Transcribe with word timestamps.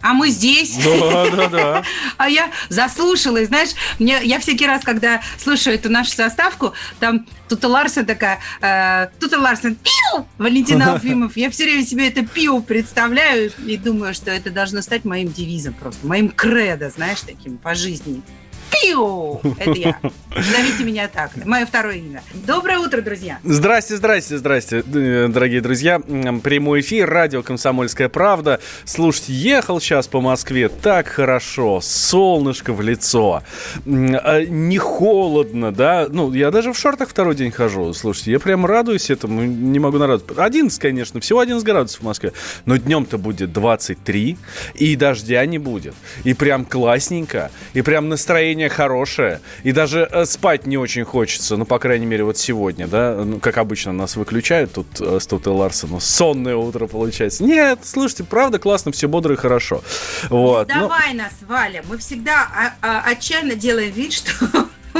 а 0.00 0.14
мы 0.14 0.30
здесь. 0.30 0.76
Да, 0.76 1.30
да, 1.30 1.48
да. 1.48 1.84
А 2.16 2.28
я 2.28 2.50
заслушалась, 2.68 3.48
знаешь, 3.48 3.70
мне, 3.98 4.18
я 4.22 4.38
всякий 4.40 4.66
раз, 4.66 4.82
когда 4.84 5.20
слушаю 5.38 5.76
эту 5.76 5.88
нашу 5.88 6.10
составку, 6.10 6.72
там 7.00 7.26
Тута 7.48 7.68
Ларсен 7.68 8.06
такая, 8.06 8.40
э, 8.60 9.08
Тута 9.18 9.38
Ларсен, 9.38 9.76
пиу, 9.76 10.26
Валентина 10.38 10.92
Алфимов. 10.92 11.36
Я 11.36 11.50
все 11.50 11.64
время 11.64 11.84
себе 11.84 12.08
это 12.08 12.24
пиу 12.24 12.62
представляю 12.62 13.52
и 13.64 13.76
думаю, 13.76 14.14
что 14.14 14.30
это 14.30 14.50
должно 14.50 14.82
стать 14.82 15.04
моим 15.04 15.32
девизом 15.32 15.74
просто, 15.74 16.06
моим 16.06 16.30
кредо, 16.30 16.90
знаешь, 16.90 17.20
таким 17.20 17.58
по 17.58 17.74
жизни. 17.74 18.22
Пиу! 18.70 19.40
Это 19.58 19.72
я. 19.72 19.98
Зовите 20.36 20.84
меня 20.84 21.08
так. 21.08 21.30
Мое 21.44 21.66
второе 21.66 21.96
имя. 21.96 22.22
Доброе 22.46 22.78
утро, 22.78 23.00
друзья. 23.00 23.38
Здрасте, 23.42 23.96
здрасте, 23.96 24.38
здрасте, 24.38 24.84
э, 24.94 25.28
дорогие 25.28 25.60
друзья. 25.60 25.98
Прямой 25.98 26.80
эфир, 26.80 27.08
радио 27.08 27.42
«Комсомольская 27.42 28.08
правда». 28.08 28.60
Слушайте, 28.84 29.32
ехал 29.32 29.80
сейчас 29.80 30.06
по 30.06 30.20
Москве, 30.20 30.68
так 30.68 31.08
хорошо, 31.08 31.80
солнышко 31.80 32.72
в 32.72 32.80
лицо, 32.82 33.42
а, 33.86 34.44
не 34.44 34.78
холодно, 34.78 35.72
да. 35.72 36.06
Ну, 36.08 36.32
я 36.32 36.50
даже 36.50 36.72
в 36.72 36.78
шортах 36.78 37.08
второй 37.08 37.34
день 37.34 37.50
хожу. 37.50 37.92
Слушайте, 37.94 38.32
я 38.32 38.38
прям 38.38 38.66
радуюсь 38.66 39.10
этому, 39.10 39.42
не 39.42 39.78
могу 39.78 39.98
нарадоваться. 39.98 40.42
11, 40.42 40.78
конечно, 40.78 41.20
всего 41.20 41.40
11 41.40 41.64
градусов 41.64 42.00
в 42.00 42.04
Москве. 42.04 42.32
Но 42.64 42.76
днем-то 42.76 43.18
будет 43.18 43.52
23, 43.52 44.36
и 44.74 44.96
дождя 44.96 45.44
не 45.46 45.58
будет. 45.58 45.94
И 46.24 46.34
прям 46.34 46.64
классненько, 46.64 47.50
и 47.72 47.82
прям 47.82 48.08
настроение 48.08 48.57
хорошее, 48.66 49.40
и 49.62 49.70
даже 49.70 50.08
э, 50.10 50.24
спать 50.24 50.66
не 50.66 50.76
очень 50.76 51.04
хочется, 51.04 51.56
ну, 51.56 51.64
по 51.64 51.78
крайней 51.78 52.06
мере, 52.06 52.24
вот 52.24 52.36
сегодня, 52.36 52.88
да, 52.88 53.14
ну, 53.24 53.38
как 53.38 53.58
обычно 53.58 53.92
нас 53.92 54.16
выключают 54.16 54.72
тут 54.72 54.86
э, 55.00 55.20
с 55.20 55.26
Тутой 55.26 55.52
Ларсоном, 55.52 56.00
сонное 56.00 56.56
утро 56.56 56.88
получается. 56.88 57.44
Нет, 57.44 57.80
слушайте, 57.84 58.24
правда 58.24 58.58
классно, 58.58 58.90
все 58.90 59.06
бодро 59.08 59.34
и 59.34 59.36
хорошо. 59.36 59.82
Вот. 60.30 60.68
ну, 60.68 60.80
Давай 60.80 61.14
нас, 61.14 61.32
Валя. 61.46 61.84
Мы 61.88 61.98
всегда 61.98 62.48
а- 62.54 62.74
а- 62.82 63.02
отчаянно 63.10 63.54
делаем 63.54 63.92
вид, 63.92 64.12
что 64.12 64.32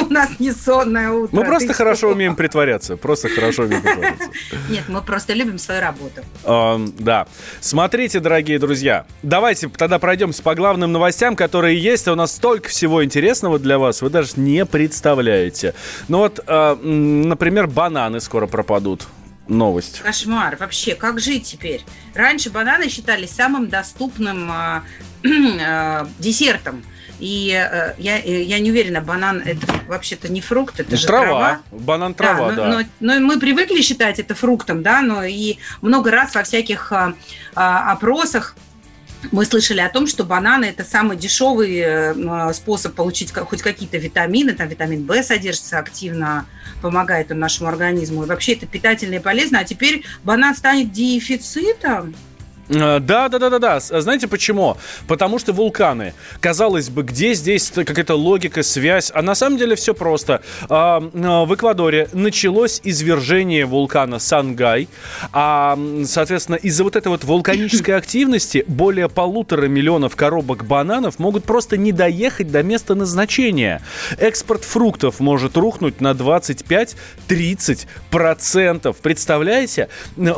у 0.06 0.12
нас 0.12 0.38
не 0.38 0.52
сонное 0.52 1.10
утро. 1.10 1.36
мы 1.36 1.44
просто 1.44 1.72
хорошо 1.72 2.10
умеем 2.10 2.36
притворяться, 2.36 2.96
просто 2.96 3.28
хорошо 3.28 3.64
умеем 3.64 3.82
притворяться. 3.82 4.28
Нет, 4.68 4.84
мы 4.88 5.02
просто 5.02 5.32
любим 5.34 5.58
свою 5.58 5.80
работу. 5.80 6.22
Да. 6.98 7.26
Смотрите, 7.60 8.20
дорогие 8.20 8.58
друзья, 8.58 9.06
давайте 9.22 9.68
тогда 9.68 9.98
пройдемся 9.98 10.42
по 10.42 10.54
главным 10.54 10.92
новостям, 10.92 11.36
которые 11.36 11.78
есть. 11.80 12.08
У 12.08 12.14
нас 12.14 12.34
столько 12.34 12.68
всего 12.68 13.04
интересного 13.04 13.58
для 13.58 13.78
вас, 13.78 14.02
вы 14.02 14.10
даже 14.10 14.32
не 14.36 14.64
представляете. 14.64 15.74
Ну 16.08 16.18
вот, 16.18 16.40
э, 16.46 16.76
м, 16.82 17.22
например, 17.22 17.66
бананы 17.66 18.20
скоро 18.20 18.46
пропадут. 18.46 19.06
Новость. 19.48 20.00
Кошмар. 20.00 20.56
Вообще, 20.60 20.94
как 20.94 21.20
жить 21.20 21.44
теперь? 21.44 21.82
Раньше 22.14 22.50
бананы 22.50 22.90
считались 22.90 23.30
самым 23.30 23.68
доступным 23.68 24.50
а, 24.50 24.82
а, 25.24 26.06
десертом. 26.18 26.82
И 27.18 27.50
э, 27.50 27.94
я, 27.98 28.18
э, 28.18 28.42
я 28.42 28.58
не 28.60 28.70
уверена, 28.70 29.00
банан 29.00 29.42
это 29.44 29.66
вообще-то 29.88 30.28
не 30.28 30.40
фрукт, 30.40 30.78
это 30.78 30.92
Ну, 30.92 30.96
же 30.96 31.06
трава. 31.06 31.24
трава. 31.24 31.60
Банан 31.72 32.14
трава, 32.14 32.50
но, 32.50 32.56
да. 32.56 32.68
Но, 33.00 33.14
но 33.14 33.20
мы 33.20 33.40
привыкли 33.40 33.80
считать 33.82 34.18
это 34.18 34.34
фруктом, 34.34 34.82
да, 34.82 35.00
но 35.02 35.24
и 35.24 35.56
много 35.82 36.10
раз 36.10 36.34
во 36.34 36.42
всяких 36.44 36.92
а, 36.92 37.14
а, 37.54 37.92
опросах 37.92 38.54
мы 39.32 39.44
слышали 39.44 39.80
о 39.80 39.88
том, 39.88 40.06
что 40.06 40.24
бананы 40.24 40.66
это 40.66 40.84
самый 40.84 41.16
дешевый 41.16 41.76
э, 41.76 42.52
способ 42.52 42.94
получить 42.94 43.32
хоть 43.34 43.62
какие-то 43.62 43.98
витамины, 43.98 44.52
там 44.52 44.68
витамин 44.68 45.06
В 45.06 45.22
содержится 45.22 45.78
активно, 45.78 46.46
помогает 46.82 47.32
он 47.32 47.40
нашему 47.40 47.68
организму. 47.68 48.22
И 48.22 48.26
вообще 48.26 48.52
это 48.52 48.66
питательно 48.66 49.14
и 49.14 49.18
полезно. 49.18 49.58
А 49.58 49.64
теперь 49.64 50.04
банан 50.22 50.54
станет 50.54 50.92
дефицитом. 50.92 52.14
Э, 52.68 52.98
Да, 53.00 53.28
да, 53.28 53.38
да, 53.38 53.50
да, 53.50 53.58
да. 53.58 53.80
Знаете 53.80 54.28
почему? 54.28 54.76
Потому 55.06 55.38
что 55.38 55.52
вулканы. 55.52 56.14
Казалось 56.40 56.88
бы, 56.90 57.02
где 57.02 57.34
здесь 57.34 57.70
какая-то 57.70 58.14
логика, 58.14 58.62
связь? 58.62 59.10
А 59.14 59.22
на 59.22 59.34
самом 59.34 59.58
деле 59.58 59.74
все 59.76 59.94
просто. 59.94 60.42
А, 60.68 61.02
а, 61.14 61.44
В 61.44 61.54
Эквадоре 61.54 62.08
началось 62.12 62.80
извержение 62.84 63.64
вулкана 63.66 64.18
Сангай. 64.18 64.88
А, 65.32 65.78
соответственно, 66.04 66.56
из-за 66.56 66.84
вот 66.84 66.96
этой 66.96 67.08
вот 67.08 67.24
вулканической 67.24 67.94
активности 67.96 68.64
более 68.66 69.08
полутора 69.08 69.66
миллионов 69.66 70.16
коробок 70.16 70.64
бананов 70.66 71.18
могут 71.18 71.44
просто 71.44 71.76
не 71.76 71.92
доехать 71.92 72.50
до 72.50 72.62
места 72.62 72.94
назначения. 72.94 73.82
Экспорт 74.18 74.64
фруктов 74.64 75.20
может 75.20 75.56
рухнуть 75.56 76.00
на 76.00 76.12
25-30%. 76.12 78.96
Представляете? 79.02 79.88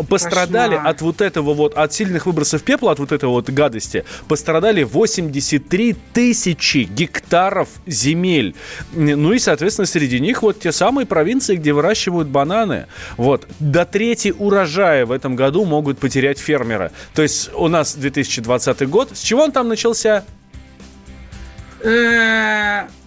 Пострадали 0.08 0.74
Кошмар. 0.76 0.90
от 0.90 1.02
вот 1.02 1.20
этого 1.20 1.54
вот, 1.54 1.74
от 1.74 1.92
сильных 1.92 2.19
выбросов 2.26 2.62
пепла, 2.62 2.92
от 2.92 2.98
вот 2.98 3.12
этой 3.12 3.28
вот 3.28 3.50
гадости, 3.50 4.04
пострадали 4.28 4.82
83 4.82 5.96
тысячи 6.12 6.78
гектаров 6.78 7.68
земель. 7.86 8.54
Ну 8.92 9.32
и, 9.32 9.38
соответственно, 9.38 9.86
среди 9.86 10.20
них 10.20 10.42
вот 10.42 10.60
те 10.60 10.72
самые 10.72 11.06
провинции, 11.06 11.56
где 11.56 11.72
выращивают 11.72 12.28
бананы. 12.28 12.86
Вот. 13.16 13.46
До 13.58 13.84
трети 13.84 14.34
урожая 14.36 15.06
в 15.06 15.12
этом 15.12 15.36
году 15.36 15.64
могут 15.64 15.98
потерять 15.98 16.38
фермеры. 16.38 16.90
То 17.14 17.22
есть 17.22 17.50
у 17.54 17.68
нас 17.68 17.94
2020 17.94 18.88
год. 18.88 19.10
С 19.16 19.20
чего 19.20 19.42
он 19.42 19.52
там 19.52 19.68
начался? 19.68 20.24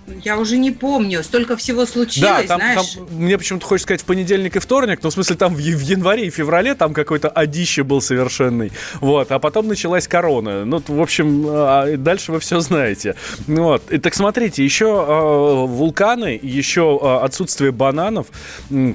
Э, 0.07 0.11
Я 0.23 0.37
уже 0.37 0.57
не 0.57 0.71
помню, 0.71 1.23
столько 1.23 1.55
всего 1.57 1.85
случилось, 1.85 2.41
Да, 2.41 2.47
там, 2.47 2.59
знаешь. 2.59 2.91
там 2.95 3.07
мне 3.11 3.37
почему-то 3.37 3.65
хочется 3.65 3.85
сказать 3.87 4.01
в 4.01 4.05
понедельник 4.05 4.55
и 4.55 4.59
вторник, 4.59 4.99
но 5.03 5.09
в 5.09 5.13
смысле 5.13 5.35
там 5.35 5.53
в, 5.55 5.57
в 5.57 5.81
январе 5.81 6.27
и 6.27 6.29
феврале 6.29 6.75
там 6.75 6.93
какой-то 6.93 7.29
одище 7.29 7.83
был 7.83 8.01
совершенный, 8.01 8.71
вот, 9.01 9.31
а 9.31 9.39
потом 9.39 9.67
началась 9.67 10.07
корона, 10.07 10.65
ну, 10.65 10.81
в 10.85 11.01
общем, 11.01 11.45
а, 11.47 11.97
дальше 11.97 12.31
вы 12.31 12.39
все 12.39 12.59
знаете, 12.59 13.15
Ну 13.47 13.63
вот, 13.63 13.91
и 13.91 13.97
так 13.97 14.13
смотрите, 14.13 14.63
еще 14.63 15.05
а, 15.07 15.65
вулканы, 15.65 16.39
еще 16.41 16.99
а, 17.01 17.23
отсутствие 17.23 17.71
бананов, 17.71 18.27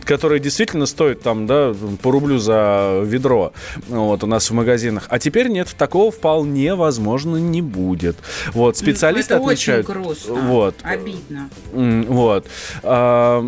которые 0.04 0.40
действительно 0.40 0.86
стоят 0.86 1.22
там, 1.22 1.46
да, 1.46 1.74
по 2.02 2.10
рублю 2.10 2.38
за 2.38 3.02
ведро, 3.04 3.52
вот, 3.88 4.24
у 4.24 4.26
нас 4.26 4.50
в 4.50 4.54
магазинах, 4.54 5.06
а 5.08 5.18
теперь 5.18 5.48
нет, 5.48 5.74
такого 5.76 6.10
вполне 6.10 6.74
возможно 6.74 7.36
не 7.36 7.62
будет, 7.62 8.16
вот, 8.52 8.76
специалисты 8.76 9.34
это 9.34 9.42
очень 9.42 9.72
отмечают, 9.74 9.86
грустно. 9.86 10.34
вот, 10.34 10.74
Обидно. 11.00 11.50
Вот. 11.72 12.46
А, 12.82 13.44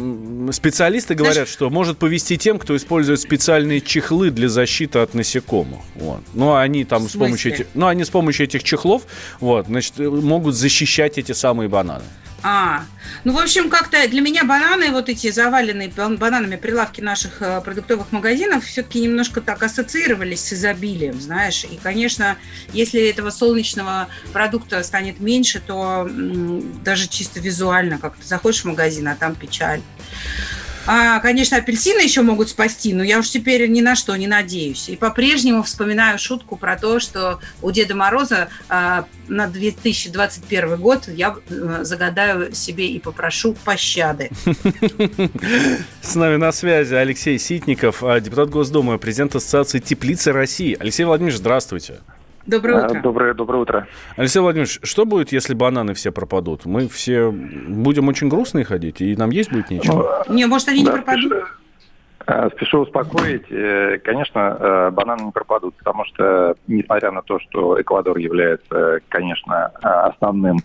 Специалисты 0.53 1.15
говорят, 1.15 1.49
что 1.49 1.71
может 1.71 1.99
повести 1.99 2.37
тем, 2.37 2.59
кто 2.59 2.77
использует 2.77 3.21
специальные 3.21 3.81
чехлы 3.81 4.31
для 4.31 4.49
защиты 4.49 4.99
от 4.99 5.15
насекомых. 5.15 5.81
Вот. 5.95 6.23
Ну, 6.35 6.55
они 6.55 6.85
там 6.85 7.09
с 7.09 7.13
помощью 7.13 7.53
этих, 7.53 7.67
ну, 7.75 7.87
они 7.87 8.05
с 8.05 8.11
помощью 8.11 8.45
этих 8.45 8.63
чехлов, 8.63 9.03
вот, 9.41 9.67
значит, 9.67 9.99
могут 9.99 10.55
защищать 10.55 11.19
эти 11.19 11.33
самые 11.33 11.69
бананы. 11.69 12.05
А, 12.43 12.85
ну, 13.25 13.35
в 13.35 13.39
общем, 13.39 13.69
как-то 13.69 14.09
для 14.09 14.21
меня 14.23 14.45
бананы, 14.45 14.91
вот 14.91 15.09
эти 15.09 15.31
заваленные 15.31 15.89
бан- 15.89 16.17
бананами 16.17 16.57
прилавки 16.57 17.01
наших 17.01 17.43
э, 17.43 17.61
продуктовых 17.61 18.13
магазинов, 18.13 18.65
все-таки 18.65 19.01
немножко 19.01 19.41
так 19.41 19.63
ассоциировались 19.63 20.41
с 20.41 20.55
изобилием, 20.55 21.21
знаешь. 21.21 21.65
И, 21.65 21.79
конечно, 21.83 22.39
если 22.73 23.09
этого 23.09 23.31
солнечного 23.31 24.09
продукта 24.33 24.83
станет 24.83 25.21
меньше, 25.21 25.61
то 25.61 26.09
даже 26.85 27.09
чисто 27.09 27.41
визуально 27.41 27.99
как-то 27.99 28.27
заходишь 28.27 28.63
в 28.63 28.67
магазин, 28.67 29.09
а 29.09 29.17
там 29.17 29.35
печаль. 29.35 29.83
А, 30.87 31.21
конечно, 31.21 31.57
апельсины 31.57 32.01
еще 32.01 32.23
могут 32.23 32.49
спасти, 32.49 32.95
но 32.95 33.03
я 33.03 33.19
уж 33.19 33.29
теперь 33.29 33.69
ни 33.69 33.81
на 33.81 33.95
что 33.95 34.17
не 34.17 34.27
надеюсь. 34.27 34.89
И 34.89 34.97
по-прежнему 34.97 35.63
вспоминаю 35.63 36.19
шутку 36.19 36.57
про 36.57 36.77
то, 36.77 37.01
что 37.01 37.41
у 37.63 37.71
Деда 37.71 37.95
Мороза 37.95 38.49
а, 38.69 39.07
на 39.29 39.47
2021 39.47 40.77
год 40.77 41.09
я 41.09 41.37
э, 41.49 41.81
загадаю 41.83 42.55
себе 42.55 42.89
и 42.89 42.99
попрошу 42.99 43.55
пощады. 43.65 44.31
С 46.03 46.15
нами 46.15 46.37
на 46.37 46.53
связи 46.53 46.95
Алексей 46.95 47.39
Ситников, 47.39 48.03
а, 48.03 48.21
депутат 48.21 48.51
Госдумы, 48.51 48.99
президент 48.99 49.37
Ассоциации 49.37 49.79
теплицы 49.79 50.33
России. 50.33 50.77
Алексей 50.79 51.05
Владимирович, 51.05 51.39
здравствуйте. 51.39 52.01
Доброе 52.47 52.83
А, 52.83 52.87
утро. 52.87 53.01
Доброе, 53.03 53.35
доброе 53.35 53.59
утро. 53.63 53.87
Алексей 54.17 54.41
Владимирович, 54.41 54.81
что 54.83 55.05
будет, 55.05 55.33
если 55.33 55.55
бананы 55.55 55.95
все 55.95 56.11
пропадут? 56.11 56.65
Мы 56.67 56.89
все 56.89 57.31
будем 57.31 58.09
очень 58.09 58.29
грустные 58.29 58.65
ходить, 58.65 59.01
и 59.01 59.15
нам 59.17 59.31
есть 59.31 59.53
будет 59.53 59.71
нечего? 59.71 60.25
Не, 60.29 60.47
может, 60.47 60.69
они 60.69 60.81
не 60.81 60.87
Да, 60.87 60.93
пропадут? 60.93 61.23
слушай, 61.33 61.45
Э, 62.27 62.49
спешу 62.55 62.81
успокоить. 62.81 63.51
Э, 63.51 63.99
конечно, 64.05 64.57
э, 64.61 64.91
бананы 64.91 65.25
не 65.25 65.31
пропадут, 65.33 65.75
потому 65.77 66.05
что, 66.05 66.55
несмотря 66.69 67.11
на 67.11 67.23
то, 67.23 67.41
что 67.41 67.81
Эквадор 67.81 68.19
является, 68.19 69.01
конечно, 69.09 69.67
основным 69.81 70.59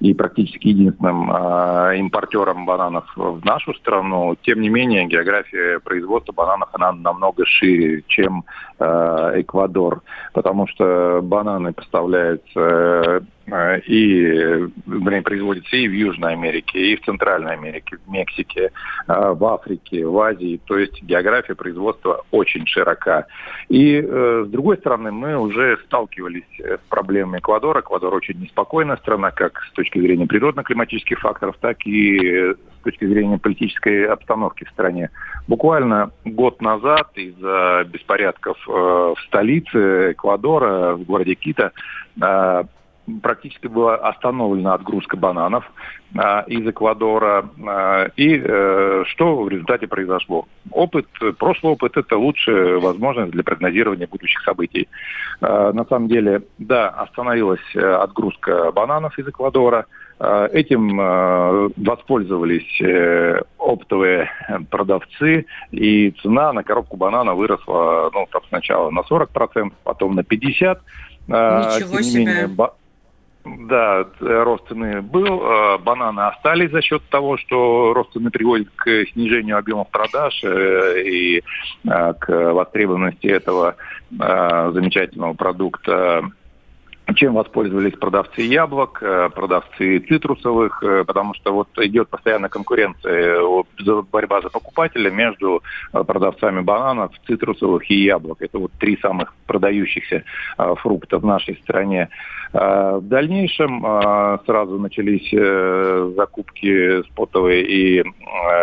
и 0.00 0.14
практически 0.14 0.68
единственным 0.68 1.28
э, 1.34 1.96
импортером 1.98 2.66
бананов 2.66 3.04
в 3.16 3.44
нашу 3.44 3.74
страну. 3.74 4.36
Тем 4.42 4.60
не 4.60 4.68
менее, 4.68 5.06
география 5.06 5.80
производства 5.80 6.32
бананов 6.32 6.68
она 6.72 6.92
намного 6.92 7.44
шире, 7.46 8.04
чем 8.06 8.44
Эквадор, 8.80 10.02
потому 10.32 10.66
что 10.66 11.20
бананы 11.22 11.72
поставляются 11.72 13.22
Э, 13.50 13.80
и 13.80 14.68
блин, 14.86 15.22
производится 15.22 15.76
и 15.76 15.88
в 15.88 15.92
Южной 15.92 16.32
Америке, 16.32 16.92
и 16.92 16.96
в 16.96 17.04
Центральной 17.04 17.52
Америке, 17.52 17.98
в 18.04 18.10
Мексике, 18.10 18.70
э, 19.06 19.32
в 19.32 19.44
Африке, 19.44 20.06
в 20.06 20.18
Азии. 20.18 20.60
То 20.66 20.78
есть 20.78 21.02
география 21.02 21.54
производства 21.54 22.24
очень 22.30 22.66
широка. 22.66 23.26
И 23.68 24.00
э, 24.00 24.44
с 24.46 24.50
другой 24.50 24.76
стороны, 24.78 25.12
мы 25.12 25.36
уже 25.38 25.78
сталкивались 25.86 26.44
с 26.58 26.80
проблемами 26.88 27.38
Эквадора. 27.38 27.80
Эквадор 27.80 28.14
очень 28.14 28.40
неспокойная 28.40 28.96
страна, 28.96 29.30
как 29.30 29.60
с 29.70 29.72
точки 29.72 29.98
зрения 29.98 30.26
природно-климатических 30.26 31.18
факторов, 31.20 31.56
так 31.60 31.86
и 31.86 32.54
с 32.80 32.84
точки 32.84 33.06
зрения 33.06 33.38
политической 33.38 34.06
обстановки 34.06 34.64
в 34.64 34.70
стране. 34.70 35.10
Буквально 35.46 36.10
год 36.24 36.60
назад 36.60 37.10
из-за 37.14 37.84
беспорядков 37.86 38.56
в 38.66 39.16
столице 39.26 40.12
Эквадора, 40.12 40.94
в 40.94 41.04
городе 41.04 41.34
Кита, 41.34 41.72
практически 43.22 43.66
была 43.66 43.96
остановлена 43.96 44.74
отгрузка 44.74 45.16
бананов 45.16 45.70
а, 46.16 46.44
из 46.46 46.66
Эквадора. 46.66 47.48
И 48.16 48.40
э, 48.42 49.04
что 49.06 49.42
в 49.42 49.48
результате 49.48 49.86
произошло? 49.86 50.46
Опыт, 50.70 51.06
прошлый 51.38 51.72
опыт– 51.72 51.92
это 51.96 52.16
лучшая 52.16 52.78
возможность 52.78 53.32
для 53.32 53.42
прогнозирования 53.42 54.06
будущих 54.06 54.42
событий. 54.42 54.88
На 55.40 55.84
самом 55.88 56.08
деле, 56.08 56.42
да, 56.58 56.88
остановилась 56.88 57.60
э, 57.74 57.80
отгрузка 57.80 58.72
бананов 58.72 59.18
из 59.18 59.28
Эквадора. 59.28 59.86
А, 60.20 60.46
этим 60.46 61.00
э, 61.00 61.70
воспользовались 61.76 62.80
э, 62.80 63.40
оптовые 63.58 64.30
продавцы, 64.70 65.46
и 65.70 66.10
цена 66.22 66.52
на 66.52 66.64
коробку 66.64 66.96
банана 66.96 67.34
выросла 67.34 68.10
ну, 68.12 68.26
там, 68.30 68.42
сначала 68.48 68.90
на 68.90 69.00
40%, 69.00 69.72
потом 69.84 70.14
на 70.14 70.20
50%. 70.20 70.78
Ничего 71.28 71.96
Тем 71.96 72.02
себе. 72.02 72.24
Менее, 72.24 72.48
да, 73.44 74.06
рост 74.20 74.68
цены 74.68 75.00
был. 75.00 75.40
А, 75.42 75.78
бананы 75.78 76.20
остались 76.20 76.70
за 76.70 76.82
счет 76.82 77.02
того, 77.08 77.36
что 77.38 77.92
рост 77.94 78.12
цены 78.12 78.30
приводит 78.30 78.68
к 78.74 79.06
снижению 79.12 79.58
объемов 79.58 79.88
продаж 79.88 80.38
э, 80.42 81.02
и 81.04 81.42
а, 81.86 82.12
к 82.14 82.28
востребованности 82.52 83.26
этого 83.26 83.76
а, 84.18 84.70
замечательного 84.72 85.34
продукта 85.34 86.30
чем 87.14 87.34
воспользовались 87.34 87.94
продавцы 87.94 88.42
яблок, 88.42 89.02
э, 89.02 89.30
продавцы 89.34 89.98
цитрусовых, 90.00 90.82
э, 90.82 91.04
потому 91.04 91.34
что 91.34 91.52
вот 91.52 91.68
идет 91.78 92.08
постоянная 92.08 92.48
конкуренция, 92.48 93.40
борьба 94.10 94.40
за 94.40 94.50
покупателя 94.50 95.10
между 95.10 95.62
продавцами 95.92 96.60
бананов, 96.60 97.12
цитрусовых 97.26 97.90
и 97.90 97.96
яблок. 98.02 98.42
Это 98.42 98.58
вот 98.58 98.72
три 98.78 98.96
самых 98.98 99.34
продающихся 99.46 100.24
фрукта 100.56 101.18
в 101.18 101.24
нашей 101.24 101.56
стране. 101.56 102.08
В 102.52 103.02
дальнейшем 103.02 103.84
сразу 104.46 104.78
начались 104.78 105.28
э, 105.32 106.12
закупки 106.16 107.02
спотовые 107.08 107.64
и 107.64 108.00
э, 108.00 108.04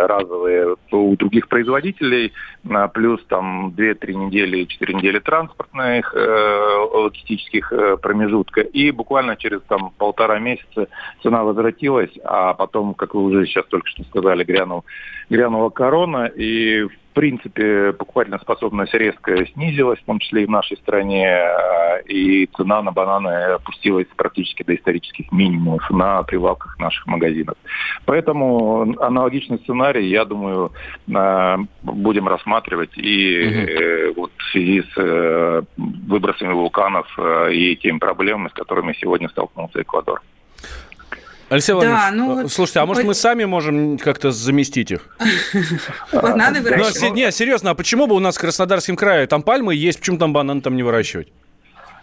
разовые 0.07 0.75
у 0.91 1.15
других 1.15 1.48
производителей, 1.48 2.33
плюс 2.94 3.24
там 3.27 3.74
2-3 3.77 4.13
недели, 4.13 4.65
4 4.65 4.94
недели 4.95 5.19
транспортных 5.19 6.13
э, 6.15 6.88
логистических 6.94 7.71
промежутка. 8.36 8.62
И 8.62 8.92
буквально 8.92 9.36
через 9.36 9.62
там 9.68 9.92
полтора 9.98 10.40
месяца 10.40 10.88
цена 11.24 11.44
возвратилась, 11.44 12.12
а 12.24 12.54
потом, 12.54 12.94
как 12.94 13.14
вы 13.16 13.24
уже 13.24 13.46
сейчас 13.46 13.66
только 13.68 13.88
что 13.90 14.04
сказали, 14.04 14.44
грянул, 14.44 14.84
грянула 15.30 15.70
корона, 15.70 16.26
и 16.26 16.84
в 16.84 16.92
принципе, 17.15 17.94
покупательная 17.94 18.39
способность 18.39 18.94
резко 18.94 19.45
снизилась, 19.47 20.00
в 20.00 20.06
том 20.06 20.19
числе 20.19 20.44
и 20.44 20.45
в 20.45 20.50
нашей 20.50 20.77
стране, 20.77 21.25
э, 21.25 22.03
и 22.03 22.45
цена 22.57 22.83
на 22.83 22.91
бананы 22.91 23.53
опустилась 23.56 24.07
практически 24.15 24.63
до 24.63 24.75
исторических 24.75 25.31
минимумов 25.31 25.89
на 25.89 26.21
прилавках 26.23 26.77
наших 26.77 27.07
магазинов. 27.07 27.56
Поэтому 28.06 28.95
аналогичный 29.00 29.57
сценарий, 29.59 30.07
я 30.09 30.25
думаю, 30.25 30.71
э, 31.07 31.57
будем 31.81 32.27
рассматривать 32.27 32.95
и 32.97 34.12
угу. 34.13 34.21
вот 34.21 34.31
в 34.38 34.51
связи 34.51 34.83
с 34.94 35.65
выбросами 35.77 36.53
вулканов 36.53 37.07
и 37.51 37.75
теми 37.77 37.97
проблемами, 37.97 38.50
с 38.50 38.53
которыми 38.53 38.94
сегодня 39.00 39.29
столкнулся 39.29 39.81
Эквадор. 39.81 40.21
Алексей 41.50 41.74
да, 41.80 42.09
ну, 42.12 42.47
слушайте, 42.47 42.80
а 42.80 42.86
может 42.86 43.03
мы 43.03 43.13
сами 43.13 43.45
можем 43.45 43.97
как-то 43.97 44.31
заместить 44.31 44.92
их? 44.92 45.15
Бананы 46.13 46.59
ну, 46.59 46.63
выращивать? 46.63 47.13
Не, 47.13 47.31
серьезно, 47.31 47.71
а 47.71 47.75
почему 47.75 48.07
бы 48.07 48.15
у 48.15 48.19
нас 48.19 48.38
в 48.38 48.42
Краснодарском 48.42 48.95
крае 48.95 49.27
там 49.27 49.44
пальмы 49.44 49.75
есть, 49.75 50.00
почему 50.00 50.18
там 50.18 50.33
бананы 50.33 50.62
там 50.62 50.75
не 50.75 50.81
выращивать? 50.81 51.27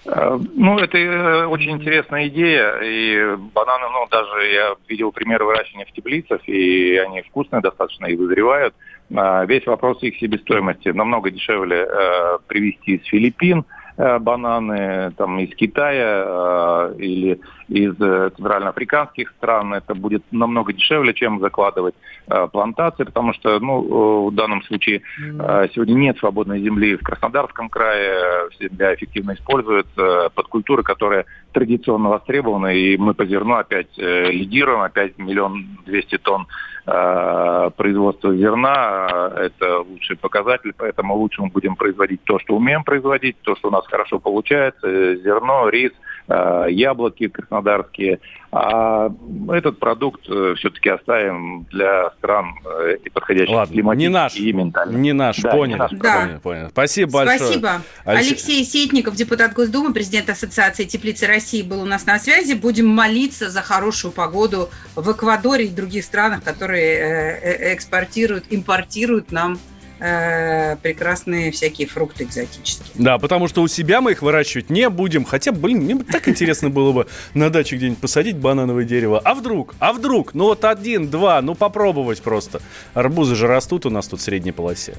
Э, 0.05 0.39
ну, 0.55 0.79
это 0.79 0.97
э, 0.97 1.47
очень 1.47 1.73
интересная 1.73 2.29
идея, 2.29 2.79
и 2.83 3.37
бананы, 3.37 3.89
ну, 3.93 4.07
даже 4.11 4.47
я 4.47 4.77
видел 4.89 5.11
примеры 5.11 5.45
выращивания 5.45 5.87
в 5.87 5.93
теплицах, 5.93 6.41
и 6.49 6.97
они 6.99 7.23
вкусные 7.23 7.63
достаточно 7.63 8.07
и 8.07 8.17
вызревают. 8.17 8.75
А 9.15 9.45
весь 9.45 9.67
вопрос 9.67 10.03
их 10.03 10.19
себестоимости 10.19 10.89
намного 10.89 11.31
дешевле 11.31 11.87
э, 11.89 12.39
привезти 12.47 12.97
из 12.97 13.07
Филиппин, 13.07 13.65
Э, 13.99 14.19
бананы 14.19 15.13
там, 15.19 15.39
из 15.39 15.55
Китая 15.55 16.25
э, 16.27 16.95
или 16.99 17.41
из 17.73 18.01
э, 18.01 18.31
центральноафриканских 18.37 19.31
стран. 19.31 19.75
Это 19.75 19.95
будет 19.95 20.23
намного 20.31 20.73
дешевле, 20.73 21.15
чем 21.15 21.41
закладывать 21.41 21.95
э, 22.27 22.47
плантации, 22.53 23.05
потому 23.05 23.33
что 23.33 23.59
ну, 23.61 24.29
в 24.31 24.35
данном 24.35 24.63
случае 24.63 25.03
э, 25.19 25.69
сегодня 25.75 25.95
нет 25.95 26.19
свободной 26.19 26.61
земли 26.61 26.97
в 26.97 27.03
Краснодарском 27.03 27.69
крае. 27.69 28.51
Земля 28.61 28.95
эффективно 28.95 29.33
используется 29.35 30.31
под 30.35 30.47
культуры, 30.49 30.83
которые 30.83 31.25
традиционно 31.53 32.11
востребованы. 32.11 32.79
И 32.79 32.97
мы 32.97 33.15
по 33.15 33.25
зерну 33.25 33.55
опять 33.55 33.99
э, 33.99 34.31
лидируем, 34.31 34.81
опять 34.81 35.19
миллион 35.19 35.79
двести 35.87 36.19
тонн 36.19 36.43
э, 36.43 36.72
производства 36.85 38.35
зерна. 38.35 39.31
Это 39.37 39.79
лучший 39.79 40.17
показатель, 40.17 40.73
поэтому 40.77 41.15
лучше 41.15 41.43
мы 41.43 41.49
будем 41.49 41.77
производить 41.77 42.23
то, 42.25 42.39
что 42.41 42.57
умеем 42.57 42.83
производить, 42.83 43.37
то, 43.43 43.55
что 43.57 43.69
у 43.69 43.71
нас 43.71 43.87
хорошо 43.87 44.19
получается. 44.19 45.17
Зерно, 45.17 45.69
рис, 45.69 45.93
э, 46.29 46.67
яблоки 46.71 47.29
краснодарские. 47.29 48.19
А 48.55 49.11
этот 49.51 49.79
продукт 49.79 50.29
э, 50.29 50.55
все-таки 50.59 50.91
оставим 50.91 51.65
для 51.71 52.11
стран 52.19 52.55
э, 52.67 52.97
и 53.03 53.09
подходящих 53.09 53.55
Ладно, 53.55 53.73
климатически 53.73 54.03
не 54.03 54.13
наш, 54.13 54.37
и 54.37 54.53
ментально. 54.53 54.97
Не 54.99 55.13
наш, 55.15 55.39
да, 55.39 55.51
понял. 55.51 55.73
Не 55.73 55.79
наш, 55.79 55.91
да. 55.93 56.21
понял, 56.21 56.41
понял. 56.41 56.69
Спасибо 56.69 57.13
большое. 57.13 57.39
Спасибо. 57.39 57.83
Алексей 58.05 58.63
Сетников, 58.65 59.15
депутат 59.15 59.55
Госдумы, 59.55 59.95
президент 59.95 60.29
Ассоциации 60.29 60.85
теплицы 60.85 61.27
России, 61.27 61.63
был 61.63 61.81
у 61.81 61.87
нас 61.87 62.05
на 62.05 62.19
связи. 62.19 62.53
Будем 62.53 62.89
молиться 62.89 63.49
за 63.49 63.63
хорошую 63.63 64.13
погоду 64.13 64.69
в 64.97 65.11
Эквадоре 65.11 65.65
и 65.65 65.71
других 65.71 66.05
странах, 66.05 66.45
которые 66.45 67.73
экспортируют, 67.75 68.45
импортируют 68.51 69.33
нам 69.33 69.59
э, 70.03 70.77
прекрасные 70.83 71.53
всякие 71.53 71.87
фрукты 71.87 72.25
экзотические. 72.25 72.91
Да, 72.95 73.19
потому 73.19 73.49
что 73.49 73.63
у 73.63 73.69
себя 73.69 74.01
мы 74.01 74.13
их 74.13 74.23
выращивать 74.23 74.71
не 74.71 74.89
будем. 74.89 75.25
Хотя, 75.25 75.53
блин, 75.53 75.79
мне 75.79 75.95
бы 75.95 76.05
так 76.05 76.29
интересно 76.29 76.71
было 76.71 76.93
бы 76.93 77.07
на 77.35 77.51
даче 77.51 77.77
где-нибудь 77.77 78.01
посадить 78.01 78.37
банановое 78.37 78.85
дерево. 78.85 79.21
А 79.25 79.35
вдруг? 79.35 79.75
А 79.79 79.93
вдруг? 79.93 80.35
Ну 80.35 80.45
вот 80.45 80.65
один, 80.65 81.09
два, 81.09 81.41
ну 81.41 81.55
попробовать 81.55 82.23
просто. 82.23 82.61
Арбузы 82.95 83.37
же 83.37 83.47
растут 83.47 83.87
у 83.87 83.91
нас 83.91 84.09
тут 84.09 84.21
в 84.21 84.23
средней 84.23 84.53
полосе. 84.53 84.95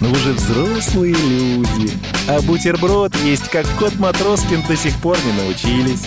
Но 0.00 0.08
ну 0.08 0.14
вы 0.14 0.18
же 0.18 0.32
взрослые 0.32 1.14
люди. 1.14 1.90
А 2.28 2.42
бутерброд 2.42 3.14
есть 3.24 3.48
как 3.48 3.66
кот 3.78 3.94
Матроскин 3.98 4.62
до 4.68 4.76
сих 4.76 4.94
пор 5.00 5.16
не 5.24 5.32
научились 5.42 6.06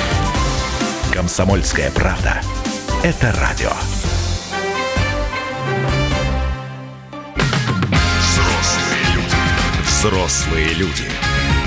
«Комсомольская 1.11 1.91
правда». 1.91 2.41
Это 3.03 3.31
радио. 3.33 3.71
Взрослые 8.21 9.13
люди. 9.13 9.35
Взрослые 9.85 10.73
люди. 10.73 11.11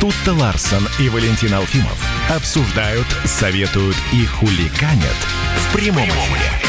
Тут-то 0.01 0.33
Ларсон 0.33 0.89
и 0.99 1.09
Валентин 1.09 1.55
Алфимов 1.55 1.99
обсуждают, 2.35 3.07
советуют 3.25 3.97
и 4.13 4.25
хуликанят 4.27 5.17
в 5.57 5.73
прямом 5.75 6.09
эфире. 6.09 6.64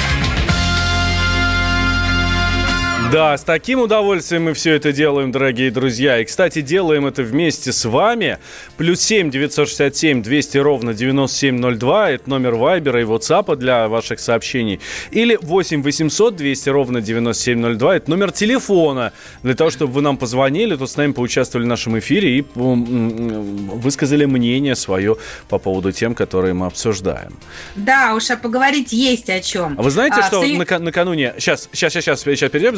Да, 3.15 3.37
с 3.37 3.43
таким 3.43 3.79
удовольствием 3.79 4.43
мы 4.43 4.53
все 4.53 4.73
это 4.73 4.91
делаем, 4.91 5.31
дорогие 5.31 5.71
друзья. 5.71 6.19
И, 6.19 6.25
кстати, 6.25 6.59
делаем 6.59 7.05
это 7.05 7.23
вместе 7.23 7.71
с 7.71 7.85
вами. 7.85 8.39
Плюс 8.75 8.99
7 8.99 9.31
967 9.31 10.21
200 10.21 10.57
ровно 10.57 10.93
9702. 10.93 12.09
Это 12.09 12.29
номер 12.29 12.55
Вайбера 12.55 12.99
и 12.99 13.05
WhatsApp 13.05 13.55
для 13.55 13.87
ваших 13.87 14.19
сообщений. 14.19 14.81
Или 15.11 15.39
8 15.41 15.81
800 15.81 16.35
200 16.35 16.67
ровно 16.67 16.99
9702. 16.99 17.95
Это 17.95 18.09
номер 18.09 18.33
телефона. 18.33 19.13
Для 19.43 19.53
того, 19.53 19.69
чтобы 19.69 19.93
вы 19.93 20.01
нам 20.01 20.17
позвонили, 20.17 20.75
то 20.75 20.85
с 20.85 20.97
нами 20.97 21.13
поучаствовали 21.13 21.63
в 21.63 21.69
нашем 21.69 21.97
эфире 21.97 22.39
и 22.39 22.45
высказали 22.53 24.25
мнение 24.25 24.75
свое 24.75 25.15
по 25.47 25.57
поводу 25.57 25.93
тем, 25.93 26.15
которые 26.15 26.53
мы 26.53 26.65
обсуждаем. 26.65 27.39
Да, 27.77 28.13
уж 28.13 28.29
а 28.29 28.35
поговорить 28.35 28.91
есть 28.91 29.29
о 29.29 29.39
чем. 29.39 29.75
А 29.77 29.83
вы 29.83 29.89
знаете, 29.89 30.17
а, 30.19 30.23
что 30.23 30.41
в... 30.41 30.79
накануне... 30.81 31.33
Сейчас, 31.37 31.69
сейчас, 31.71 31.93
сейчас, 31.93 32.19
сейчас 32.19 32.51
перейдем 32.51 32.75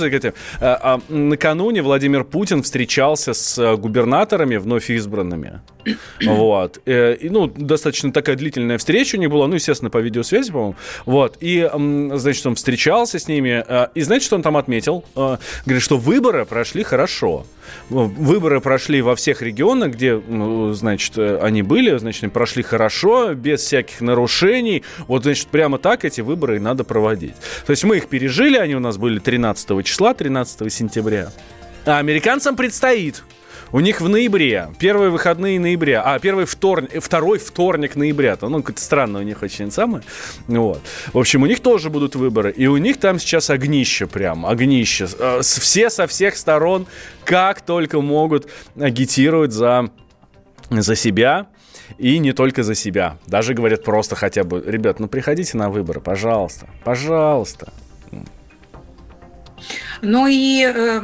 А, 0.60 1.00
а, 1.10 1.14
накануне 1.14 1.82
Владимир 1.82 2.24
Путин 2.24 2.64
встречался 2.64 3.34
с 3.34 3.58
э, 3.58 3.76
губернаторами 3.76 4.58
вновь 4.58 4.90
избранными. 4.90 5.62
Вот. 6.26 6.82
Э, 6.86 7.16
и, 7.16 7.30
ну, 7.30 7.48
достаточно 7.48 8.12
такая 8.12 8.36
длительная 8.36 8.78
встреча 8.78 9.16
у 9.16 9.20
них 9.20 9.30
была, 9.30 9.48
ну, 9.48 9.56
естественно, 9.56 9.90
по 9.90 10.00
видеосвязи, 10.00 10.52
по-моему. 10.52 10.76
Вот. 11.06 11.38
И, 11.40 11.70
значит, 12.16 12.46
он 12.46 12.56
встречался 12.56 13.20
с 13.20 13.28
ними. 13.28 13.64
Э, 13.68 13.88
и 13.96 14.02
знаете, 14.02 14.26
что 14.26 14.36
он 14.36 14.42
там 14.42 14.58
отметил? 14.58 15.04
Говорит, 15.16 15.84
что 15.84 15.98
выборы 15.98 16.46
прошли 16.46 16.84
хорошо. 16.84 17.46
Выборы 17.90 18.62
прошли 18.62 19.02
во 19.02 19.16
всех 19.16 19.42
регионах, 19.42 19.94
где, 19.94 20.16
ну, 20.16 20.74
значит, 20.74 21.18
они 21.18 21.62
были, 21.62 21.98
значит, 21.98 22.32
прошли 22.32 22.64
хорошо, 22.64 23.34
без 23.34 23.62
всяких 23.62 24.02
нарушений. 24.02 24.84
Вот, 25.08 25.24
значит, 25.24 25.48
прямо 25.48 25.78
так 25.78 26.06
эти 26.06 26.22
выборы 26.22 26.58
и 26.58 26.60
надо 26.60 26.84
проводить. 26.84 27.36
То 27.66 27.72
есть 27.72 27.84
мы 27.84 27.98
их 27.98 28.08
пережили, 28.08 28.58
они 28.58 28.76
у 28.76 28.80
нас 28.80 28.98
были 28.98 29.20
13 29.20 29.86
числа, 29.86 30.14
13 30.14 30.72
сентября. 30.72 31.30
А 31.86 32.00
американцам 32.00 32.56
предстоит 32.56 33.24
у 33.72 33.80
них 33.80 34.02
в 34.02 34.08
ноябре, 34.08 34.70
первые 34.80 35.10
выходные 35.10 35.60
ноября, 35.60 36.02
а 36.02 36.20
первый 36.20 36.46
вторник, 36.46 37.02
второй 37.02 37.40
вторник 37.40 37.96
ноября, 37.96 38.36
то, 38.36 38.50
ну, 38.50 38.60
какое-то 38.60 38.82
странное 38.82 39.22
у 39.22 39.24
них 39.24 39.42
очень 39.42 39.72
самое. 39.72 40.04
Вот. 40.48 40.82
В 41.14 41.18
общем, 41.18 41.44
у 41.44 41.46
них 41.46 41.60
тоже 41.60 41.90
будут 41.90 42.16
выборы, 42.16 42.52
и 42.52 42.68
у 42.68 42.78
них 42.78 42.98
там 42.98 43.20
сейчас 43.20 43.50
огнище 43.50 44.08
прям, 44.08 44.46
огнище. 44.46 45.08
Э, 45.20 45.42
все 45.42 45.90
со 45.90 46.08
всех 46.08 46.38
сторон, 46.38 46.86
как 47.24 47.62
только 47.62 48.02
могут, 48.02 48.48
агитируют 48.80 49.52
за, 49.52 49.90
за 50.70 50.96
себя, 50.96 51.48
и 51.98 52.20
не 52.20 52.34
только 52.34 52.64
за 52.64 52.76
себя. 52.76 53.18
Даже 53.28 53.54
говорят 53.54 53.84
просто 53.84 54.16
хотя 54.16 54.44
бы, 54.44 54.64
ребят, 54.66 55.00
ну 55.00 55.08
приходите 55.08 55.58
на 55.58 55.70
выборы, 55.70 56.02
пожалуйста, 56.02 56.68
пожалуйста. 56.84 57.72
Ну 60.02 60.28
и 60.28 60.64
э, 60.64 61.02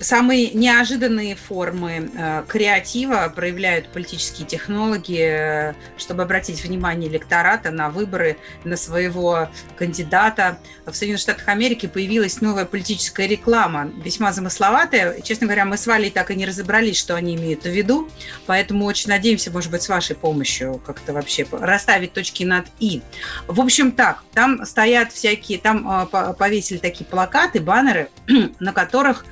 самые 0.00 0.50
неожиданные 0.50 1.36
формы 1.36 2.10
э, 2.14 2.44
креатива 2.46 3.32
проявляют 3.34 3.88
политические 3.88 4.46
технологии, 4.46 5.70
э, 5.70 5.74
чтобы 5.96 6.22
обратить 6.22 6.62
внимание 6.62 7.10
электората 7.10 7.70
на 7.70 7.88
выборы, 7.88 8.36
на 8.64 8.76
своего 8.76 9.48
кандидата. 9.76 10.58
В 10.84 10.94
Соединенных 10.94 11.20
Штатах 11.20 11.48
Америки 11.48 11.86
появилась 11.86 12.40
новая 12.40 12.66
политическая 12.66 13.26
реклама, 13.26 13.90
весьма 14.04 14.32
замысловатая. 14.32 15.20
Честно 15.22 15.46
говоря, 15.46 15.64
мы 15.64 15.76
с 15.78 15.86
Валей 15.86 16.10
так 16.10 16.30
и 16.30 16.34
не 16.34 16.46
разобрались, 16.46 16.98
что 16.98 17.14
они 17.14 17.34
имеют 17.36 17.62
в 17.62 17.70
виду, 17.70 18.08
поэтому 18.46 18.84
очень 18.84 19.08
надеемся, 19.08 19.50
может 19.50 19.70
быть, 19.70 19.82
с 19.82 19.88
вашей 19.88 20.16
помощью 20.16 20.80
как-то 20.84 21.12
вообще 21.12 21.46
расставить 21.50 22.12
точки 22.12 22.44
над 22.44 22.66
«и». 22.78 23.02
В 23.46 23.60
общем, 23.60 23.92
так, 23.92 24.22
там 24.34 24.64
стоят 24.66 25.12
всякие, 25.12 25.58
там 25.58 26.06
э, 26.12 26.34
повесили 26.34 26.78
такие 26.78 27.06
плакаты, 27.06 27.60
баннеры, 27.60 28.08
на 28.60 28.72
которых 28.72 29.24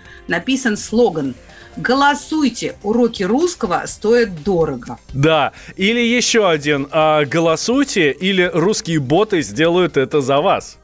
написан 0.55 0.77
слоган 0.77 1.35
Голосуйте, 1.77 2.77
уроки 2.85 3.25
русского 3.25 3.83
стоят 3.87 4.45
дорого. 4.45 4.97
Да, 5.13 5.53
или 5.75 5.99
еще 5.99 6.49
один. 6.49 6.87
А, 6.93 7.25
голосуйте, 7.25 8.13
или 8.13 8.49
русские 8.55 9.01
боты 9.01 9.43
сделают 9.43 9.97
это 9.97 10.21
за 10.21 10.41
вас. 10.41 10.79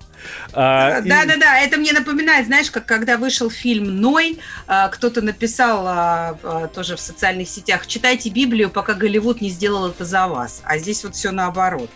А, 0.53 1.00
да, 1.00 1.23
и... 1.23 1.27
да, 1.27 1.37
да. 1.37 1.61
Это 1.61 1.77
мне 1.77 1.93
напоминает, 1.93 2.47
знаешь, 2.47 2.71
как 2.71 2.87
когда 2.87 3.17
вышел 3.17 3.50
фильм 3.50 4.00
Ной, 4.00 4.39
а, 4.67 4.89
кто-то 4.89 5.23
написал 5.23 5.85
а, 5.87 6.69
тоже 6.75 6.97
в 6.97 7.00
социальных 7.00 7.49
сетях: 7.49 7.87
читайте 7.87 8.31
Библию, 8.31 8.71
пока 8.71 8.95
Голливуд 8.95 9.41
не 9.41 9.49
сделал 9.49 9.89
это 9.89 10.05
за 10.05 10.27
вас. 10.29 10.62
А 10.65 10.79
здесь 10.79 11.05
вот 11.05 11.15
все 11.15 11.31
наоборот. 11.31 11.91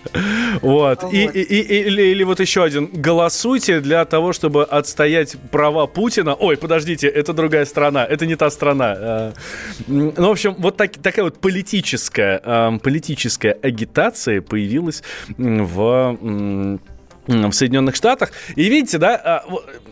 Вот. 0.62 1.02
вот. 1.02 1.12
И, 1.12 1.24
и, 1.24 1.42
и, 1.42 1.80
или, 1.86 2.02
или 2.02 2.22
вот 2.24 2.40
еще 2.40 2.62
один. 2.62 2.90
Голосуйте 2.92 3.80
для 3.80 4.04
того, 4.04 4.32
чтобы 4.32 4.64
отстоять 4.64 5.36
права 5.50 5.86
Путина. 5.86 6.34
Ой, 6.34 6.56
подождите, 6.56 7.08
это 7.08 7.32
другая 7.32 7.64
страна, 7.64 8.04
это 8.04 8.26
не 8.26 8.36
та 8.36 8.50
страна. 8.50 9.32
Ну, 9.86 10.12
в 10.16 10.30
общем, 10.30 10.54
вот 10.58 10.76
так, 10.76 10.92
такая 10.92 11.24
вот 11.24 11.40
политическая, 11.40 12.78
политическая 12.78 13.52
агитация 13.62 14.40
появилась 14.40 15.02
в 15.36 16.78
в 17.26 17.52
Соединенных 17.52 17.96
Штатах. 17.96 18.32
И 18.56 18.68
видите, 18.68 18.98
да, 18.98 19.14
а, 19.16 19.44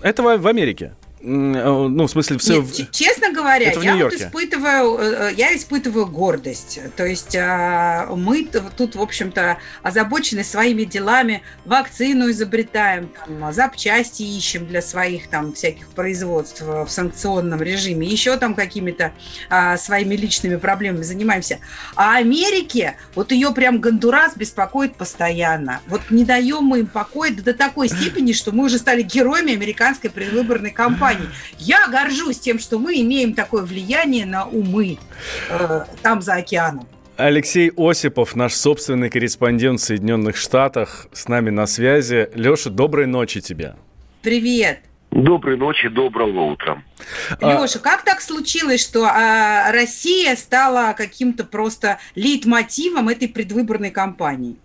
это 0.02 0.22
в 0.22 0.46
Америке. 0.46 0.94
Э, 1.24 1.86
ну, 1.88 2.06
в 2.06 2.10
смысле, 2.10 2.38
все... 2.38 2.62
Нет, 2.62 2.90
честно 2.90 3.32
говоря, 3.32 3.70
я 3.70 4.04
вот 4.04 4.12
испытываю, 4.12 4.98
э, 4.98 5.30
э, 5.30 5.34
я 5.36 5.54
испытываю 5.56 6.06
гордость. 6.06 6.80
То 6.96 7.06
есть 7.06 7.36
а, 7.36 8.08
мы 8.14 8.48
тут, 8.76 8.96
в 8.96 9.02
общем-то, 9.02 9.58
озабочены 9.82 10.42
своими 10.42 10.84
делами, 10.84 11.42
вакцину 11.64 12.30
изобретаем, 12.30 13.08
там, 13.08 13.52
запчасти 13.52 14.22
ищем 14.22 14.66
для 14.66 14.82
своих 14.82 15.28
там 15.28 15.52
всяких 15.52 15.88
производств 15.88 16.62
в 16.62 16.88
санкционном 16.88 17.62
режиме, 17.62 18.06
еще 18.06 18.36
там 18.36 18.54
какими-то 18.54 19.12
а, 19.48 19.76
своими 19.76 20.16
личными 20.16 20.56
проблемами 20.56 21.02
занимаемся. 21.02 21.60
А 21.94 22.16
Америке, 22.16 22.96
вот 23.14 23.30
ее 23.30 23.52
прям 23.52 23.80
Гондурас 23.80 24.36
беспокоит 24.36 24.96
постоянно. 24.96 25.80
Вот 25.86 26.02
не 26.10 26.24
даем 26.24 26.64
мы 26.64 26.80
им 26.80 26.86
покоя 26.86 27.30
до 27.30 27.54
такой 27.54 27.88
степени, 27.88 28.32
что 28.32 28.50
мы 28.50 28.64
уже 28.64 28.78
стали 28.78 29.02
героями 29.02 29.54
американской 29.54 30.10
предвыборной 30.10 30.70
кампании 30.70 31.11
компаний. 31.12 31.34
Я 31.58 31.88
горжусь 31.88 32.38
тем, 32.38 32.58
что 32.58 32.78
мы 32.78 33.00
имеем 33.00 33.34
такое 33.34 33.62
влияние 33.62 34.26
на 34.26 34.46
умы 34.46 34.98
э, 35.50 35.84
там 36.02 36.22
за 36.22 36.34
океаном. 36.34 36.86
Алексей 37.16 37.70
Осипов, 37.76 38.34
наш 38.34 38.54
собственный 38.54 39.10
корреспондент 39.10 39.80
в 39.80 39.84
Соединенных 39.84 40.36
Штатах, 40.36 41.06
с 41.12 41.28
нами 41.28 41.50
на 41.50 41.66
связи. 41.66 42.30
Леша, 42.34 42.70
доброй 42.70 43.06
ночи 43.06 43.40
тебе. 43.40 43.74
Привет. 44.22 44.80
Доброй 45.10 45.58
ночи, 45.58 45.88
доброго 45.88 46.52
утра. 46.52 46.82
Леша, 47.40 47.78
а... 47.78 47.82
как 47.82 48.02
так 48.02 48.22
случилось, 48.22 48.82
что 48.82 49.04
а, 49.04 49.70
Россия 49.70 50.34
стала 50.36 50.94
каким-то 50.96 51.44
просто 51.44 51.98
лейтмотивом 52.14 53.10
этой 53.10 53.28
предвыборной 53.28 53.90
кампании? 53.90 54.56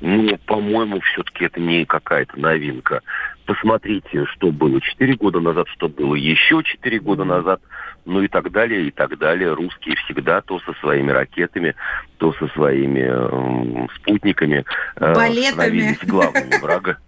Ну, 0.00 0.38
по-моему, 0.46 1.00
все-таки 1.00 1.46
это 1.46 1.58
не 1.58 1.84
какая-то 1.84 2.38
новинка. 2.38 3.02
Посмотрите, 3.46 4.26
что 4.26 4.50
было 4.50 4.80
4 4.80 5.14
года 5.16 5.38
назад, 5.40 5.68
что 5.68 5.88
было 5.88 6.16
еще 6.16 6.62
4 6.64 6.98
года 7.00 7.24
назад, 7.24 7.60
ну 8.04 8.20
и 8.22 8.28
так 8.28 8.50
далее, 8.50 8.88
и 8.88 8.90
так 8.90 9.16
далее. 9.18 9.54
Русские 9.54 9.94
всегда 10.04 10.40
то 10.40 10.58
со 10.60 10.72
своими 10.80 11.12
ракетами, 11.12 11.76
то 12.18 12.32
со 12.34 12.48
своими 12.48 13.06
э, 13.06 13.86
спутниками 13.96 14.64
э, 14.96 15.14
становились 15.14 15.98
главными 16.02 16.60
врагами. 16.60 16.98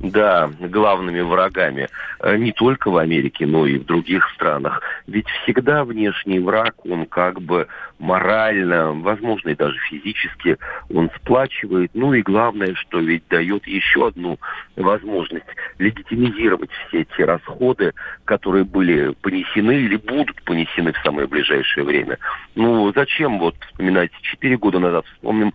Да, 0.00 0.48
главными 0.60 1.20
врагами 1.20 1.88
э, 2.20 2.36
не 2.36 2.52
только 2.52 2.88
в 2.88 2.96
Америке, 2.98 3.46
но 3.46 3.66
и 3.66 3.78
в 3.78 3.84
других 3.84 4.30
странах. 4.34 4.80
Ведь 5.08 5.26
всегда 5.42 5.84
внешний 5.84 6.38
враг, 6.38 6.74
он 6.86 7.06
как 7.06 7.42
бы 7.42 7.66
морально, 7.98 8.92
возможно, 8.92 9.48
и 9.48 9.56
даже 9.56 9.76
физически, 9.90 10.56
он 10.94 11.10
сплачивает. 11.16 11.90
Ну 11.94 12.14
и 12.14 12.22
главное, 12.22 12.74
что 12.74 13.00
ведь 13.00 13.24
дает 13.28 13.66
еще 13.66 14.06
одну 14.06 14.38
возможность 14.76 15.46
легитимизировать 15.78 16.70
все 16.86 17.04
те 17.16 17.24
расходы, 17.24 17.92
которые 18.24 18.62
были 18.62 19.14
понесены 19.20 19.72
или 19.72 19.96
будут 19.96 20.40
понесены 20.44 20.92
в 20.92 20.98
самое 20.98 21.26
ближайшее 21.26 21.84
время. 21.84 22.18
Ну, 22.54 22.92
зачем 22.94 23.40
вот 23.40 23.56
вспоминать 23.66 24.12
четыре 24.22 24.56
года 24.56 24.78
назад, 24.78 25.04
вспомним 25.06 25.52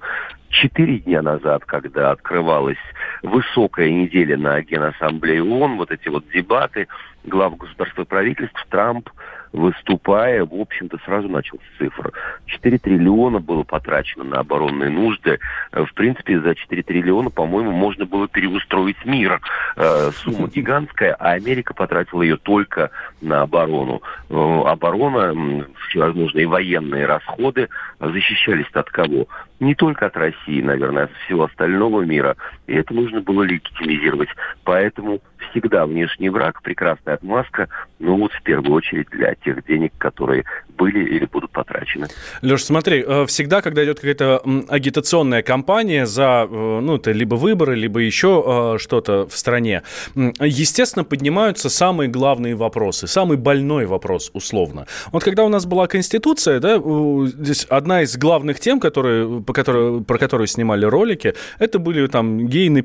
четыре 0.54 1.00
дня 1.00 1.22
назад, 1.22 1.66
когда 1.66 2.12
открывалась 2.12 2.78
высокая 3.22 3.90
неделя 3.90 4.38
на 4.38 4.62
Генассамблее 4.62 5.44
ООН, 5.44 5.78
вот 5.78 5.92
эти 5.92 6.08
вот 6.10 6.26
дебаты 6.30 6.88
глав 7.24 7.58
государства 7.58 8.04
и 8.04 8.06
правительств, 8.06 8.66
Трамп 8.70 9.10
выступая, 9.54 10.44
в 10.44 10.54
общем-то, 10.54 10.98
сразу 11.06 11.30
начал 11.30 11.60
с 11.60 11.78
цифр. 11.78 12.12
4 12.48 12.80
триллиона 12.80 13.40
было 13.40 13.64
потрачено 13.64 14.24
на 14.24 14.40
оборонные 14.40 14.90
нужды. 14.90 15.40
Э, 15.72 15.86
в 15.86 15.94
принципе, 15.94 16.40
за 16.40 16.56
4 16.56 16.84
триллиона, 16.84 17.30
по-моему, 17.30 17.72
можно 17.72 18.06
было 18.06 18.28
переустроить 18.28 19.06
мир. 19.06 19.40
Э, 19.76 20.12
сумма 20.16 20.48
гигантская, 20.48 21.14
а 21.14 21.32
Америка 21.32 21.74
потратила 21.74 22.24
ее 22.24 22.38
только 22.38 22.90
на 23.22 23.44
оборону. 23.44 24.02
Э, 24.30 24.62
оборона, 24.66 25.66
всевозможные 25.88 26.48
военные 26.48 27.06
расходы 27.06 27.70
защищались 28.00 28.70
от 28.74 28.90
кого? 28.90 29.28
Не 29.60 29.76
только 29.76 30.08
от 30.08 30.18
России, 30.18 30.62
наверное, 30.62 31.04
а 31.04 31.06
от 31.06 31.12
всего 31.26 31.44
остального 31.44 32.02
мира. 32.02 32.36
И 32.66 32.74
это 32.74 32.94
нужно 32.94 33.22
было 33.22 33.44
легитимизировать. 33.44 34.30
Поэтому 34.64 35.22
всегда 35.52 35.86
внешний 35.86 36.30
враг, 36.30 36.62
прекрасная 36.62 37.16
отмазка, 37.16 37.70
ну 38.00 38.18
вот 38.18 38.32
в 38.32 38.42
первую 38.44 38.74
очередь 38.74 39.08
для 39.10 39.36
тех 39.36 39.66
денег, 39.66 39.94
которые 39.98 40.44
были 40.78 41.04
или 41.04 41.26
будут 41.26 41.52
потрачены. 41.52 42.08
Леш, 42.42 42.64
смотри, 42.64 43.04
э, 43.06 43.26
всегда, 43.26 43.62
когда 43.62 43.84
идет 43.84 44.00
какая-то 44.00 44.42
агитационная 44.70 45.42
кампания 45.42 46.06
за, 46.06 46.48
э, 46.50 46.80
ну, 46.82 46.96
это 46.96 47.12
либо 47.12 47.36
выборы, 47.36 47.76
либо 47.76 48.00
еще 48.00 48.44
э, 48.76 48.78
что-то 48.80 49.28
в 49.28 49.38
стране, 49.38 49.84
естественно, 50.16 51.06
поднимаются 51.06 51.70
самые 51.70 52.10
главные 52.10 52.56
вопросы, 52.56 53.08
самый 53.08 53.38
больной 53.38 53.86
вопрос, 53.86 54.32
условно. 54.34 54.88
Вот 55.12 55.24
когда 55.24 55.44
у 55.44 55.50
нас 55.50 55.66
была 55.66 55.88
Конституция, 55.88 56.60
да, 56.60 56.82
здесь 57.26 57.66
одна 57.66 58.02
из 58.02 58.18
главных 58.18 58.60
тем, 58.60 58.80
которые, 58.80 59.42
по 59.42 59.54
которой, 59.54 60.04
про 60.04 60.18
которую 60.18 60.48
снимали 60.48 60.86
ролики, 60.86 61.34
это 61.60 61.80
были 61.80 62.08
там 62.08 62.48
геи 62.48 62.70
на 62.70 62.84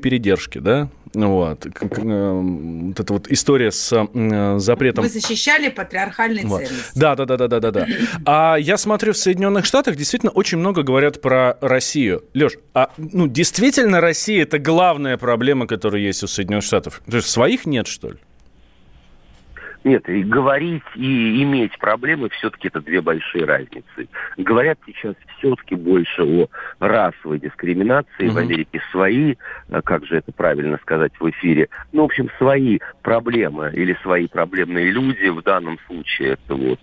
да, 0.59 0.89
вот. 1.13 1.65
Вот 1.81 2.99
эта 2.99 3.13
вот 3.13 3.27
история 3.29 3.71
с 3.71 3.89
запретом... 4.57 5.03
Вы 5.03 5.09
защищали 5.09 5.69
патриархальные 5.69 6.45
вот. 6.45 6.63
ценности. 6.63 6.99
Да, 6.99 7.15
да, 7.15 7.25
да, 7.25 7.37
да, 7.37 7.47
да, 7.47 7.59
да, 7.59 7.71
да. 7.71 7.87
А 8.25 8.55
я 8.57 8.77
смотрю, 8.77 9.13
в 9.13 9.17
Соединенных 9.17 9.65
Штатах 9.65 9.95
действительно 9.95 10.31
очень 10.31 10.57
много 10.57 10.83
говорят 10.83 11.21
про 11.21 11.57
Россию. 11.61 12.23
Леш, 12.33 12.53
а 12.73 12.91
ну 12.97 13.27
действительно 13.27 14.01
Россия 14.01 14.43
это 14.43 14.59
главная 14.59 15.17
проблема, 15.17 15.67
которая 15.67 16.01
есть 16.01 16.23
у 16.23 16.27
Соединенных 16.27 16.65
Штатов? 16.65 17.01
То 17.09 17.17
есть 17.17 17.29
своих 17.29 17.65
нет, 17.65 17.87
что 17.87 18.11
ли? 18.11 18.17
Нет, 19.83 20.09
и 20.09 20.23
говорить 20.23 20.83
и 20.95 21.41
иметь 21.43 21.77
проблемы 21.79 22.29
все-таки 22.29 22.67
это 22.67 22.81
две 22.81 23.01
большие 23.01 23.45
разницы. 23.45 24.09
Говорят 24.37 24.77
сейчас 24.85 25.15
все-таки 25.37 25.75
больше 25.75 26.23
о 26.23 26.47
расовой 26.79 27.39
дискриминации. 27.39 28.27
Угу. 28.27 28.33
В 28.33 28.37
Америке 28.37 28.81
свои, 28.91 29.35
э, 29.69 29.81
как 29.83 30.05
же 30.05 30.17
это 30.17 30.33
правильно 30.33 30.77
сказать 30.81 31.13
в 31.19 31.29
эфире, 31.29 31.69
ну, 31.93 32.01
в 32.01 32.05
общем, 32.05 32.29
свои 32.37 32.79
проблемы 33.01 33.71
или 33.73 33.97
свои 34.01 34.27
проблемные 34.27 34.91
люди, 34.91 35.29
в 35.29 35.41
данном 35.43 35.79
случае 35.87 36.33
это 36.33 36.55
вот 36.55 36.79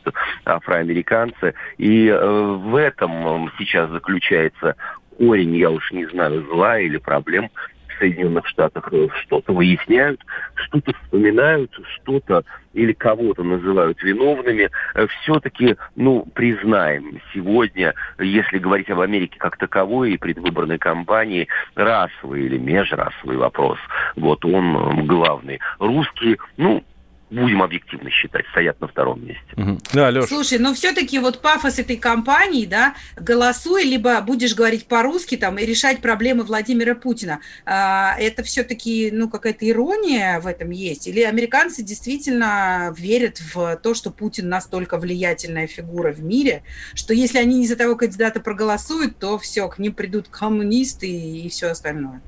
афроамериканцы. 0.46 1.54
И 1.76 2.08
э, 2.08 2.18
в 2.18 2.74
этом 2.76 3.50
сейчас 3.58 3.90
заключается 3.90 4.74
корень, 5.18 5.56
я 5.56 5.70
уж 5.70 5.92
не 5.92 6.06
знаю, 6.06 6.44
зла 6.44 6.78
или 6.78 6.96
проблем 6.96 7.50
Соединенных 7.98 8.46
Штатах 8.46 8.88
э, 8.92 9.08
что-то 9.22 9.52
выясняют, 9.52 10.20
что-то 10.54 10.92
вспоминают, 10.92 11.70
что-то 11.94 12.44
или 12.72 12.92
кого-то 12.92 13.42
называют 13.42 14.02
виновными, 14.02 14.70
э, 14.94 15.06
все-таки, 15.06 15.76
ну, 15.94 16.26
признаем, 16.34 17.20
сегодня, 17.32 17.94
если 18.18 18.58
говорить 18.58 18.90
об 18.90 19.00
Америке 19.00 19.38
как 19.38 19.56
таковой 19.56 20.12
и 20.12 20.18
предвыборной 20.18 20.78
кампании, 20.78 21.48
расовый 21.74 22.44
или 22.44 22.58
межрасовый 22.58 23.36
вопрос, 23.36 23.78
вот 24.14 24.44
он 24.44 25.06
главный. 25.06 25.60
Русские, 25.78 26.36
ну, 26.56 26.84
будем 27.30 27.62
объективно 27.62 28.11
считать, 28.11 28.45
стоят 28.52 28.80
на 28.80 28.87
втором 28.87 29.25
месте. 29.26 29.42
Угу. 29.56 29.78
Да, 29.95 30.11
Леш. 30.11 30.26
Слушай, 30.26 30.59
но 30.59 30.75
все-таки 30.75 31.18
вот 31.18 31.40
пафос 31.40 31.78
этой 31.78 31.97
кампании, 31.97 32.66
да, 32.66 32.95
голосуй, 33.16 33.85
либо 33.85 34.21
будешь 34.21 34.54
говорить 34.54 34.87
по-русски 34.87 35.37
там 35.37 35.59
и 35.59 35.66
решать 35.66 36.00
проблемы 36.00 36.45
Владимира 36.45 36.95
Путина. 36.95 37.40
А, 37.64 38.14
это 38.18 38.42
все-таки, 38.42 39.11
ну, 39.12 39.28
какая-то 39.28 39.68
ирония 39.68 40.38
в 40.40 40.47
этом 40.47 40.71
есть? 40.71 41.09
Или 41.09 41.23
американцы 41.23 41.83
действительно 41.83 42.95
верят 42.97 43.40
в 43.40 43.76
то, 43.76 43.95
что 43.95 44.11
Путин 44.11 44.49
настолько 44.49 44.99
влиятельная 44.99 45.66
фигура 45.66 46.12
в 46.12 46.23
мире, 46.23 46.62
что 46.95 47.12
если 47.12 47.38
они 47.38 47.59
не 47.59 47.66
за 47.66 47.76
того 47.76 47.97
кандидата 47.97 48.40
проголосуют, 48.40 49.18
то 49.18 49.38
все, 49.38 49.68
к 49.68 49.78
ним 49.78 49.95
придут 49.95 50.28
коммунисты 50.28 51.09
и 51.11 51.49
все 51.49 51.68
остальное? 51.68 52.21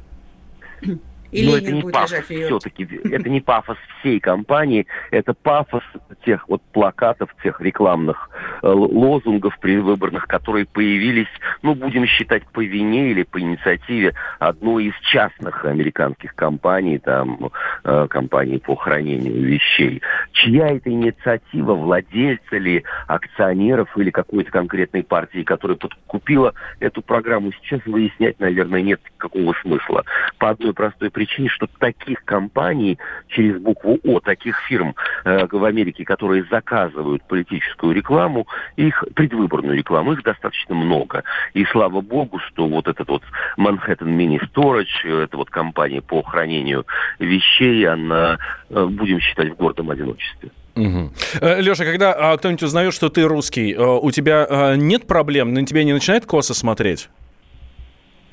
И 1.30 1.46
Но 1.46 1.56
это 1.58 1.72
не 1.72 1.82
пафос 1.82 2.24
все-таки, 2.24 2.88
это 3.04 3.28
не 3.28 3.40
пафос 3.40 3.76
всей 4.00 4.18
компании, 4.18 4.86
это 5.10 5.34
пафос 5.34 5.82
тех 6.24 6.48
вот 6.48 6.62
плакатов, 6.72 7.34
тех 7.42 7.60
рекламных 7.60 8.30
э, 8.62 8.68
лозунгов 8.68 9.58
предвыборных, 9.58 10.26
которые 10.26 10.64
появились, 10.66 11.28
ну, 11.62 11.74
будем 11.74 12.06
считать, 12.06 12.46
по 12.48 12.64
вине 12.64 13.10
или 13.10 13.24
по 13.24 13.40
инициативе 13.40 14.14
одной 14.38 14.86
из 14.86 14.94
частных 15.00 15.64
американских 15.64 16.34
компаний, 16.34 16.98
там, 16.98 17.50
э, 17.84 18.06
компаний 18.08 18.58
по 18.58 18.74
хранению 18.74 19.44
вещей. 19.44 20.00
Чья 20.32 20.68
это 20.68 20.90
инициатива, 20.90 21.74
владельца 21.74 22.56
ли, 22.56 22.84
акционеров 23.06 23.96
или 23.98 24.10
какой-то 24.10 24.50
конкретной 24.50 25.02
партии, 25.02 25.42
которая 25.42 25.76
подкупила 25.76 26.54
эту 26.80 27.02
программу, 27.02 27.52
сейчас 27.52 27.80
выяснять, 27.84 28.40
наверное, 28.40 28.80
нет 28.80 29.00
какого 29.18 29.54
смысла. 29.62 30.04
По 30.38 30.50
одной 30.50 30.72
простой 30.72 31.10
причине, 31.18 31.48
что 31.48 31.66
таких 31.80 32.24
компаний 32.24 32.96
через 33.26 33.60
букву 33.60 33.98
О, 34.04 34.20
таких 34.20 34.56
фирм 34.68 34.94
э, 35.24 35.48
в 35.50 35.64
Америке, 35.64 36.04
которые 36.04 36.44
заказывают 36.48 37.24
политическую 37.24 37.92
рекламу, 37.92 38.46
их 38.76 39.04
предвыборную 39.16 39.76
рекламу, 39.76 40.12
их 40.12 40.22
достаточно 40.22 40.76
много. 40.76 41.24
И 41.54 41.64
слава 41.72 42.00
богу, 42.02 42.38
что 42.38 42.68
вот 42.68 42.86
этот 42.86 43.08
вот 43.08 43.22
Manhattan 43.58 44.16
Mini 44.16 44.38
Storage, 44.48 45.24
это 45.24 45.36
вот 45.36 45.50
компания 45.50 46.00
по 46.00 46.22
хранению 46.22 46.86
вещей, 47.18 47.84
она, 47.88 48.38
э, 48.70 48.84
будем 48.84 49.18
считать, 49.18 49.50
в 49.50 49.56
гордом 49.56 49.90
одиночестве. 49.90 50.50
Угу. 50.76 51.10
Леша, 51.42 51.84
когда 51.84 52.12
а, 52.12 52.36
кто-нибудь 52.36 52.62
узнает, 52.62 52.94
что 52.94 53.08
ты 53.08 53.24
русский, 53.24 53.74
э, 53.74 53.84
у 53.84 54.08
тебя 54.12 54.76
нет 54.76 55.08
проблем, 55.08 55.52
на 55.52 55.66
тебя 55.66 55.82
не 55.82 55.92
начинает 55.92 56.26
косо 56.26 56.54
смотреть? 56.54 57.08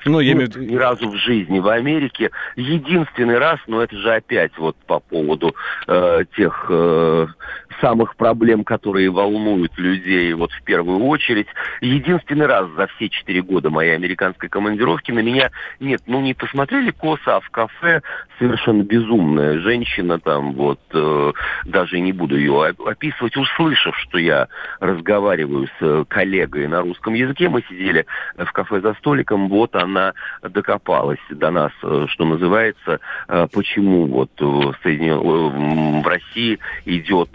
Ну, 0.06 0.20
я 0.20 0.34
имею 0.34 0.52
в 0.52 0.56
виду... 0.56 0.72
Ни 0.72 0.76
разу 0.76 1.10
в 1.10 1.16
жизни 1.16 1.60
в 1.60 1.68
Америке. 1.68 2.30
Единственный 2.56 3.40
раз, 3.40 3.60
но 3.66 3.82
это 3.82 3.98
же 3.98 4.14
опять 4.14 4.56
вот 4.58 4.76
по 4.86 5.00
поводу 5.00 5.56
э, 5.88 6.26
тех 6.36 6.68
э, 6.70 7.28
самых 7.82 8.16
проблем, 8.16 8.64
которые 8.64 9.10
волнуют 9.10 9.76
людей 9.78 10.32
вот 10.34 10.52
в 10.52 10.64
первую 10.64 11.04
очередь. 11.06 11.48
Единственный 11.82 12.46
раз 12.46 12.70
за 12.78 12.86
все 12.88 13.10
четыре 13.10 13.42
года 13.42 13.72
моей 13.72 13.96
американской 13.96 14.48
командировки 14.48 15.12
на 15.12 15.20
меня 15.20 15.50
нет, 15.80 16.02
ну 16.06 16.22
не 16.22 16.36
посмотрели 16.36 16.92
косо, 16.92 17.38
а 17.38 17.40
в 17.40 17.50
кафе 17.50 18.04
совершенно 18.38 18.84
безумная 18.84 19.60
женщина 19.60 20.20
там 20.20 20.54
вот, 20.54 20.82
э, 20.94 21.34
даже 21.66 22.00
не 22.00 22.14
буду 22.14 22.38
ее 22.38 22.76
описывать, 22.86 23.36
услышав, 23.38 23.98
что 23.98 24.20
я 24.20 24.50
разговариваю 24.80 25.68
с 25.80 26.06
коллегой 26.10 26.68
на 26.68 26.82
русском 26.82 27.16
языке, 27.16 27.50
мы 27.50 27.64
сидели 27.68 28.06
в 28.38 28.52
кафе 28.52 28.82
за 28.82 28.94
столиком, 28.96 29.50
вот 29.50 29.76
она 29.76 29.95
докопалась 30.42 31.20
до 31.30 31.52
нас, 31.52 31.72
э, 31.84 32.06
что 32.10 32.26
называется, 32.26 33.00
э, 33.28 33.48
почему 33.52 34.06
вот 34.08 34.32
в, 34.40 34.76
Соединен... 34.84 36.02
в 36.02 36.08
России 36.08 36.60
идет 36.86 37.30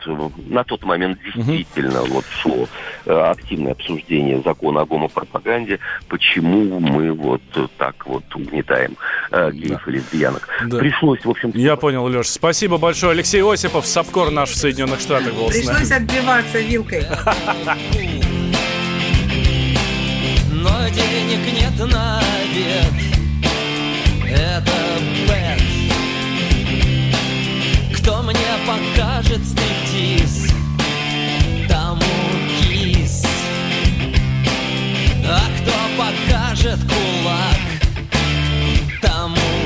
на 0.49 0.65
тот 0.65 0.85
момент 0.85 1.19
действительно 1.25 2.03
угу. 2.03 2.15
вот 2.15 2.25
шло 2.31 2.69
э, 3.07 3.13
активное 3.13 3.73
обсуждение 3.73 4.41
закона 4.43 4.83
о 4.83 4.87
гомопропаганде, 4.87 5.79
почему 6.09 6.81
мы 6.81 7.13
вот 7.13 7.43
так 7.77 8.07
вот 8.07 8.25
угнетаем 8.35 8.97
э, 9.31 9.51
геев 9.53 9.83
да. 9.85 9.91
и 9.91 9.95
лесбиянок. 9.95 10.49
Да. 10.67 10.79
Пришлось, 10.79 11.25
в 11.25 11.31
общем 11.31 11.53
Я 11.55 11.77
понял, 11.77 12.05
Леш. 12.05 12.29
Спасибо 12.29 12.79
большое. 12.79 13.13
Алексей 13.13 13.43
Осипов, 13.43 13.87
Сапкор 13.87 14.31
наш 14.31 14.51
в 14.51 14.57
Соединенных 14.57 15.01
Штатах 15.01 15.35
был 15.35 15.49
Пришлось 15.49 15.91
отбиваться 15.91 16.61
вилкой. 16.61 17.05
Денег 20.93 21.53
нет 21.53 21.93
на 21.93 22.19
обед. 22.19 22.93
Это 24.29 24.73
бэт. 25.29 25.63
Кто 27.99 28.23
мне 28.23 28.35
покажет 28.67 29.41
стриптиз? 29.47 30.53
Тому 31.69 32.03
кис. 32.61 33.25
А 35.25 35.41
кто 35.59 35.73
покажет 35.97 36.81
кулак? 36.81 37.61
Тому 39.01 39.60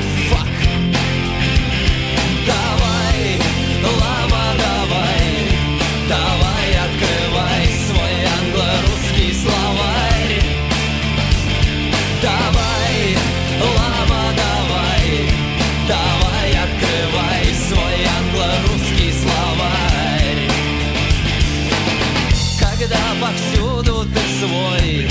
повсюду 23.25 24.05
ты 24.13 24.19
свой. 24.39 25.07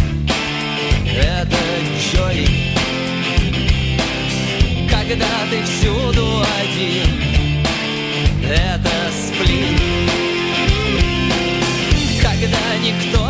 Это 1.16 1.56
Джой. 1.98 2.46
Когда 4.88 5.26
ты 5.50 5.62
всюду 5.64 6.42
один 6.60 7.06
Это 8.48 8.90
сплин. 9.26 9.78
Когда 12.22 12.76
никто 12.82 13.23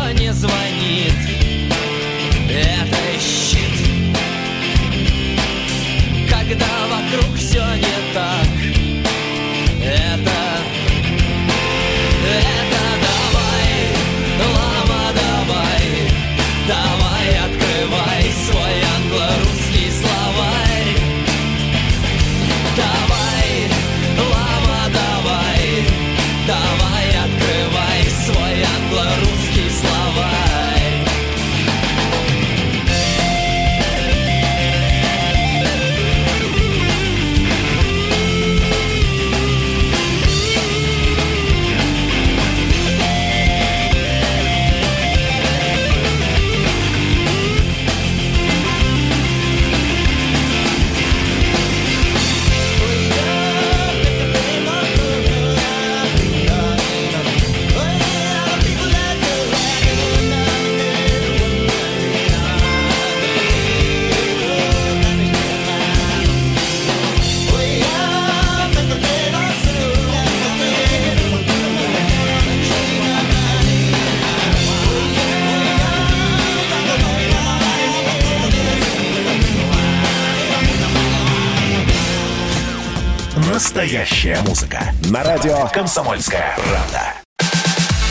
Настоящая 83.75 84.39
музыка. 84.47 84.79
На 85.11 85.21
радио 85.21 85.67
«Комсомольская 85.67 86.55
правда». 86.55 87.13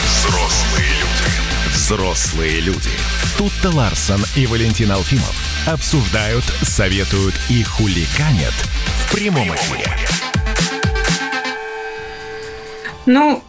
Взрослые 0.04 0.90
люди. 0.90 1.72
Взрослые 1.72 2.60
люди. 2.60 2.90
Тут-то 3.38 3.70
Ларсон 3.70 4.22
и 4.36 4.46
Валентин 4.46 4.92
Алфимов 4.92 5.34
обсуждают, 5.66 6.44
советуют 6.60 7.34
и 7.48 7.62
хуликанят 7.62 8.52
в 8.52 9.12
прямом 9.14 9.54
эфире. 9.54 9.90
Ну, 13.06 13.42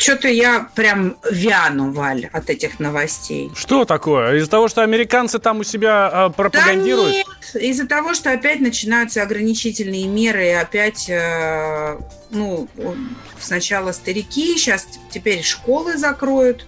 что-то 0.00 0.28
я 0.28 0.68
прям 0.74 1.16
вяну, 1.30 1.92
Валь, 1.92 2.28
от 2.32 2.48
этих 2.48 2.80
новостей. 2.80 3.50
Что 3.54 3.84
такое? 3.84 4.36
Из-за 4.36 4.50
того, 4.50 4.68
что 4.68 4.82
американцы 4.82 5.38
там 5.38 5.60
у 5.60 5.64
себя 5.64 6.10
э, 6.12 6.30
пропагандируют? 6.34 7.12
Да 7.12 7.58
нет, 7.60 7.62
из-за 7.62 7.86
того, 7.86 8.14
что 8.14 8.32
опять 8.32 8.60
начинаются 8.60 9.22
ограничительные 9.22 10.06
меры, 10.06 10.46
и 10.46 10.52
опять, 10.52 11.08
э, 11.10 11.98
ну, 12.30 12.66
сначала 13.38 13.92
старики, 13.92 14.56
сейчас 14.56 14.88
теперь 15.10 15.42
школы 15.42 15.98
закроют, 15.98 16.66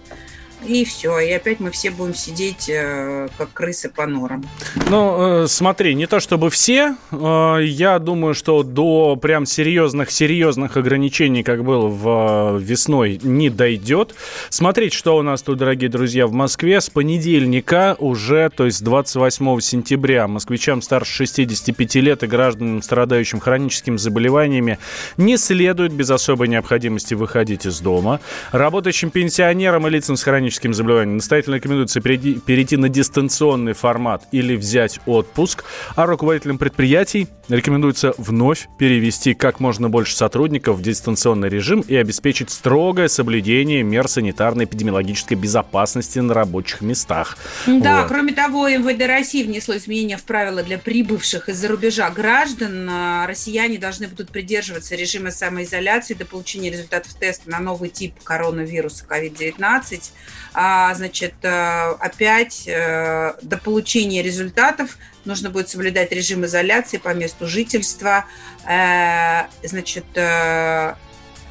и 0.65 0.85
все, 0.85 1.19
и 1.19 1.31
опять 1.31 1.59
мы 1.59 1.71
все 1.71 1.91
будем 1.91 2.13
сидеть 2.13 2.69
э, 2.69 3.27
как 3.37 3.53
крысы 3.53 3.89
по 3.89 4.05
норам. 4.07 4.43
Ну, 4.89 5.43
э, 5.43 5.47
смотри, 5.47 5.95
не 5.95 6.07
то 6.07 6.19
чтобы 6.19 6.49
все, 6.49 6.95
э, 7.11 7.59
я 7.63 7.99
думаю, 7.99 8.33
что 8.33 8.63
до 8.63 9.15
прям 9.15 9.45
серьезных-серьезных 9.45 10.77
ограничений, 10.77 11.43
как 11.43 11.63
было 11.63 11.87
в 11.87 12.57
э, 12.57 12.59
весной, 12.59 13.19
не 13.21 13.49
дойдет. 13.49 14.15
Смотрите, 14.49 14.97
что 14.97 15.17
у 15.17 15.21
нас 15.21 15.41
тут, 15.41 15.57
дорогие 15.57 15.89
друзья, 15.89 16.27
в 16.27 16.33
Москве 16.33 16.81
с 16.81 16.89
понедельника 16.89 17.95
уже, 17.99 18.49
то 18.49 18.65
есть 18.65 18.83
28 18.83 19.59
сентября, 19.59 20.27
москвичам 20.27 20.81
старше 20.81 21.13
65 21.13 21.95
лет 21.95 22.23
и 22.23 22.27
гражданам, 22.27 22.81
страдающим 22.81 23.39
хроническими 23.39 23.97
заболеваниями, 23.97 24.79
не 25.17 25.37
следует 25.37 25.93
без 25.93 26.09
особой 26.09 26.47
необходимости 26.47 27.13
выходить 27.13 27.65
из 27.65 27.79
дома. 27.79 28.19
Работающим 28.51 29.09
пенсионерам 29.09 29.87
и 29.87 29.89
лицам 29.89 30.17
с 30.17 30.23
хроническими 30.53 30.73
заболеваниями 30.73 31.15
настоятельно 31.15 31.55
рекомендуется 31.55 31.99
перейти, 32.01 32.35
перейти 32.35 32.77
на 32.77 32.89
дистанционный 32.89 33.73
формат 33.73 34.27
или 34.31 34.55
взять 34.55 34.99
отпуск, 35.05 35.63
а 35.95 36.05
руководителям 36.05 36.57
предприятий 36.57 37.27
рекомендуется 37.49 38.13
вновь 38.17 38.67
перевести 38.77 39.33
как 39.33 39.59
можно 39.59 39.89
больше 39.89 40.15
сотрудников 40.15 40.77
в 40.77 40.81
дистанционный 40.81 41.49
режим 41.49 41.81
и 41.81 41.95
обеспечить 41.95 42.49
строгое 42.49 43.07
соблюдение 43.07 43.83
мер 43.83 44.05
санитарно-эпидемиологической 44.05 45.35
безопасности 45.35 46.19
на 46.19 46.33
рабочих 46.33 46.81
местах. 46.81 47.37
Да, 47.65 48.01
Вот. 48.01 48.07
кроме 48.07 48.33
того, 48.33 48.69
МВД 48.69 49.05
России 49.07 49.43
внесло 49.43 49.75
изменения 49.77 50.17
в 50.17 50.23
правила 50.23 50.63
для 50.63 50.77
прибывших 50.77 51.49
из-за 51.49 51.67
рубежа 51.67 52.09
граждан. 52.11 52.87
А, 52.89 53.27
Россияне 53.27 53.77
должны 53.77 54.07
будут 54.07 54.29
придерживаться 54.29 54.95
режима 54.95 55.31
самоизоляции 55.31 56.13
до 56.13 56.25
получения 56.25 56.69
результатов 56.69 57.13
теста 57.15 57.49
на 57.49 57.59
новый 57.59 57.89
тип 57.89 58.13
коронавируса 58.23 59.05
COVID-19. 59.09 60.11
А, 60.53 60.93
значит, 60.93 61.33
э, 61.41 61.91
опять 61.99 62.67
э, 62.67 63.33
до 63.41 63.57
получения 63.57 64.21
результатов 64.21 64.97
нужно 65.25 65.49
будет 65.49 65.69
соблюдать 65.69 66.11
режим 66.11 66.45
изоляции 66.45 66.97
по 66.97 67.13
месту 67.13 67.47
жительства. 67.47 68.25
Э, 68.67 69.47
Значит, 69.63 70.05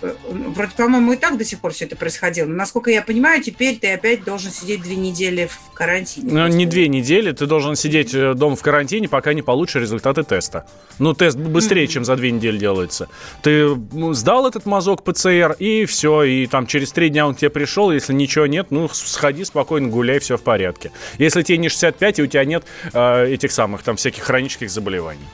вроде, 0.03 0.73
по-моему, 0.77 1.13
и 1.13 1.17
так 1.17 1.39
до 1.39 1.45
сих 1.45 1.61
пор 1.61 1.73
все 1.73 1.85
это 1.85 1.97
происходило. 1.97 2.47
Но, 2.47 2.55
насколько 2.55 2.91
я 2.91 3.03
понимаю, 3.03 3.43
теперь 3.43 3.79
ты 3.79 3.93
опять 3.93 4.25
должен 4.25 4.51
сидеть 4.51 4.83
две 4.83 4.97
недели 4.97 5.47
в 5.47 5.73
карантине. 5.75 6.33
Ну, 6.33 6.47
не 6.49 6.67
две 6.67 6.89
недели, 6.89 7.33
ты 7.33 7.47
должен 7.47 7.77
сидеть 7.77 8.15
э, 8.15 8.35
дома 8.35 8.57
в 8.57 8.63
карантине, 8.63 9.09
пока 9.09 9.33
не 9.33 9.43
получишь 9.43 9.83
результаты 9.83 10.23
теста. 10.23 10.67
Ну, 10.99 11.15
тест 11.15 11.37
быстрее, 11.37 11.87
чем 11.87 12.05
за 12.05 12.17
две 12.17 12.31
недели 12.31 12.59
делается. 12.59 13.09
Ты 13.43 13.75
ну, 13.93 14.13
сдал 14.15 14.47
этот 14.47 14.67
мазок 14.67 15.03
ПЦР, 15.03 15.57
и 15.59 15.85
все, 15.87 16.23
и 16.23 16.47
там 16.47 16.67
через 16.67 16.93
три 16.93 17.09
дня 17.09 17.27
он 17.27 17.35
к 17.35 17.39
тебе 17.39 17.51
пришел, 17.51 17.91
если 17.91 18.13
ничего 18.13 18.47
нет, 18.47 18.69
ну, 18.71 18.89
сходи 18.89 19.45
спокойно, 19.45 19.89
гуляй, 19.89 20.19
все 20.19 20.37
в 20.37 20.43
порядке. 20.43 20.91
Если 21.19 21.43
тебе 21.43 21.59
не 21.59 21.69
65, 21.69 22.19
и 22.19 22.23
у 22.23 22.27
тебя 22.27 22.45
нет 22.45 22.65
э, 22.93 23.33
этих 23.33 23.53
самых, 23.53 23.83
там, 23.83 23.97
всяких 23.97 24.23
хронических 24.23 24.71
заболеваний. 24.71 25.27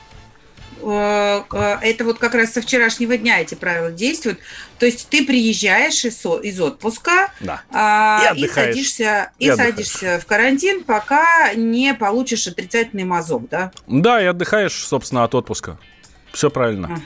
Э, 0.81 1.41
э, 1.51 1.77
это 1.81 2.03
вот 2.05 2.19
как 2.19 2.35
раз 2.35 2.53
со 2.53 2.61
вчерашнего 2.61 3.17
дня 3.17 3.41
эти 3.41 3.55
правила 3.55 3.91
действуют. 3.91 4.39
То 4.77 4.85
есть 4.85 5.09
ты 5.09 5.25
приезжаешь 5.25 6.05
из, 6.05 6.59
отпуска 6.61 7.31
Да. 7.41 7.61
а, 7.71 8.31
И 8.35 8.45
и, 8.45 8.47
садишься, 8.47 9.31
И 9.39 9.47
и 9.47 9.51
садишься 9.51 10.19
в 10.19 10.25
карантин, 10.25 10.83
пока 10.83 11.53
не 11.53 11.93
получишь 11.93 12.47
отрицательный 12.47 13.03
мазок, 13.03 13.49
да? 13.49 13.71
Да, 13.87 14.21
и 14.21 14.25
отдыхаешь, 14.25 14.73
собственно, 14.73 15.23
от 15.23 15.35
отпуска. 15.35 15.77
Все 16.31 16.49
правильно. 16.49 17.01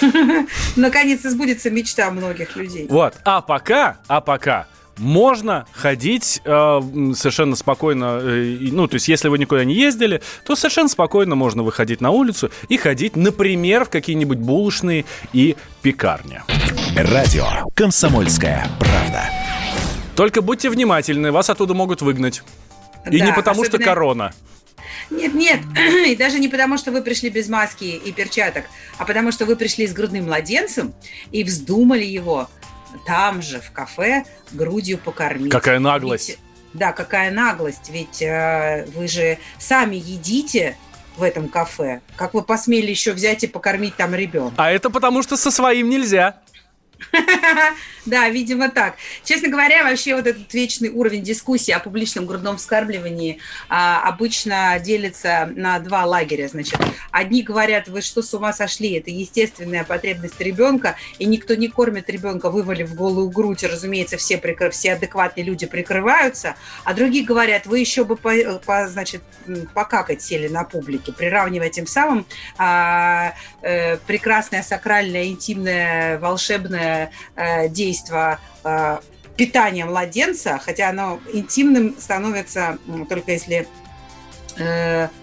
Наконец-то 0.76 1.30
сбудется 1.30 1.70
мечта 1.70 2.10
многих 2.10 2.56
людей. 2.56 2.86
Вот. 2.88 3.14
А 3.24 3.40
пока, 3.40 3.98
а 4.06 4.20
пока 4.20 4.66
можно 4.98 5.66
ходить 5.72 6.40
э, 6.44 6.80
совершенно 7.14 7.56
спокойно, 7.56 8.18
э, 8.22 8.56
ну, 8.72 8.86
то 8.88 8.94
есть, 8.94 9.08
если 9.08 9.28
вы 9.28 9.38
никуда 9.38 9.64
не 9.64 9.74
ездили, 9.74 10.22
то 10.44 10.56
совершенно 10.56 10.88
спокойно 10.88 11.34
можно 11.34 11.62
выходить 11.62 12.00
на 12.00 12.10
улицу 12.10 12.50
и 12.68 12.76
ходить, 12.76 13.16
например, 13.16 13.84
в 13.84 13.90
какие-нибудь 13.90 14.38
булочные 14.38 15.04
и 15.32 15.56
пекарни. 15.82 16.40
Радио 16.96 17.46
«Комсомольская 17.74 18.66
правда». 18.78 19.30
Только 20.16 20.40
будьте 20.40 20.70
внимательны, 20.70 21.30
вас 21.30 21.50
оттуда 21.50 21.74
могут 21.74 22.00
выгнать. 22.00 22.42
И 23.10 23.18
Да, 23.18 23.26
не 23.26 23.32
потому, 23.32 23.64
что 23.64 23.76
особенно- 23.76 23.84
корона. 23.84 24.32
Нет, 25.10 25.34
нет, 25.34 25.60
и 26.06 26.16
даже 26.16 26.38
не 26.38 26.48
потому, 26.48 26.78
что 26.78 26.90
вы 26.90 27.02
пришли 27.02 27.28
без 27.28 27.48
маски 27.48 27.84
и 27.84 28.12
перчаток, 28.12 28.64
а 28.98 29.04
потому, 29.04 29.30
что 29.30 29.44
вы 29.44 29.56
пришли 29.56 29.86
с 29.86 29.92
грудным 29.92 30.24
младенцем 30.24 30.94
и 31.30 31.44
вздумали 31.44 32.04
его 32.04 32.48
там 33.04 33.42
же, 33.42 33.60
в 33.60 33.70
кафе, 33.72 34.24
грудью 34.52 34.98
покормить. 34.98 35.50
Какая 35.50 35.78
наглость. 35.78 36.30
Ведь- 36.30 36.38
да, 36.72 36.92
какая 36.92 37.30
наглость, 37.30 37.88
ведь 37.90 38.20
э, 38.20 38.86
вы 38.94 39.08
же 39.08 39.38
сами 39.58 39.96
едите 39.96 40.76
в 41.16 41.22
этом 41.22 41.48
кафе. 41.48 42.02
Как 42.16 42.34
вы 42.34 42.42
посмели 42.42 42.90
еще 42.90 43.12
взять 43.12 43.42
и 43.44 43.46
покормить 43.46 43.96
там 43.96 44.14
ребенка? 44.14 44.54
А 44.58 44.70
это 44.70 44.90
потому, 44.90 45.22
что 45.22 45.36
со 45.36 45.50
своим 45.50 45.88
нельзя. 45.88 46.40
Да, 48.06 48.28
видимо 48.28 48.68
так. 48.68 48.94
Честно 49.24 49.48
говоря, 49.48 49.82
вообще 49.82 50.14
вот 50.14 50.28
этот 50.28 50.54
вечный 50.54 50.90
уровень 50.90 51.22
дискуссии 51.22 51.72
о 51.72 51.80
публичном 51.80 52.24
грудном 52.24 52.56
вскармливании 52.56 53.40
а, 53.68 54.00
обычно 54.08 54.78
делится 54.78 55.50
на 55.56 55.80
два 55.80 56.04
лагеря. 56.04 56.46
Значит, 56.46 56.78
одни 57.10 57.42
говорят, 57.42 57.88
вы 57.88 58.02
что, 58.02 58.22
с 58.22 58.32
ума 58.32 58.52
сошли, 58.52 58.92
это 58.92 59.10
естественная 59.10 59.82
потребность 59.82 60.40
ребенка, 60.40 60.94
и 61.18 61.24
никто 61.24 61.56
не 61.56 61.66
кормит 61.66 62.08
ребенка, 62.08 62.48
вывалив 62.48 62.94
голую 62.94 63.28
грудь, 63.28 63.64
и, 63.64 63.66
разумеется, 63.66 64.16
все, 64.18 64.36
прикры- 64.36 64.70
все 64.70 64.92
адекватные 64.92 65.44
люди 65.44 65.66
прикрываются, 65.66 66.54
а 66.84 66.94
другие 66.94 67.24
говорят, 67.24 67.66
вы 67.66 67.80
еще 67.80 68.04
бы, 68.04 68.16
по, 68.16 68.32
по- 68.64 68.86
значит, 68.86 69.22
покакать 69.74 70.22
сели 70.22 70.46
на 70.46 70.62
публике, 70.62 71.12
приравнивая 71.12 71.70
тем 71.70 71.88
самым 71.88 72.24
а, 72.56 73.34
э, 73.62 73.96
прекрасное, 73.96 74.62
сакральное, 74.62 75.26
интимное, 75.26 76.20
волшебное 76.20 76.85
э, 77.36 77.68
действо 77.68 78.38
э, 78.64 78.98
питания 79.36 79.84
младенца, 79.84 80.60
хотя 80.64 80.90
оно 80.90 81.20
интимным 81.32 81.94
становится 81.98 82.78
м, 82.86 83.06
только 83.06 83.32
если 83.32 83.68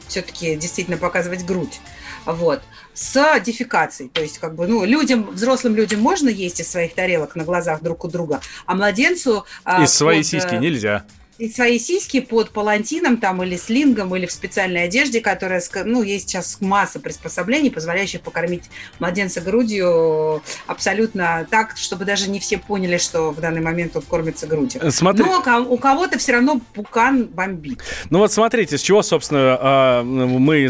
все-таки 0.07 0.55
действительно 0.55 0.97
показывать 0.97 1.43
грудь. 1.43 1.81
Вот 2.25 2.61
с 2.93 3.39
дефекацией. 3.39 4.09
То 4.09 4.21
есть, 4.21 4.37
как 4.37 4.55
бы, 4.55 4.67
ну, 4.67 4.85
людям, 4.85 5.31
взрослым 5.31 5.75
людям 5.75 5.99
можно 6.01 6.29
есть 6.29 6.59
из 6.59 6.69
своих 6.69 6.93
тарелок 6.93 7.35
на 7.35 7.43
глазах 7.43 7.81
друг 7.81 8.05
у 8.05 8.07
друга, 8.07 8.41
а 8.65 8.75
младенцу... 8.75 9.45
а, 9.63 9.83
Из 9.83 9.93
своей 9.93 10.21
под, 10.21 10.27
сиськи 10.27 10.55
э, 10.55 10.59
нельзя. 10.59 11.03
Своей 11.49 11.79
сиськи 11.79 12.21
под 12.21 12.51
палантином 12.51 13.17
там 13.17 13.41
или 13.43 13.55
слингом 13.57 14.15
или 14.15 14.25
в 14.25 14.31
специальной 14.31 14.83
одежде, 14.85 15.21
которая, 15.21 15.61
ну, 15.85 16.01
есть 16.03 16.29
сейчас 16.29 16.57
масса 16.61 16.99
приспособлений, 16.99 17.71
позволяющих 17.71 18.21
покормить 18.21 18.63
младенца 18.99 19.41
грудью 19.41 20.41
абсолютно 20.67 21.47
так, 21.49 21.77
чтобы 21.77 22.05
даже 22.05 22.29
не 22.29 22.39
все 22.39 22.57
поняли, 22.57 22.97
что 22.97 23.31
в 23.31 23.39
данный 23.39 23.61
момент 23.61 23.95
он 23.95 24.01
кормится 24.03 24.47
грудью. 24.47 24.81
Э, 24.83 24.91
смотри- 24.91 25.23
Но 25.25 25.41
у 25.69 25.77
кого-то 25.77 26.17
все 26.17 26.33
равно 26.33 26.61
пукан 26.73 27.25
бомбит. 27.25 27.79
Ну 28.09 28.19
вот 28.19 28.31
смотрите, 28.31 28.77
с 28.77 28.81
чего, 28.81 29.01
собственно, 29.01 29.57
а, 29.59 30.03
мы 30.03 30.63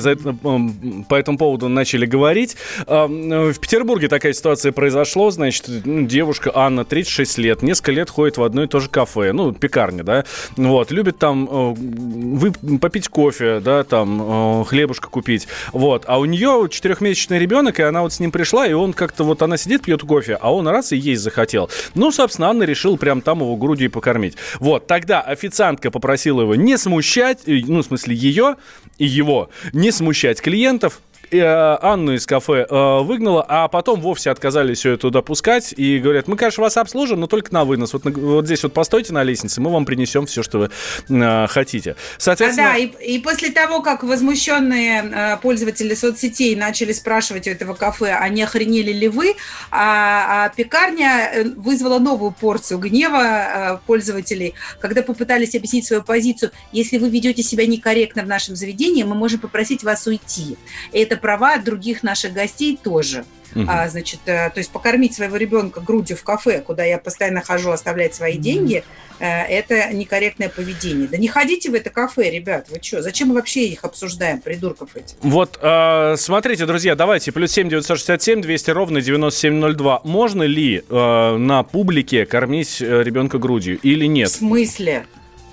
по 1.09 1.15
этому 1.15 1.37
поводу 1.37 1.67
начали 1.69 2.05
говорить. 2.05 2.55
А, 2.87 3.07
В 3.07 3.59
Петербурге 3.59 4.07
такая 4.07 4.33
ситуация 4.33 4.71
произошла. 4.71 5.31
Значит, 5.31 5.67
девушка 6.07 6.51
Анна, 6.53 6.85
36 6.85 7.37
лет, 7.37 7.61
несколько 7.61 7.91
лет 7.91 8.09
ходит 8.09 8.37
в 8.37 8.43
одно 8.43 8.63
и 8.63 8.67
то 8.67 8.79
же 8.79 8.89
кафе, 8.89 9.31
ну, 9.33 9.51
пекарня, 9.53 10.03
да, 10.03 10.25
вот, 10.67 10.91
любит 10.91 11.17
там 11.19 11.47
э, 11.49 11.73
вы- 11.75 12.79
попить 12.79 13.07
кофе, 13.07 13.59
да, 13.59 13.83
там, 13.83 14.61
э, 14.61 14.65
хлебушка 14.65 15.09
купить, 15.09 15.47
вот, 15.71 16.03
а 16.07 16.19
у 16.19 16.25
нее 16.25 16.67
четырехмесячный 16.69 17.39
ребенок, 17.39 17.79
и 17.79 17.83
она 17.83 18.01
вот 18.01 18.13
с 18.13 18.19
ним 18.19 18.31
пришла, 18.31 18.67
и 18.67 18.73
он 18.73 18.93
как-то 18.93 19.23
вот, 19.23 19.41
она 19.41 19.57
сидит, 19.57 19.83
пьет 19.83 20.01
кофе, 20.01 20.37
а 20.39 20.53
он 20.53 20.67
раз 20.67 20.91
и 20.91 20.97
есть 20.97 21.21
захотел. 21.21 21.69
Ну, 21.95 22.11
собственно, 22.11 22.49
Анна 22.49 22.63
решила 22.63 22.95
прям 22.95 23.21
там 23.21 23.39
его 23.39 23.55
грудью 23.55 23.87
и 23.87 23.89
покормить. 23.89 24.35
Вот, 24.59 24.87
тогда 24.87 25.21
официантка 25.21 25.91
попросила 25.91 26.41
его 26.41 26.55
не 26.55 26.77
смущать, 26.77 27.39
э, 27.47 27.61
ну, 27.67 27.81
в 27.81 27.85
смысле, 27.85 28.15
ее 28.15 28.55
и 28.97 29.05
его, 29.05 29.49
не 29.73 29.91
смущать 29.91 30.41
клиентов, 30.41 31.01
Анну 31.39 32.13
из 32.13 32.25
кафе 32.25 32.65
э, 32.69 32.99
выгнала, 33.01 33.45
а 33.47 33.67
потом 33.67 34.01
вовсе 34.01 34.29
отказались 34.29 34.85
ее 34.85 34.97
туда 34.97 35.21
пускать 35.21 35.73
и 35.75 35.99
говорят, 35.99 36.27
мы, 36.27 36.37
конечно, 36.37 36.63
вас 36.63 36.77
обслужим, 36.77 37.19
но 37.19 37.27
только 37.27 37.53
на 37.53 37.65
вынос. 37.65 37.93
Вот, 37.93 38.05
вот 38.05 38.45
здесь 38.45 38.63
вот 38.63 38.73
постойте 38.73 39.13
на 39.13 39.23
лестнице, 39.23 39.61
мы 39.61 39.71
вам 39.71 39.85
принесем 39.85 40.25
все, 40.25 40.43
что 40.43 40.59
вы 40.59 40.69
э, 41.09 41.47
хотите. 41.47 41.95
Соответственно, 42.17 42.69
А, 42.69 42.73
да, 42.73 42.77
и, 42.77 43.15
и 43.15 43.19
после 43.19 43.49
того, 43.51 43.81
как 43.81 44.03
возмущенные 44.03 45.03
э, 45.03 45.37
пользователи 45.37 45.93
соцсетей 45.93 46.55
начали 46.55 46.91
спрашивать 46.93 47.47
у 47.47 47.51
этого 47.51 47.73
кафе, 47.73 48.17
а 48.19 48.29
не 48.29 48.43
охренели 48.43 48.91
ли 48.91 49.07
вы, 49.07 49.35
а, 49.71 50.45
а 50.45 50.49
пекарня 50.49 51.31
э, 51.33 51.43
вызвала 51.55 51.99
новую 51.99 52.31
порцию 52.31 52.79
гнева 52.79 53.21
э, 53.23 53.77
пользователей, 53.85 54.53
когда 54.79 55.01
попытались 55.01 55.55
объяснить 55.55 55.85
свою 55.85 56.03
позицию. 56.03 56.51
Если 56.71 56.97
вы 56.97 57.09
ведете 57.09 57.43
себя 57.43 57.65
некорректно 57.65 58.23
в 58.23 58.27
нашем 58.27 58.55
заведении, 58.55 59.03
мы 59.03 59.15
можем 59.15 59.39
попросить 59.39 59.83
вас 59.83 60.05
уйти. 60.07 60.57
Это 60.91 61.17
права 61.23 61.57
других 61.57 62.03
наших 62.03 62.33
гостей 62.33 62.77
тоже. 62.83 63.23
Мгм. 63.55 63.69
А, 63.69 63.87
значит, 63.87 64.19
э, 64.25 64.49
то 64.49 64.57
есть 64.57 64.71
покормить 64.71 65.13
своего 65.13 65.37
ребенка 65.37 65.79
грудью 65.79 66.17
в 66.17 66.23
кафе, 66.23 66.59
куда 66.59 66.83
я 66.83 66.97
постоянно 66.97 67.41
хожу 67.41 67.69
оставлять 67.69 68.13
свои 68.13 68.37
деньги, 68.37 68.83
э, 69.19 69.25
это 69.25 69.93
некорректное 69.93 70.49
поведение. 70.49 71.07
Да 71.07 71.17
не 71.17 71.27
ходите 71.27 71.69
в 71.69 71.75
это 71.75 71.89
кафе, 71.89 72.29
ребят, 72.29 72.67
вы 72.69 72.79
что? 72.81 73.01
Зачем 73.01 73.29
мы 73.29 73.35
вообще 73.35 73.67
их 73.67 73.85
обсуждаем, 73.85 74.41
придурков 74.41 74.95
этих? 74.95 75.15
Вот, 75.21 75.57
э, 75.61 76.15
смотрите, 76.17 76.65
друзья, 76.65 76.95
давайте, 76.95 77.31
плюс 77.31 77.51
7 77.51 77.69
967 77.69 78.41
200 78.41 78.71
ровно 78.71 79.01
9702. 79.01 80.01
Можно 80.03 80.43
ли 80.43 80.83
э, 80.89 81.37
на 81.37 81.63
публике 81.63 82.25
кормить 82.25 82.81
э, 82.81 83.03
ребенка 83.03 83.37
грудью 83.37 83.79
или 83.81 84.07
нет? 84.07 84.29
В 84.29 84.35
смысле? 84.35 85.05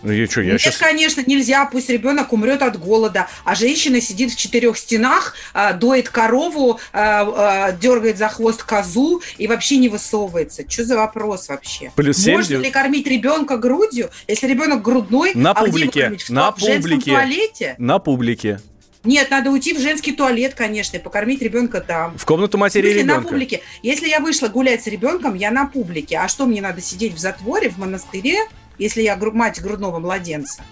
Ну, 0.02 0.12
Я 0.12 0.26
что, 0.26 0.40
я 0.40 0.52
Нет, 0.52 0.60
сейчас... 0.60 0.78
конечно, 0.78 1.22
нельзя, 1.26 1.66
пусть 1.66 1.90
ребенок 1.90 2.32
умрет 2.32 2.62
от 2.62 2.78
голода, 2.78 3.28
а 3.44 3.54
женщина 3.54 4.00
сидит 4.00 4.32
в 4.32 4.36
четырех 4.36 4.78
стенах, 4.78 5.34
а, 5.52 5.72
доит 5.74 6.08
корову, 6.08 6.80
а, 6.92 7.68
а, 7.68 7.72
дергает 7.72 8.16
за 8.16 8.28
хвост 8.28 8.62
козу 8.62 9.22
и 9.36 9.46
вообще 9.46 9.76
не 9.76 9.88
высовывается. 9.88 10.62
Что 10.68 10.84
за 10.84 10.96
вопрос 10.96 11.48
вообще? 11.48 11.92
Плюс 11.96 12.16
семь 12.16 12.36
Можно 12.36 12.48
дев- 12.56 12.62
ли 12.62 12.70
кормить 12.70 13.06
ребенка 13.06 13.56
грудью, 13.58 14.10
если 14.26 14.46
ребенок 14.46 14.82
грудной? 14.82 15.32
На 15.34 15.50
а 15.50 15.64
публике, 15.64 16.02
кормить? 16.02 16.22
В, 16.22 16.30
на 16.30 16.52
в 16.52 16.58
женском 16.58 16.82
публике. 16.82 17.10
туалете? 17.10 17.74
На 17.78 17.98
публике. 17.98 18.60
Нет, 19.02 19.30
надо 19.30 19.50
уйти 19.50 19.74
в 19.74 19.80
женский 19.80 20.12
туалет, 20.12 20.54
конечно, 20.54 20.98
и 20.98 21.00
покормить 21.00 21.40
ребенка 21.40 21.80
там. 21.80 22.16
В 22.18 22.24
комнату 22.26 22.58
матери 22.58 22.92
на 22.92 22.98
ребенка. 23.02 23.28
публике. 23.28 23.62
Если 23.82 24.08
я 24.08 24.20
вышла 24.20 24.48
гулять 24.48 24.82
с 24.82 24.86
ребенком, 24.86 25.34
я 25.34 25.50
на 25.50 25.66
публике. 25.66 26.18
А 26.18 26.28
что 26.28 26.44
мне 26.44 26.60
надо 26.60 26.82
сидеть 26.82 27.14
в 27.14 27.18
затворе, 27.18 27.70
в 27.70 27.78
монастыре, 27.78 28.36
если 28.80 29.02
я 29.02 29.16
мать 29.16 29.60
грудного 29.62 29.98
младенца? 29.98 30.62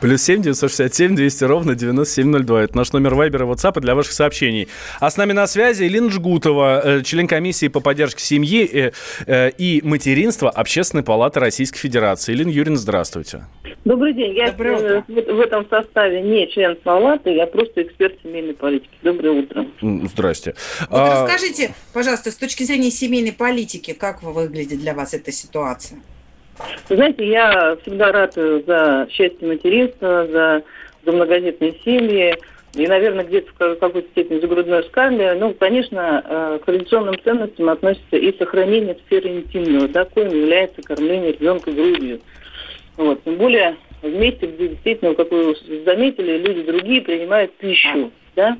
Плюс 0.00 0.22
7 0.22 0.42
967 0.42 1.16
200 1.16 1.44
ровно 1.44 1.74
9702. 1.74 2.62
Это 2.62 2.76
наш 2.76 2.92
номер 2.92 3.14
вайбера 3.14 3.44
и 3.46 3.48
WhatsApp 3.48 3.80
для 3.80 3.94
ваших 3.94 4.12
сообщений. 4.12 4.68
А 5.00 5.10
с 5.10 5.16
нами 5.16 5.32
на 5.32 5.46
связи 5.46 5.84
Лина 5.84 6.10
Жгутова, 6.10 6.80
э, 6.98 7.02
член 7.02 7.26
комиссии 7.26 7.68
по 7.68 7.80
поддержке 7.80 8.22
семьи 8.22 8.64
э, 8.64 8.92
э, 9.26 9.50
и 9.50 9.80
материнства 9.84 10.48
Общественной 10.48 11.02
палаты 11.02 11.40
Российской 11.40 11.78
Федерации. 11.78 12.32
Елена 12.32 12.50
Юрьевна, 12.50 12.78
здравствуйте. 12.78 13.44
Добрый 13.84 14.14
день. 14.14 14.34
Я 14.34 14.48
э, 14.48 15.02
в, 15.06 15.12
в 15.12 15.40
этом 15.40 15.68
составе 15.68 16.20
не 16.20 16.50
член 16.50 16.76
палаты, 16.76 17.30
я 17.30 17.46
просто 17.46 17.82
эксперт 17.82 18.14
семейной 18.22 18.54
политики. 18.54 18.90
Доброе 19.02 19.42
утро. 19.42 19.66
Здрасте. 19.80 20.54
Вот 20.90 20.98
А, 20.98 21.24
расскажите, 21.24 21.74
пожалуйста, 21.92 22.30
с 22.30 22.36
точки 22.36 22.64
зрения 22.64 22.90
семейной 22.90 23.32
политики, 23.32 23.92
как 23.92 24.22
вы- 24.22 24.32
выглядит 24.32 24.80
для 24.80 24.94
вас 24.94 25.14
эта 25.14 25.32
ситуация? 25.32 26.00
Вы 26.88 26.96
знаете, 26.96 27.28
я 27.28 27.76
всегда 27.82 28.12
ратую 28.12 28.62
за 28.66 29.08
счастье 29.10 29.46
материнства, 29.48 30.26
за, 30.26 30.62
за 31.04 31.12
многодетные 31.12 31.74
семьи. 31.84 32.34
И, 32.74 32.86
наверное, 32.86 33.24
где-то 33.24 33.50
в 33.52 33.54
ка- 33.54 33.74
какой-то 33.76 34.08
степени 34.10 34.38
за 34.38 34.46
грудное 34.46 34.82
вскармливание. 34.82 35.34
Ну, 35.34 35.54
конечно, 35.54 36.22
э, 36.24 36.58
к 36.62 36.66
традиционным 36.66 37.16
ценностям 37.24 37.70
относится 37.70 38.16
и 38.16 38.36
сохранение 38.36 38.96
сферы 39.06 39.30
интимного, 39.30 39.88
да, 39.88 40.04
коим 40.04 40.28
является 40.28 40.82
кормление 40.82 41.32
ребенка 41.32 41.72
грудью. 41.72 42.20
Вот. 42.98 43.24
Тем 43.24 43.36
более 43.36 43.76
в 44.02 44.08
месте, 44.14 44.46
где 44.46 44.68
действительно, 44.68 45.14
как 45.14 45.30
вы 45.30 45.56
заметили, 45.86 46.36
люди 46.36 46.62
другие 46.62 47.00
принимают 47.00 47.54
пищу, 47.56 48.12
да. 48.36 48.58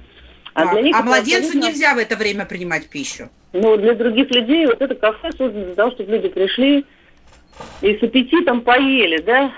А, 0.54 0.72
для 0.72 0.80
них 0.82 0.96
а 0.98 1.02
младенцу 1.02 1.48
абсолютно- 1.48 1.68
нельзя 1.68 1.94
в 1.94 1.98
это 1.98 2.16
время 2.16 2.46
принимать 2.46 2.88
пищу. 2.88 3.28
но 3.52 3.76
для 3.76 3.92
других 3.94 4.30
людей 4.30 4.66
вот 4.66 4.80
это 4.80 4.94
кафе 4.94 5.30
создано 5.36 5.66
для 5.66 5.74
того, 5.74 5.90
чтобы 5.92 6.12
люди 6.12 6.28
пришли 6.28 6.86
и 7.80 7.96
с 7.96 8.02
аппетитом 8.02 8.62
поели, 8.62 9.20
да. 9.22 9.52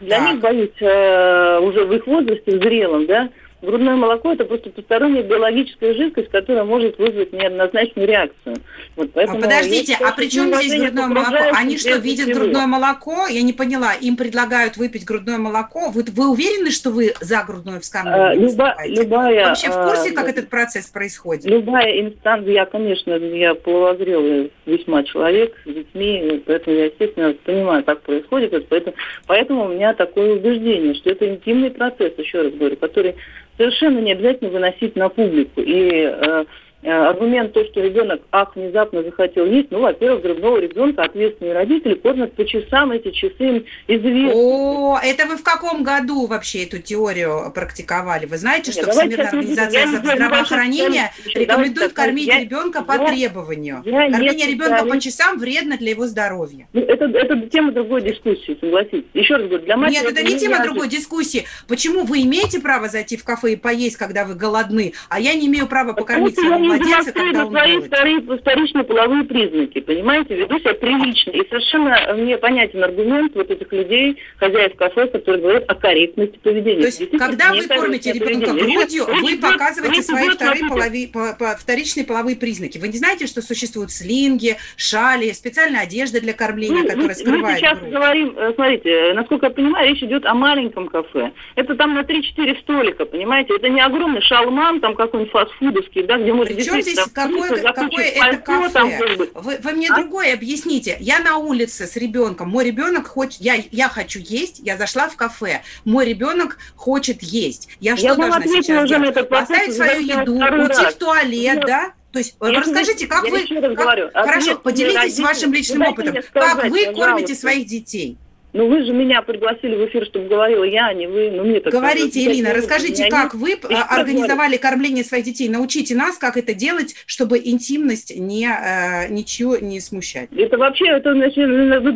Для 0.00 0.18
них, 0.18 0.40
боюсь, 0.40 0.70
э, 0.80 1.60
уже 1.60 1.84
в 1.84 1.92
их 1.92 2.06
возрасте, 2.06 2.58
в 2.58 2.62
зрелом, 2.62 3.06
да, 3.06 3.28
грудное 3.64 3.96
молоко 3.96 4.32
это 4.32 4.44
просто 4.44 4.70
посторонняя 4.70 5.22
биологическая 5.22 5.94
жидкость, 5.94 6.30
которая 6.30 6.64
может 6.64 6.98
вызвать 6.98 7.32
неоднозначную 7.32 8.06
реакцию. 8.08 8.56
Вот 8.96 9.08
А 9.08 9.10
поэтому 9.14 9.40
подождите, 9.40 9.92
я 9.92 9.98
считаю, 9.98 10.10
а 10.10 10.12
при 10.12 10.30
чем 10.30 10.54
здесь 10.54 10.80
грудное 10.80 11.06
молоко? 11.06 11.36
Они 11.52 11.78
что, 11.78 11.96
видят 11.96 12.26
всего. 12.28 12.40
грудное 12.40 12.66
молоко? 12.66 13.26
Я 13.28 13.42
не 13.42 13.52
поняла. 13.52 13.92
Им 13.94 14.16
предлагают 14.16 14.76
выпить 14.76 15.04
грудное 15.04 15.38
молоко. 15.38 15.90
Вы, 15.90 16.04
вы 16.14 16.30
уверены, 16.30 16.70
что 16.70 16.90
вы 16.90 17.14
за 17.20 17.42
грудное 17.44 17.80
вскармливание? 17.80 18.36
люба- 18.36 18.46
выступаете? 18.46 19.02
любая, 19.02 19.48
Вообще 19.48 19.68
в 19.70 19.88
курсе, 19.88 20.10
э, 20.10 20.14
как 20.14 20.28
этот 20.28 20.48
процесс 20.48 20.86
происходит? 20.86 21.44
Любая 21.44 22.00
инстанция, 22.00 22.52
я, 22.52 22.66
конечно, 22.66 23.14
я 23.14 23.54
половозрелый 23.54 24.52
весьма 24.66 25.02
человек 25.04 25.54
с 25.64 25.68
детьми, 25.72 26.42
поэтому 26.46 26.76
я, 26.76 26.86
естественно, 26.86 27.34
понимаю, 27.44 27.84
как 27.84 28.02
происходит 28.02 28.52
это, 28.52 28.66
поэтому, 28.68 28.96
поэтому 29.26 29.64
у 29.64 29.68
меня 29.68 29.94
такое 29.94 30.34
убеждение, 30.34 30.94
что 30.94 31.10
это 31.10 31.28
интимный 31.28 31.70
процесс, 31.70 32.12
еще 32.18 32.42
раз 32.42 32.52
говорю, 32.52 32.76
который 32.76 33.14
совершенно 33.56 33.98
не 34.00 34.12
обязательно 34.12 34.50
выносить 34.50 34.96
на 34.96 35.08
публику. 35.08 35.60
И 35.60 35.90
э, 36.04 36.44
аргумент 36.90 37.52
то, 37.52 37.64
что 37.64 37.80
ребенок, 37.80 38.22
ах, 38.30 38.54
внезапно 38.56 39.02
захотел 39.02 39.46
есть, 39.46 39.70
ну, 39.70 39.80
во-первых, 39.80 40.22
грудного 40.22 40.58
ребенка 40.58 41.02
ответственные 41.04 41.54
родители 41.54 41.94
кормят 41.94 42.34
по 42.34 42.44
часам, 42.44 42.92
эти 42.92 43.10
часы 43.10 43.34
им 43.38 43.64
известны. 43.88 44.32
О, 44.34 44.98
это 45.02 45.26
вы 45.26 45.36
в 45.36 45.42
каком 45.42 45.82
году 45.82 46.26
вообще 46.26 46.64
эту 46.64 46.78
теорию 46.78 47.50
практиковали? 47.54 48.26
Вы 48.26 48.36
знаете, 48.36 48.72
что 48.72 48.82
Нет, 48.86 48.94
Всемирная 48.94 49.28
организация 49.28 49.86
здравоохранения 49.86 51.12
рекомендует 51.34 51.92
кормить 51.92 52.26
я- 52.26 52.40
ребенка 52.40 52.82
по 52.82 52.92
я- 52.92 53.06
требованию? 53.06 53.82
я 53.84 54.10
Кормление 54.10 54.46
ребенка 54.48 54.84
по 54.84 55.00
часам 55.00 55.38
вредно 55.38 55.76
для 55.78 55.90
его 55.90 56.06
здоровья. 56.06 56.66
Ну, 56.72 56.80
Это, 56.82 57.06
это 57.06 57.40
тема 57.48 57.72
другой 57.72 58.02
дискуссии, 58.02 58.56
согласитесь. 58.60 59.04
Еще 59.14 59.36
раз 59.36 59.46
говорю, 59.46 59.64
для 59.64 59.76
матери... 59.76 60.02
Нет, 60.02 60.12
это 60.12 60.22
не 60.22 60.38
тема 60.38 60.62
другой 60.64 60.88
дискуссии. 60.88 61.44
Почему 61.68 62.04
вы 62.04 62.22
имеете 62.22 62.60
право 62.60 62.88
зайти 62.88 63.16
в 63.16 63.24
кафе 63.24 63.52
и 63.54 63.56
поесть, 63.56 63.96
когда 63.96 64.24
вы 64.24 64.34
голодны, 64.34 64.92
а 65.08 65.20
я 65.20 65.34
не 65.34 65.46
имею 65.46 65.66
права 65.66 65.92
покормить 65.92 66.34
своего 66.34 66.73
я 66.74 66.84
не 66.84 66.84
младенца, 66.84 67.12
демонстрирую 67.12 67.32
когда 67.32 67.44
он 67.44 67.50
свои 67.52 67.72
голоден? 67.72 67.88
вторые, 67.88 68.38
вторичные 68.38 68.84
половые 68.84 69.24
признаки, 69.24 69.80
понимаете, 69.80 70.34
веду 70.36 70.58
себя 70.58 70.74
прилично. 70.74 71.30
И 71.30 71.48
совершенно 71.48 72.14
мне 72.14 72.36
понятен 72.38 72.82
аргумент 72.84 73.34
вот 73.34 73.50
этих 73.50 73.72
людей, 73.72 74.18
хозяев 74.38 74.74
кафе, 74.76 75.06
которые 75.08 75.42
говорят 75.42 75.64
о 75.68 75.74
корректности 75.74 76.38
поведения. 76.38 76.80
То 76.80 76.86
есть, 76.86 77.10
когда 77.18 77.52
вы 77.52 77.62
кормите 77.66 78.12
ребенка 78.12 78.52
грудью, 78.52 79.04
вы 79.06 79.38
показываете 79.38 80.02
свои 80.02 80.28
вторые 80.30 80.64
полови- 80.64 81.10
по- 81.10 81.36
по- 81.38 81.56
вторичные 81.56 82.04
половые 82.06 82.36
признаки. 82.36 82.78
Вы 82.78 82.88
не 82.88 82.98
знаете, 82.98 83.26
что 83.26 83.42
существуют 83.42 83.90
слинги, 83.90 84.56
шали, 84.76 85.30
специальная 85.32 85.82
одежда 85.82 86.20
для 86.20 86.32
кормления, 86.32 86.82
Мы, 86.82 86.88
которая 86.88 87.02
мы- 87.02 87.08
мы 87.08 87.14
скрывает 87.14 87.58
сейчас 87.58 87.78
грудь? 87.78 87.92
говорим, 87.92 88.34
э, 88.36 88.52
смотрите, 88.54 88.90
э, 88.90 89.14
насколько 89.14 89.46
я 89.46 89.50
понимаю, 89.52 89.88
речь 89.88 90.02
идет 90.02 90.24
о 90.26 90.34
маленьком 90.34 90.88
кафе. 90.88 91.32
Это 91.54 91.74
там 91.74 91.94
на 91.94 92.02
3-4 92.04 92.56
столика, 92.62 93.04
понимаете? 93.04 93.54
Это 93.56 93.68
не 93.68 93.80
огромный 93.80 94.20
шалман, 94.22 94.80
там 94.80 94.94
какой-нибудь 94.94 95.32
фастфудовский, 95.32 96.02
да, 96.04 96.18
где 96.18 96.32
можно 96.32 96.54
Причем 96.64 96.82
здесь 96.82 97.00
какое, 97.12 97.72
какое 97.72 98.04
это 98.06 98.36
кафе? 98.38 99.28
Вы, 99.34 99.58
вы 99.62 99.72
мне 99.72 99.88
А? 99.90 99.96
другое 99.96 100.34
объясните. 100.34 100.96
Я 101.00 101.20
на 101.20 101.36
улице 101.36 101.86
с 101.86 101.96
ребенком. 101.96 102.48
Мой 102.50 102.64
ребенок 102.64 103.06
хочет, 103.06 103.40
я, 103.40 103.56
я 103.70 103.88
хочу 103.88 104.18
есть, 104.20 104.60
я 104.60 104.76
зашла 104.76 105.08
в 105.08 105.16
кафе. 105.16 105.62
Мой 105.84 106.04
ребенок 106.06 106.58
хочет 106.76 107.22
есть. 107.22 107.68
Я 107.80 107.96
что 107.96 108.06
Я 108.06 108.14
должна 108.14 108.42
сейчас 108.42 108.84
уже 108.84 108.88
делать? 108.88 109.10
этот 109.10 109.30
вопрос, 109.30 109.42
Оставить 109.42 109.74
свою 109.76 110.00
еду, 110.00 110.32
уйти 110.34 110.82
раз. 110.82 110.94
в 110.94 110.98
туалет, 110.98 111.54
Нет. 111.56 111.66
да? 111.66 111.92
То 112.12 112.18
есть 112.20 112.36
Я 112.40 112.60
расскажите, 112.60 113.06
как 113.08 113.24
я 113.24 113.30
вы... 113.32 113.40
еще 113.40 113.54
раз 113.58 113.74
как- 113.74 113.76
говорю, 113.76 114.10
хорошо, 114.12 114.30
ответственные 114.52 114.56
поделитесь 114.58 115.18
вашим 115.18 115.52
личным 115.52 115.82
опытом. 115.82 116.12
мне 116.12 116.22
Как 116.22 116.50
сказать, 116.52 116.70
вы 116.70 116.94
кормите 116.94 117.34
своих 117.34 117.66
детей? 117.66 118.16
Ну 118.54 118.68
вы 118.68 118.84
же 118.84 118.92
меня 118.92 119.20
пригласили 119.20 119.74
в 119.74 119.84
эфир, 119.86 120.06
чтобы 120.06 120.28
говорила 120.28 120.62
я, 120.62 120.86
а 120.86 120.94
не 120.94 121.08
вы. 121.08 121.28
Ну, 121.32 121.42
мне 121.42 121.58
так 121.58 121.72
Говорите, 121.72 122.02
кажется. 122.02 122.20
Элина, 122.20 122.46
Я- 122.46 122.54
расскажите, 122.54 123.08
как 123.10 123.34
вы 123.34 123.58
а, 123.64 123.96
организовали 123.96 124.56
кормление 124.58 125.02
своих 125.02 125.24
детей? 125.24 125.48
Научите 125.48 125.96
нас, 125.96 126.18
как 126.18 126.36
это 126.36 126.54
делать, 126.54 126.94
чтобы 127.04 127.38
интимность 127.38 128.16
не, 128.16 128.46
э, 128.46 129.08
ничего 129.12 129.56
не 129.56 129.80
смущать. 129.80 130.28
Это 130.36 130.56
вообще 130.56 130.86
это 130.86 131.14
значит, 131.14 131.48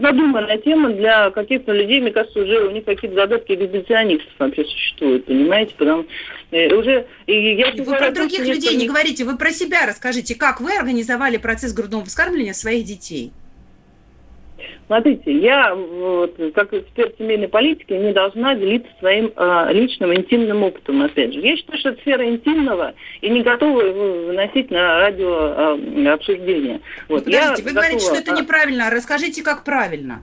надуманная 0.02 0.58
тема 0.58 0.90
для 0.90 1.30
каких-то 1.30 1.70
людей, 1.70 2.00
мне 2.00 2.10
кажется, 2.10 2.40
уже 2.40 2.66
у 2.66 2.72
них 2.72 2.84
какие-то 2.84 3.14
задатки 3.14 3.52
эксгибиционистов 3.52 4.32
вообще 4.40 4.64
существуют, 4.64 5.26
понимаете? 5.26 5.74
Потому 5.78 6.06
э, 6.50 6.74
уже 6.74 7.06
и 7.28 7.54
я 7.54 7.70
Вы 7.70 7.84
про 7.84 8.10
других 8.10 8.44
людей 8.44 8.74
не 8.74 8.88
говорите, 8.88 9.24
вы 9.24 9.38
про 9.38 9.52
себя 9.52 9.86
расскажите, 9.86 10.34
как 10.34 10.60
вы 10.60 10.76
организовали 10.76 11.36
процесс 11.36 11.72
грудного 11.72 12.04
вскармливания 12.04 12.52
своих 12.52 12.84
детей? 12.84 13.30
Смотрите, 14.86 15.32
я 15.32 15.74
вот, 15.74 16.36
как 16.54 16.72
эксперт 16.72 17.16
семейной 17.18 17.48
политики 17.48 17.92
не 17.92 18.12
должна 18.12 18.54
делиться 18.54 18.90
своим 18.98 19.32
э, 19.36 19.68
личным 19.72 20.14
интимным 20.14 20.62
опытом, 20.62 21.02
опять 21.02 21.34
же. 21.34 21.40
Я 21.40 21.56
считаю, 21.56 21.78
что 21.78 21.88
это 21.90 22.00
сфера 22.00 22.28
интимного 22.28 22.94
и 23.20 23.28
не 23.28 23.42
готова 23.42 23.80
его 23.80 24.26
выносить 24.26 24.70
на 24.70 25.00
радио 25.00 25.76
э, 25.76 26.08
обсуждение. 26.08 26.80
Вот, 27.08 27.24
Подождите, 27.24 27.62
я 27.62 27.64
вы 27.64 27.72
говорите, 27.72 27.96
готова, 27.96 28.14
что 28.14 28.22
это 28.22 28.38
а, 28.38 28.40
неправильно. 28.40 28.90
Расскажите, 28.90 29.42
как 29.42 29.64
правильно. 29.64 30.22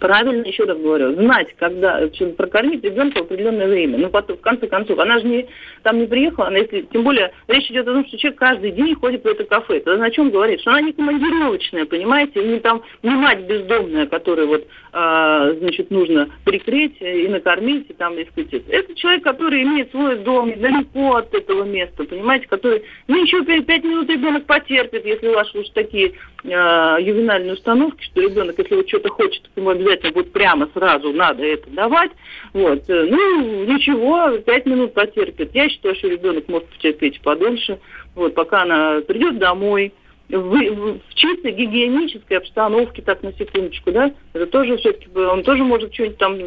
Правильно, 0.00 0.46
еще 0.46 0.64
раз 0.64 0.78
говорю, 0.78 1.12
знать, 1.12 1.48
когда 1.58 2.08
чем 2.08 2.32
прокормить 2.32 2.82
ребенка 2.82 3.18
в 3.18 3.26
определенное 3.26 3.68
время. 3.68 3.98
Ну, 3.98 4.08
потом, 4.08 4.38
в 4.38 4.40
конце 4.40 4.66
концов, 4.66 4.98
она 4.98 5.18
же 5.18 5.26
не, 5.26 5.46
там 5.82 5.98
не 5.98 6.06
приехала, 6.06 6.46
она, 6.46 6.56
если, 6.56 6.80
тем 6.90 7.04
более 7.04 7.32
речь 7.48 7.70
идет 7.70 7.86
о 7.86 7.92
том, 7.92 8.06
что 8.06 8.16
человек 8.16 8.40
каждый 8.40 8.72
день 8.72 8.94
ходит 8.94 9.24
в 9.24 9.26
это 9.26 9.44
кафе. 9.44 9.76
Это 9.76 10.02
о 10.02 10.10
чем 10.10 10.30
говорит? 10.30 10.62
Что 10.62 10.70
она 10.70 10.80
не 10.80 10.94
командировочная, 10.94 11.84
понимаете, 11.84 12.42
и 12.42 12.48
не 12.48 12.60
там 12.60 12.82
не 13.02 13.10
мать 13.10 13.40
бездомная, 13.40 14.06
которой 14.06 14.46
вот, 14.46 14.66
а, 14.94 15.52
значит, 15.58 15.90
нужно 15.90 16.30
прикрыть 16.46 16.96
и 17.00 17.28
накормить, 17.28 17.90
и 17.90 17.92
там, 17.92 18.18
и 18.18 18.22
это. 18.22 18.94
человек, 18.94 19.22
который 19.22 19.62
имеет 19.64 19.90
свой 19.90 20.16
дом 20.16 20.48
недалеко 20.48 21.16
от 21.16 21.34
этого 21.34 21.64
места, 21.64 22.04
понимаете, 22.04 22.46
который, 22.48 22.84
ну, 23.06 23.22
еще 23.22 23.44
пять, 23.44 23.66
пять 23.66 23.84
минут 23.84 24.08
ребенок 24.08 24.46
потерпит, 24.46 25.04
если 25.04 25.28
у 25.28 25.34
вас 25.34 25.54
уж 25.54 25.68
такие 25.74 26.14
а, 26.46 26.96
ювенальные 26.98 27.52
установки, 27.52 28.02
что 28.04 28.22
ребенок, 28.22 28.58
если 28.58 28.76
вот 28.76 28.88
что-то 28.88 29.10
хочет, 29.10 29.42
ему 29.56 29.68
обязательно 29.68 29.89
будет 30.12 30.32
прямо 30.32 30.68
сразу 30.74 31.12
надо 31.12 31.44
это 31.44 31.68
давать. 31.70 32.10
Вот. 32.52 32.88
Э, 32.88 33.06
Ну, 33.10 33.64
ничего, 33.64 34.38
пять 34.38 34.66
минут 34.66 34.94
потерпит. 34.94 35.54
Я 35.54 35.68
считаю, 35.68 35.94
что 35.96 36.08
ребенок 36.08 36.48
может 36.48 36.68
потерпеть 36.68 37.20
подольше, 37.20 37.78
вот, 38.14 38.34
пока 38.34 38.62
она 38.62 39.00
придет 39.00 39.38
домой, 39.38 39.92
в, 40.28 40.38
в- 40.38 41.00
чистой 41.14 41.52
гигиенической 41.52 42.38
обстановке, 42.38 43.02
так 43.02 43.22
на 43.22 43.32
секундочку, 43.32 43.90
да, 43.90 44.12
это 44.32 44.46
тоже 44.46 44.76
все-таки, 44.76 45.08
он 45.16 45.42
тоже 45.42 45.64
может 45.64 45.92
что-нибудь 45.92 46.18
там, 46.18 46.38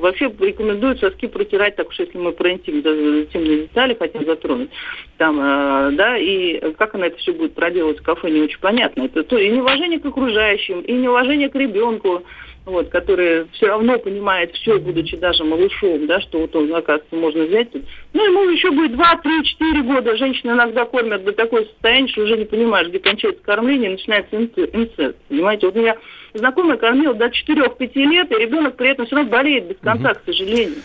вообще 0.00 0.26
рекомендуют 0.40 1.00
соски 1.00 1.26
протирать, 1.26 1.76
так 1.76 1.88
уж 1.88 1.98
если 1.98 2.18
мы 2.18 2.32
про 2.32 2.52
интим, 2.52 2.82
да, 2.82 2.90
интимные 2.90 3.62
детали 3.62 3.96
хотим 3.98 4.24
затронуть, 4.26 4.70
там, 5.16 5.38
э, 5.40 5.90
да, 5.92 6.18
и 6.18 6.72
как 6.74 6.94
она 6.94 7.06
это 7.06 7.16
все 7.16 7.32
будет 7.32 7.54
проделывать 7.54 8.00
в 8.00 8.02
кафе, 8.02 8.30
не 8.30 8.42
очень 8.42 8.60
понятно. 8.60 9.04
Это 9.04 9.24
то 9.24 9.38
и 9.38 9.48
неуважение 9.50 10.00
к 10.00 10.06
окружающим, 10.06 10.80
и 10.80 10.92
неуважение 10.92 11.48
к 11.48 11.54
ребенку, 11.54 12.24
вот, 12.68 12.88
который 12.90 13.46
все 13.52 13.66
равно 13.66 13.98
понимает 13.98 14.54
все, 14.54 14.78
будучи 14.78 15.16
даже 15.16 15.44
малышом, 15.44 16.06
да, 16.06 16.20
что 16.20 16.40
вот 16.40 16.54
он, 16.54 16.72
оказывается, 16.74 17.16
можно 17.16 17.44
взять 17.44 17.72
тут. 17.72 17.82
Ну, 18.12 18.24
ему 18.24 18.50
еще 18.50 18.70
будет 18.70 18.92
2, 18.92 19.16
3, 19.16 19.44
4 19.44 19.82
года. 19.82 20.16
Женщины 20.16 20.52
иногда 20.52 20.84
кормят 20.84 21.24
до 21.24 21.32
такой 21.32 21.66
состояния, 21.66 22.08
что 22.08 22.22
уже 22.22 22.36
не 22.36 22.44
понимаешь, 22.44 22.88
где 22.88 22.98
кончается 22.98 23.42
кормление, 23.42 23.90
и 23.90 23.92
начинается 23.92 24.36
инце- 24.36 24.70
инцест. 24.72 25.16
Понимаете, 25.28 25.66
вот 25.66 25.76
у 25.76 25.80
меня 25.80 25.96
знакомая 26.34 26.76
кормила 26.76 27.14
до 27.14 27.26
4-5 27.26 28.04
лет, 28.04 28.30
и 28.30 28.38
ребенок 28.38 28.76
при 28.76 28.90
этом 28.90 29.06
все 29.06 29.16
равно 29.16 29.30
болеет 29.30 29.68
без 29.68 29.76
конца, 29.78 30.14
к 30.14 30.22
сожалению. 30.24 30.76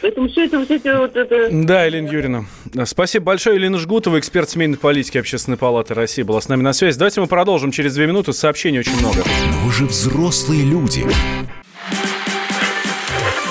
Поэтому 0.00 0.28
все 0.28 0.44
это, 0.44 0.58
вот 0.58 0.70
эти 0.70 0.96
вот 0.96 1.16
это... 1.16 1.48
Да, 1.50 1.84
Елена 1.84 2.08
Юрьевна. 2.08 2.44
Спасибо 2.84 3.26
большое. 3.26 3.56
Елена 3.56 3.78
Жгутова, 3.78 4.18
эксперт 4.18 4.48
семейной 4.48 4.78
политики 4.78 5.18
Общественной 5.18 5.56
палаты 5.56 5.94
России, 5.94 6.22
была 6.22 6.40
с 6.40 6.48
нами 6.48 6.62
на 6.62 6.72
связи. 6.72 6.98
Давайте 6.98 7.20
мы 7.20 7.26
продолжим 7.26 7.72
через 7.72 7.94
две 7.94 8.06
минуты. 8.06 8.32
Сообщений 8.32 8.78
очень 8.78 8.96
много. 8.98 9.24
Но 9.50 9.66
вы 9.66 9.72
же 9.72 9.86
взрослые 9.86 10.64
люди. 10.64 11.04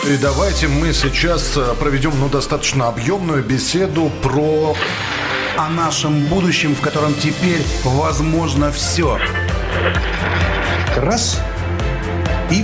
И 0.07 0.17
давайте 0.21 0.69
мы 0.69 0.93
сейчас 0.93 1.57
э, 1.57 1.73
проведем 1.77 2.13
ну, 2.17 2.29
достаточно 2.29 2.87
объемную 2.87 3.43
беседу 3.43 4.09
про... 4.23 4.75
О 5.57 5.69
нашем 5.69 6.25
будущем, 6.27 6.75
в 6.75 6.81
котором 6.81 7.15
теперь 7.15 7.63
возможно 7.83 8.71
все. 8.71 9.17
Раз 10.95 11.41
и 12.51 12.63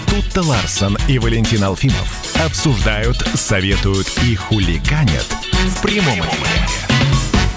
Тут-то 0.11 0.41
Ларсон 0.41 0.97
и 1.07 1.17
Валентин 1.19 1.63
Алфимов 1.63 2.35
обсуждают, 2.45 3.15
советуют 3.33 4.11
и 4.27 4.35
хуликанят 4.35 5.23
в 5.23 5.81
прямом 5.81 6.19
эфире. 6.19 6.67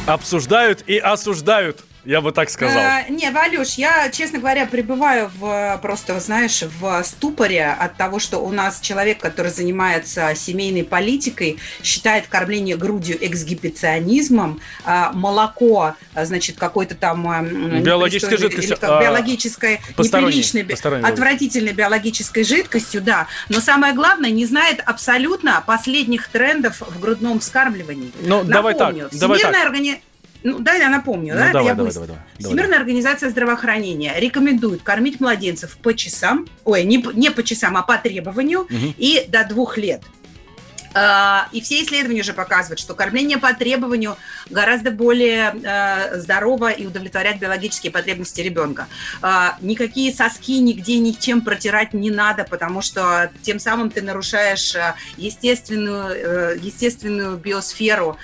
Обсуждают 0.06 0.84
и 0.86 0.96
осуждают. 0.96 1.84
Я 2.04 2.20
бы 2.20 2.32
так 2.32 2.50
сказал. 2.50 2.78
Э, 2.82 3.04
не, 3.08 3.30
Валюш, 3.30 3.74
я, 3.74 4.10
честно 4.10 4.38
говоря, 4.38 4.66
пребываю 4.66 5.30
в, 5.38 5.78
просто, 5.82 6.20
знаешь, 6.20 6.62
в 6.80 7.02
ступоре 7.04 7.66
от 7.66 7.96
того, 7.96 8.18
что 8.18 8.38
у 8.38 8.50
нас 8.52 8.80
человек, 8.80 9.18
который 9.18 9.50
занимается 9.50 10.34
семейной 10.34 10.84
политикой, 10.84 11.58
считает 11.82 12.26
кормление 12.26 12.76
грудью 12.76 13.16
эксгибиционизмом, 13.26 14.60
а 14.84 15.12
молоко, 15.12 15.94
значит, 16.14 16.56
какой-то 16.56 16.94
там... 16.94 17.26
м, 17.26 17.82
Биологической 17.82 18.36
жидкостью, 18.36 18.76
как 18.78 18.90
а, 18.90 19.00
биологической, 19.02 19.80
посторонней, 19.96 20.28
неприличной, 20.28 20.64
посторонней 20.64 21.04
отвратительной 21.08 21.72
биологической 21.72 22.44
жидкостью, 22.44 23.00
да. 23.02 23.26
Но 23.48 23.60
самое 23.60 23.94
главное, 23.94 24.30
не 24.30 24.46
знает 24.46 24.80
абсолютно 24.84 25.62
последних 25.66 26.28
трендов 26.28 26.80
в 26.80 27.00
грудном 27.00 27.40
вскармливании. 27.40 28.12
Ну, 28.22 28.44
давай 28.44 28.74
так, 28.74 28.94
давай 29.12 29.38
так. 29.40 29.55
органи- 29.66 30.00
ну, 30.45 30.59
да, 30.61 30.74
я 30.74 30.88
напомню, 30.88 31.32
Ну, 31.34 31.40
да, 31.40 31.45
это 31.47 31.53
давай, 31.55 31.68
я 31.68 31.74
давай, 31.74 31.86
быстро. 31.88 32.01
давай, 32.07 32.16
давай, 32.18 32.24
давай. 32.38 32.53
Всемирная 32.57 32.78
организация 32.78 33.30
здравоохранения 33.30 34.14
рекомендует 34.18 34.82
кормить 34.82 35.18
младенцев 35.20 35.76
по 35.78 35.95
часам, 35.95 36.47
ой, 36.64 36.84
не, 36.84 36.99
по- 36.99 37.11
не 37.11 37.30
по 37.30 37.42
часам, 37.42 37.76
а 37.76 37.82
по 37.82 37.97
требованию, 37.99 38.66
Мгм. 38.70 38.95
и 38.99 39.24
до 39.28 39.45
двух 39.49 39.76
лет. 39.78 40.03
А, 40.95 41.49
И 41.53 41.61
все 41.61 41.82
исследования 41.82 42.20
уже 42.20 42.32
показывают, 42.32 42.78
что 42.78 42.95
кормление 42.95 43.38
по 43.38 43.53
требованию 43.53 44.16
гораздо 44.49 44.90
более 44.92 45.55
э, 45.62 46.20
здорово 46.20 46.70
и 46.70 46.86
удовлетворяет 46.86 47.40
биологические 47.40 47.90
потребности 47.90 48.40
ребенка. 48.40 48.86
А, 49.20 49.57
Никакие 49.61 50.12
соски 50.14 50.61
нигде 50.61 50.99
ничем 50.99 51.40
протирать 51.40 51.95
не 51.95 52.11
надо, 52.11 52.45
потому 52.45 52.80
что 52.80 53.30
тем 53.42 53.59
самым 53.59 53.90
ты 53.90 54.03
нарушаешь 54.03 54.74
естественную, 55.16 56.55
э, 56.55 56.59
естественную 56.61 57.36
биосферу, 57.36 58.16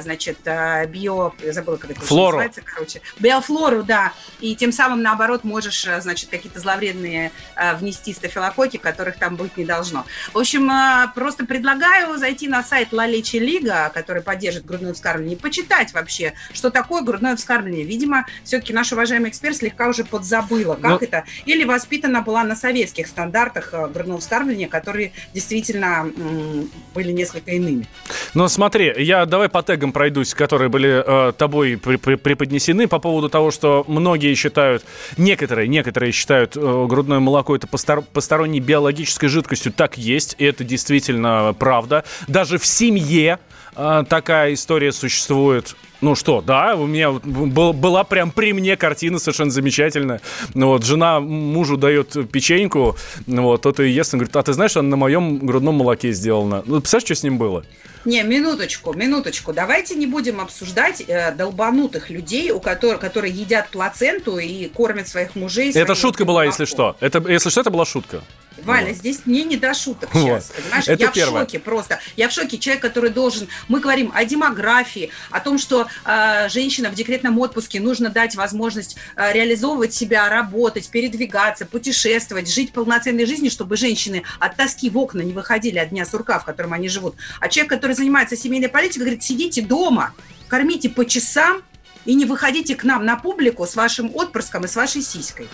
значит, 0.00 0.38
био... 0.44 1.32
Забыла, 1.52 1.76
как 1.76 1.92
это 1.92 2.00
Флору. 2.02 2.36
называется, 2.38 2.60
короче. 2.62 3.00
Биофлору, 3.18 3.82
да. 3.82 4.12
И 4.40 4.54
тем 4.56 4.72
самым, 4.72 5.02
наоборот, 5.02 5.44
можешь, 5.44 5.86
значит, 6.00 6.28
какие-то 6.28 6.60
зловредные 6.60 7.32
внести 7.78 8.12
стафилококки, 8.12 8.76
которых 8.76 9.16
там 9.16 9.36
быть 9.36 9.56
не 9.56 9.64
должно. 9.64 10.04
В 10.32 10.38
общем, 10.38 10.70
просто 11.14 11.46
предлагаю 11.46 12.09
зайти 12.16 12.48
на 12.48 12.62
сайт 12.62 12.92
Leche 12.92 13.38
Liga, 13.40 13.90
который 13.92 14.22
поддержит 14.22 14.64
грудное 14.64 14.92
вскармливание, 14.92 15.36
и 15.36 15.40
почитать 15.40 15.92
вообще, 15.92 16.34
что 16.52 16.70
такое 16.70 17.02
грудное 17.02 17.36
вскармливание. 17.36 17.84
Видимо, 17.84 18.26
все-таки 18.44 18.72
наш 18.72 18.92
уважаемый 18.92 19.30
эксперт 19.30 19.56
слегка 19.56 19.88
уже 19.88 20.04
подзабыла, 20.04 20.74
как 20.74 20.90
Ну- 20.90 20.98
это. 21.00 21.24
Или 21.46 21.64
воспитана 21.64 22.22
была 22.22 22.44
на 22.44 22.56
советских 22.56 23.06
стандартах 23.06 23.70
э, 23.72 23.88
грудного 23.88 24.20
вскармливания, 24.20 24.68
которые 24.68 25.12
действительно 25.34 26.10
м, 26.16 26.70
были 26.94 27.12
несколько 27.12 27.50
иными. 27.52 27.86
Ну, 28.32 28.46
смотри, 28.48 28.92
я 28.98 29.26
давай 29.26 29.48
по 29.48 29.62
тегам 29.62 29.92
пройдусь, 29.92 30.34
которые 30.34 30.68
были 30.68 31.02
э, 31.04 31.32
тобой 31.32 31.76
при- 31.76 31.96
при- 31.96 32.14
преподнесены 32.14 32.86
по 32.86 33.00
поводу 33.00 33.28
того, 33.28 33.50
что 33.50 33.84
многие 33.88 34.34
считают, 34.34 34.84
некоторые, 35.16 35.66
некоторые 35.66 36.12
считают 36.12 36.56
э, 36.56 36.86
грудное 36.88 37.18
молоко 37.18 37.56
это 37.56 37.66
постор- 37.66 38.04
посторонней 38.12 38.60
биологической 38.60 39.26
жидкостью. 39.26 39.72
Так 39.72 39.98
есть, 39.98 40.36
и 40.38 40.44
это 40.44 40.62
действительно 40.62 41.54
правда. 41.58 42.04
Даже 42.28 42.58
в 42.58 42.66
семье 42.66 43.40
э, 43.74 44.04
такая 44.08 44.54
история 44.54 44.92
существует. 44.92 45.74
Ну 46.00 46.14
что, 46.14 46.40
да, 46.40 46.76
у 46.76 46.86
меня 46.86 47.10
вот 47.10 47.24
был- 47.24 47.72
была 47.74 48.04
прям 48.04 48.30
при 48.30 48.52
мне 48.52 48.76
картина 48.76 49.18
совершенно 49.18 49.50
замечательная. 49.50 50.20
Ну 50.54 50.68
вот, 50.68 50.84
жена 50.84 51.20
мужу 51.20 51.76
дает 51.76 52.16
печеньку, 52.30 52.96
ну 53.26 53.42
вот, 53.42 53.62
тот 53.62 53.80
и 53.80 53.88
ест, 53.88 54.14
он 54.14 54.20
говорит, 54.20 54.34
а 54.36 54.42
ты 54.42 54.52
знаешь, 54.54 54.76
она 54.76 54.88
на 54.88 54.96
моем 54.96 55.38
грудном 55.38 55.76
молоке 55.76 56.12
сделана. 56.12 56.62
Ну, 56.64 56.80
представляешь, 56.80 57.04
что 57.06 57.14
с 57.14 57.22
ним 57.22 57.36
было? 57.36 57.64
Не, 58.06 58.22
минуточку, 58.22 58.94
минуточку. 58.94 59.52
Давайте 59.52 59.94
не 59.94 60.06
будем 60.06 60.40
обсуждать 60.40 61.02
э, 61.06 61.32
долбанутых 61.34 62.08
людей, 62.08 62.50
у 62.50 62.58
которых, 62.60 62.98
которые 63.00 63.34
едят 63.34 63.68
плаценту 63.68 64.38
и 64.38 64.68
кормят 64.68 65.06
своих 65.06 65.34
мужей. 65.36 65.70
Это 65.72 65.94
шутка 65.94 66.24
была, 66.24 66.46
если 66.46 66.64
что. 66.64 66.96
Это, 67.00 67.22
если 67.30 67.50
что, 67.50 67.60
это 67.60 67.70
была 67.70 67.84
шутка. 67.84 68.22
Валя, 68.64 68.92
здесь 68.92 69.20
мне 69.24 69.44
не 69.44 69.56
до 69.56 69.72
шуток 69.74 70.12
Вот. 70.14 70.22
сейчас, 70.22 70.52
понимаешь? 70.54 70.88
Это 70.88 71.04
я 71.04 71.10
первое. 71.10 71.40
в 71.40 71.44
шоке 71.44 71.58
просто. 71.58 72.00
Я 72.16 72.28
в 72.28 72.32
шоке. 72.32 72.58
Человек, 72.58 72.82
который 72.82 73.10
должен... 73.10 73.48
Мы 73.68 73.80
говорим 73.80 74.12
о 74.14 74.24
демографии, 74.24 75.10
о 75.30 75.40
том, 75.40 75.58
что 75.58 75.86
э, 76.04 76.48
женщина 76.48 76.90
в 76.90 76.94
декретном 76.94 77.38
отпуске 77.38 77.80
нужно 77.80 78.10
дать 78.10 78.34
возможность 78.34 78.96
э, 79.16 79.32
реализовывать 79.32 79.94
себя, 79.94 80.28
работать, 80.28 80.88
передвигаться, 80.88 81.66
путешествовать, 81.66 82.52
жить 82.52 82.72
полноценной 82.72 83.26
жизнью, 83.26 83.50
чтобы 83.50 83.76
женщины 83.76 84.22
от 84.38 84.56
тоски 84.56 84.90
в 84.90 84.98
окна 84.98 85.22
не 85.22 85.32
выходили 85.32 85.78
от 85.78 85.90
дня 85.90 86.04
сурка, 86.04 86.38
в 86.38 86.44
котором 86.44 86.72
они 86.72 86.88
живут. 86.88 87.16
А 87.40 87.48
человек, 87.48 87.70
который 87.70 87.92
занимается 87.92 88.36
семейной 88.36 88.68
политикой, 88.68 89.00
говорит, 89.00 89.22
сидите 89.22 89.62
дома, 89.62 90.12
кормите 90.48 90.88
по 90.88 91.04
часам, 91.04 91.62
и 92.04 92.14
не 92.14 92.24
выходите 92.24 92.74
к 92.74 92.84
нам 92.84 93.04
на 93.04 93.16
публику 93.16 93.66
с 93.66 93.76
вашим 93.76 94.10
отпрыском 94.14 94.64
и 94.64 94.68
с 94.68 94.76
вашей 94.76 95.02
сиськой. 95.02 95.48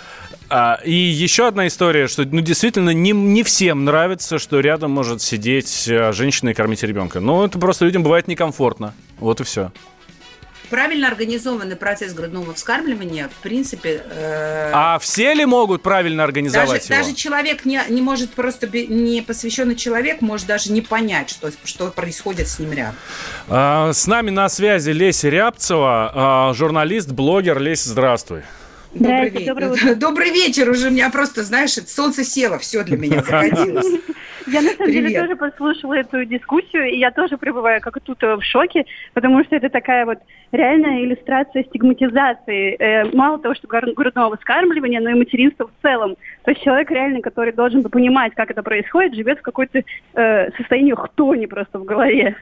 А, 0.49 0.81
и 0.85 0.93
еще 0.93 1.49
одна 1.49 1.67
история, 1.67 2.07
что 2.07 2.25
ну, 2.25 2.41
действительно 2.41 2.91
не, 2.91 3.11
не 3.11 3.43
всем 3.43 3.85
нравится, 3.85 4.39
что 4.39 4.61
рядом 4.61 4.93
может 4.93 5.21
сидеть 5.23 5.89
э, 5.89 6.13
женщина 6.13 6.51
и 6.51 6.55
кормить 6.55 6.83
ребенка. 6.83 7.19
Ну, 7.21 7.45
это 7.45 7.59
просто 7.59 7.85
людям 7.85 8.03
бывает 8.03 8.29
некомфортно. 8.29 8.95
Вот 9.19 9.41
и 9.41 9.45
все. 9.45 9.73
Правильно 10.71 11.09
организованный 11.09 11.77
процесс 11.77 12.13
грудного 12.13 12.55
вскармливания, 12.55 13.29
в 13.29 13.43
принципе, 13.43 14.03
э, 14.11 14.71
А 14.73 14.99
все 14.99 15.33
ли 15.35 15.45
могут 15.45 15.83
правильно 15.83 16.19
даже, 16.19 16.27
организовать 16.29 16.89
его? 16.89 16.99
даже 16.99 17.15
человек 17.15 17.65
не, 17.65 17.81
не 17.89 18.03
может 18.03 18.31
просто, 18.31 18.67
не 18.69 19.23
посвященный 19.23 19.77
человек 19.77 20.21
может 20.21 20.47
даже 20.47 20.73
не 20.73 20.81
понять, 20.81 21.31
что, 21.31 21.51
что 21.65 21.89
происходит 21.89 22.49
с 22.49 22.59
ним 22.59 22.73
рядом. 22.73 22.97
А, 23.49 23.93
с 23.93 24.07
нами 24.07 24.31
на 24.31 24.49
связи 24.49 24.91
Леся 24.91 25.29
Рябцева, 25.29 26.13
а, 26.15 26.53
журналист, 26.55 27.11
блогер. 27.11 27.59
Леся, 27.61 27.91
здравствуй. 27.91 28.43
Добрый, 28.95 29.31
вечер. 29.31 29.55
утро. 29.55 29.95
Добрый 29.97 30.31
вечер 30.31 30.71
уже, 30.71 30.89
у 30.89 30.91
меня 30.91 31.11
просто, 31.11 31.45
знаешь, 31.45 31.73
солнце 31.87 32.25
село, 32.25 32.59
все 32.59 32.83
для 32.83 32.97
меня 32.97 33.23
закатилось. 33.27 34.01
Я 34.47 34.63
на 34.63 34.71
самом 34.71 34.93
деле 34.93 35.21
тоже 35.21 35.37
послушала 35.37 35.95
эту 35.95 36.25
дискуссию, 36.25 36.85
и 36.89 36.99
я 36.99 37.11
тоже 37.11 37.37
пребываю 37.37 37.81
как 37.81 37.99
тут 38.01 38.23
э, 38.23 38.37
в 38.37 38.43
шоке, 38.45 38.85
потому 39.13 39.43
что 39.45 39.57
это 39.57 39.69
такая 39.69 40.07
вот 40.07 40.19
реальная 40.53 41.05
иллюстрация 41.05 41.65
стигматизации. 41.65 42.77
Э, 42.79 43.05
мало 43.13 43.39
того, 43.39 43.55
что 43.55 43.67
гру- 43.67 43.93
грудного 43.95 44.37
вскармливания, 44.37 45.01
но 45.01 45.11
и 45.11 45.15
материнства 45.15 45.67
в 45.67 45.83
целом. 45.83 46.17
То 46.45 46.53
есть 46.53 46.63
человек 46.63 46.91
реально, 46.91 47.23
который 47.23 47.53
должен 47.53 47.83
бы 47.83 47.89
понимать, 47.89 48.35
как 48.35 48.51
это 48.51 48.63
происходит, 48.63 49.15
живет 49.15 49.41
в 49.41 49.43
какой-то 49.43 49.83
э, 50.15 50.51
состоянии 50.53 50.93
хтони 50.93 51.47
просто 51.47 51.79
в 51.79 51.85
голове. 51.85 52.37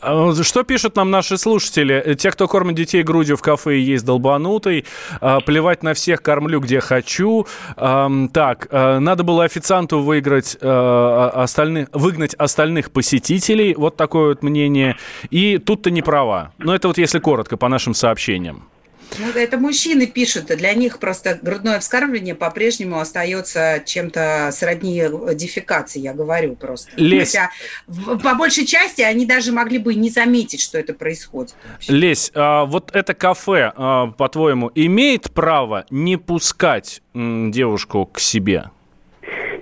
А, 0.00 0.32
Что 0.42 0.62
пишут 0.62 0.96
нам 0.96 1.10
наши 1.10 1.38
слушатели? 1.38 2.14
Те, 2.18 2.30
кто 2.30 2.48
кормит 2.48 2.76
детей 2.76 3.02
грудью 3.02 3.36
в 3.36 3.42
кафе 3.42 3.78
и 3.78 3.80
есть 3.80 4.04
долбанутый. 4.04 4.84
А, 5.20 5.40
Плевать 5.40 5.82
на 5.82 5.94
всех, 5.94 6.22
кормлю 6.22 6.60
где 6.60 6.80
хочу. 6.80 7.46
Так, 7.76 8.68
э, 8.70 8.98
надо 8.98 9.22
было 9.22 9.44
официанту 9.44 10.00
выиграть 10.00 10.56
э, 10.60 11.30
остальных, 11.34 11.88
выгнать 11.92 12.34
остальных 12.34 12.90
посетителей. 12.90 13.74
Вот 13.74 13.96
такое 13.96 14.30
вот 14.30 14.42
мнение. 14.42 14.96
И 15.30 15.58
тут 15.58 15.82
ты 15.82 15.90
не 15.90 16.02
права. 16.02 16.52
Но 16.58 16.74
это 16.74 16.88
вот 16.88 16.98
если 16.98 17.18
коротко 17.18 17.56
по 17.56 17.68
нашим 17.68 17.94
сообщениям. 17.94 18.68
Ну, 19.18 19.28
это 19.34 19.58
мужчины 19.58 20.06
пишут, 20.06 20.46
для 20.46 20.72
них 20.74 20.98
просто 20.98 21.38
грудное 21.42 21.80
вскармливание 21.80 22.34
по-прежнему 22.34 23.00
остается 23.00 23.82
чем-то 23.84 24.50
сродни 24.52 25.02
дефекации, 25.34 26.00
я 26.00 26.14
говорю 26.14 26.56
просто. 26.56 26.90
Лесь. 26.96 27.28
Хотя 27.32 27.50
в- 27.86 28.18
по 28.18 28.34
большей 28.34 28.66
части 28.66 29.02
они 29.02 29.26
даже 29.26 29.52
могли 29.52 29.78
бы 29.78 29.94
не 29.94 30.10
заметить, 30.10 30.60
что 30.60 30.78
это 30.78 30.94
происходит. 30.94 31.54
Лесь, 31.88 32.30
а 32.34 32.64
вот 32.64 32.90
это 32.94 33.14
кафе, 33.14 33.72
а, 33.76 34.08
по-твоему, 34.08 34.70
имеет 34.74 35.30
право 35.32 35.84
не 35.90 36.16
пускать 36.16 37.02
девушку 37.14 38.06
к 38.06 38.20
себе? 38.20 38.70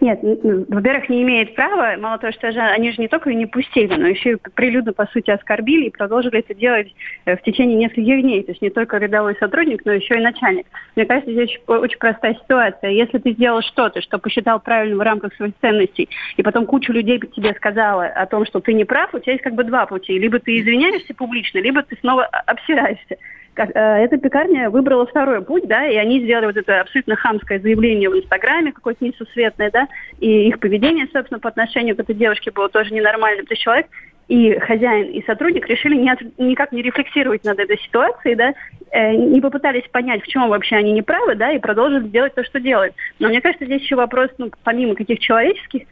Нет, 0.00 0.20
во-первых, 0.22 1.08
не 1.08 1.22
имеет 1.22 1.54
права. 1.54 1.96
Мало 1.98 2.18
того, 2.18 2.32
что 2.32 2.52
же 2.52 2.60
они 2.60 2.92
же 2.92 3.00
не 3.00 3.08
только 3.08 3.30
ее 3.30 3.36
не 3.36 3.46
пустили, 3.46 3.94
но 3.94 4.06
еще 4.06 4.32
и 4.32 4.36
прилюдно, 4.36 4.92
по 4.92 5.06
сути, 5.06 5.30
оскорбили 5.30 5.86
и 5.86 5.90
продолжили 5.90 6.38
это 6.38 6.54
делать 6.54 6.94
э, 7.24 7.36
в 7.36 7.42
течение 7.42 7.76
нескольких 7.76 8.22
дней. 8.22 8.42
То 8.44 8.52
есть 8.52 8.62
не 8.62 8.70
только 8.70 8.98
рядовой 8.98 9.36
сотрудник, 9.40 9.84
но 9.84 9.92
еще 9.92 10.16
и 10.16 10.20
начальник. 10.20 10.66
Мне 10.94 11.04
кажется, 11.04 11.32
здесь 11.32 11.50
очень, 11.50 11.82
очень 11.82 11.98
простая 11.98 12.34
ситуация. 12.34 12.90
Если 12.90 13.18
ты 13.18 13.32
сделал 13.32 13.62
что-то, 13.62 14.00
что 14.00 14.18
посчитал 14.18 14.60
правильным 14.60 14.98
в 14.98 15.02
рамках 15.02 15.34
своих 15.34 15.54
ценностей, 15.60 16.08
и 16.36 16.42
потом 16.42 16.66
кучу 16.66 16.92
людей 16.92 17.18
тебе 17.34 17.52
сказала 17.54 18.06
о 18.06 18.26
том, 18.26 18.46
что 18.46 18.60
ты 18.60 18.74
не 18.74 18.84
прав, 18.84 19.12
у 19.14 19.18
тебя 19.18 19.32
есть 19.32 19.44
как 19.44 19.54
бы 19.54 19.64
два 19.64 19.86
пути. 19.86 20.18
Либо 20.18 20.38
ты 20.38 20.58
извиняешься 20.58 21.14
публично, 21.14 21.58
либо 21.58 21.82
ты 21.82 21.96
снова 22.00 22.24
обсираешься 22.24 23.16
эта 23.58 24.18
пекарня 24.18 24.70
выбрала 24.70 25.06
второй 25.06 25.42
путь, 25.42 25.66
да, 25.66 25.86
и 25.86 25.96
они 25.96 26.20
сделали 26.20 26.46
вот 26.46 26.56
это 26.56 26.80
абсолютно 26.80 27.16
хамское 27.16 27.58
заявление 27.58 28.10
в 28.10 28.16
Инстаграме, 28.16 28.72
какое-то 28.72 29.04
несусветное, 29.04 29.70
да, 29.70 29.88
и 30.20 30.48
их 30.48 30.60
поведение, 30.60 31.08
собственно, 31.12 31.40
по 31.40 31.48
отношению 31.48 31.96
к 31.96 32.00
этой 32.00 32.14
девушке 32.14 32.50
было 32.50 32.68
тоже 32.68 32.94
ненормальным. 32.94 33.46
То 33.46 33.52
есть 33.52 33.62
человек 33.62 33.86
и 34.28 34.58
хозяин, 34.58 35.06
и 35.06 35.24
сотрудник 35.24 35.66
решили 35.68 35.96
не 35.96 36.10
от- 36.10 36.38
никак 36.38 36.72
не 36.72 36.82
рефлексировать 36.82 37.44
над 37.44 37.58
этой 37.58 37.78
ситуацией, 37.78 38.34
да, 38.34 38.52
э, 38.90 39.14
не 39.14 39.40
попытались 39.40 39.88
понять, 39.90 40.22
в 40.22 40.26
чем 40.26 40.48
вообще 40.48 40.76
они 40.76 40.92
неправы, 40.92 41.34
да, 41.34 41.50
и 41.50 41.58
продолжили 41.58 42.06
делать 42.08 42.34
то, 42.34 42.44
что 42.44 42.60
делают. 42.60 42.94
Но 43.18 43.28
мне 43.28 43.40
кажется, 43.40 43.64
здесь 43.64 43.82
еще 43.82 43.96
вопрос, 43.96 44.30
ну, 44.38 44.50
помимо 44.64 44.94
каких 44.94 45.18
человеческих 45.18 45.84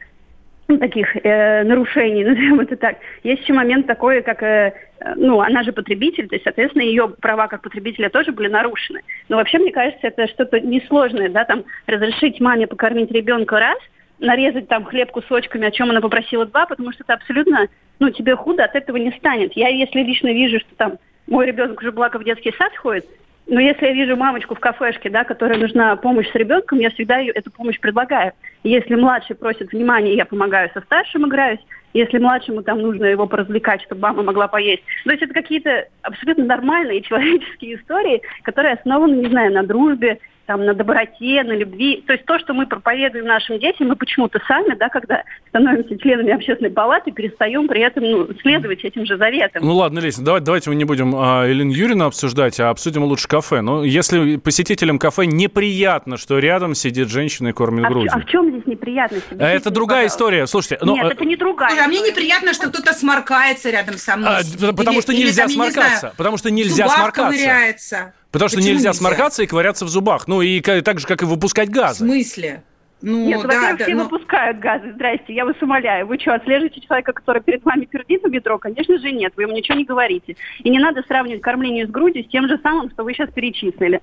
таких 0.75 1.15
э, 1.23 1.63
нарушений, 1.63 2.23
назовем 2.25 2.59
это 2.59 2.75
так. 2.75 2.97
Есть 3.23 3.43
еще 3.43 3.53
момент 3.53 3.87
такой, 3.87 4.21
как, 4.21 4.43
э, 4.43 4.73
ну, 5.15 5.39
она 5.39 5.63
же 5.63 5.71
потребитель, 5.71 6.27
то 6.27 6.35
есть, 6.35 6.43
соответственно, 6.43 6.83
ее 6.83 7.07
права 7.07 7.47
как 7.47 7.61
потребителя 7.61 8.09
тоже 8.09 8.31
были 8.33 8.49
нарушены. 8.49 9.01
Но 9.29 9.37
вообще, 9.37 9.59
мне 9.59 9.71
кажется, 9.71 10.07
это 10.07 10.27
что-то 10.27 10.59
несложное, 10.59 11.29
да, 11.29 11.45
там, 11.45 11.63
разрешить 11.85 12.41
маме 12.41 12.67
покормить 12.67 13.11
ребенка 13.11 13.59
раз, 13.59 13.77
нарезать 14.19 14.67
там 14.67 14.83
хлеб 14.83 15.11
кусочками, 15.11 15.67
о 15.67 15.71
чем 15.71 15.89
она 15.91 16.01
попросила 16.01 16.45
два, 16.45 16.65
потому 16.65 16.91
что 16.91 17.03
это 17.03 17.13
абсолютно, 17.13 17.67
ну, 17.99 18.09
тебе 18.09 18.35
худо 18.35 18.65
от 18.65 18.75
этого 18.75 18.97
не 18.97 19.11
станет. 19.11 19.53
Я, 19.53 19.69
если 19.69 20.01
лично 20.01 20.33
вижу, 20.33 20.59
что 20.59 20.75
там 20.75 20.97
мой 21.27 21.45
ребенок 21.45 21.79
уже 21.79 21.91
благо 21.91 22.17
в 22.17 22.23
детский 22.23 22.53
сад 22.57 22.75
ходит, 22.75 23.05
но 23.47 23.61
если 23.61 23.85
я 23.85 23.93
вижу 23.93 24.15
мамочку 24.17 24.55
в 24.55 24.59
кафешке, 24.59 25.09
да, 25.09 25.23
которой 25.23 25.57
нужна 25.57 25.95
помощь 25.95 26.29
с 26.29 26.35
ребенком, 26.35 26.79
я 26.79 26.89
всегда 26.91 27.17
ее, 27.17 27.31
эту 27.31 27.49
помощь 27.49 27.79
предлагаю. 27.79 28.33
Если 28.63 28.95
младший 28.95 29.35
просит 29.35 29.71
внимания, 29.71 30.15
я 30.15 30.25
помогаю 30.25 30.69
со 30.73 30.81
старшим 30.81 31.27
играюсь. 31.27 31.59
если 31.93 32.19
младшему 32.19 32.61
там 32.61 32.81
нужно 32.81 33.05
его 33.05 33.25
поразвлекать, 33.25 33.81
чтобы 33.81 34.01
мама 34.01 34.21
могла 34.21 34.47
поесть. 34.47 34.83
То 35.05 35.11
есть 35.11 35.23
это 35.23 35.33
какие-то 35.33 35.87
абсолютно 36.01 36.43
нормальные 36.43 37.01
человеческие 37.03 37.75
истории, 37.75 38.21
которые 38.43 38.73
основаны, 38.73 39.15
не 39.15 39.29
знаю, 39.29 39.53
на 39.53 39.63
дружбе, 39.63 40.19
там, 40.47 40.65
на 40.65 40.73
доброте, 40.73 41.43
на 41.43 41.51
любви. 41.51 42.03
То 42.07 42.13
есть 42.13 42.25
то, 42.25 42.39
что 42.39 42.53
мы 42.53 42.65
проповедуем 42.65 43.25
нашим 43.25 43.59
детям, 43.59 43.89
мы 43.89 43.95
почему-то 43.97 44.39
сами, 44.47 44.73
да, 44.75 44.87
когда 44.89 45.23
становимся 45.49 45.97
членами 45.99 46.31
общественной 46.33 46.71
палаты, 46.71 47.11
перестаем 47.11 47.67
при 47.67 47.81
этом 47.81 48.03
ну, 48.09 48.27
следовать 48.41 48.83
этим 48.83 49.05
же 49.05 49.17
заветам. 49.17 49.63
Ну 49.65 49.75
ладно, 49.75 49.99
Леся, 49.99 50.21
давай, 50.23 50.39
давайте 50.41 50.69
мы 50.69 50.75
не 50.77 50.85
будем 50.85 51.13
а, 51.15 51.45
Елену 51.45 51.71
Юрьевну 51.71 52.05
обсуждать, 52.05 52.59
а 52.61 52.69
обсудим 52.69 53.03
лучше 53.03 53.27
кафе. 53.27 53.61
Ну, 53.61 53.83
если 53.83 54.37
посетителям 54.37 54.99
кафе 54.99 55.25
неприятно, 55.25 56.15
что 56.17 56.39
рядом 56.39 56.75
сидит 56.75 57.09
женщина 57.09 57.49
и 57.49 57.51
кормит 57.51 57.85
А 57.85 57.89
в, 57.89 57.91
грудью. 57.91 58.11
а 58.15 58.19
в 58.19 58.25
чем 58.25 58.49
здесь 58.51 58.65
неприятность? 58.65 59.25
Это 59.31 59.43
Объясните, 59.45 59.69
другая 59.71 59.97
пожалуйста. 60.03 60.15
история. 60.17 60.47
Слушайте, 60.47 60.77
ну, 60.81 60.95
Нет, 60.95 61.05
э, 61.05 61.13
это 61.13 61.25
не 61.25 61.35
другая. 61.35 61.69
Слушай, 61.71 61.85
а 61.85 61.87
мне 61.89 61.99
неприятно, 61.99 62.53
что 62.53 62.69
кто-то 62.69 62.93
сморкается 62.93 63.69
рядом 63.69 63.97
со 63.97 64.15
мной. 64.15 64.29
а, 64.37 64.73
потому 64.73 64.93
Или- 64.97 65.01
что 65.01 65.11
или 65.11 65.19
нельзя 65.25 65.43
там, 65.43 65.51
я 65.51 65.57
не 65.65 65.71
сморкаться. 65.71 65.99
знаю, 65.99 66.13
потому 66.17 66.37
что 66.37 66.51
нельзя 66.51 66.87
сморкаться. 66.87 67.23
ковыряется. 67.23 68.13
Потому 68.31 68.49
что 68.49 68.57
нельзя, 68.57 68.73
нельзя? 68.73 68.93
сморкаться 68.93 69.43
и 69.43 69.47
ковыряться 69.47 69.85
в 69.85 69.89
зубах. 69.89 70.27
Ну 70.27 70.41
и 70.41 70.59
так 70.61 70.99
же, 70.99 71.07
как 71.07 71.21
и 71.21 71.25
выпускать 71.25 71.69
В 71.69 71.71
газы. 71.71 72.05
смысле? 72.05 72.63
Ну, 72.99 73.27
Нет, 73.27 73.41
да, 73.41 73.47
во-первых, 73.47 73.77
да, 73.77 73.83
все 73.85 73.95
ну- 73.95 74.03
выпускают 74.05 74.59
газы. 74.59 74.91
Здрасте, 74.95 75.33
я 75.35 75.45
вас 75.45 75.55
умоляю. 75.61 76.07
Вы 76.07 76.17
что, 76.19 76.33
отслеживаете 76.33 76.81
человека, 76.81 77.13
который 77.13 77.43
перед 77.43 77.63
вами 77.63 77.85
пердит 77.85 78.23
в 78.23 78.29
метро? 78.29 78.57
Конечно 78.57 78.97
же 78.97 79.11
нет, 79.11 79.33
вы 79.35 79.43
ему 79.43 79.53
ничего 79.53 79.77
не 79.77 79.85
говорите. 79.85 80.35
И 80.63 80.69
не 80.69 80.79
надо 80.79 81.03
сравнивать 81.07 81.41
кормление 81.41 81.85
с 81.85 81.91
грудью 81.91 82.23
с 82.23 82.27
тем 82.27 82.47
же 82.47 82.57
самым, 82.63 82.89
что 82.89 83.03
вы 83.03 83.13
сейчас 83.13 83.29
перечислили. 83.31 84.01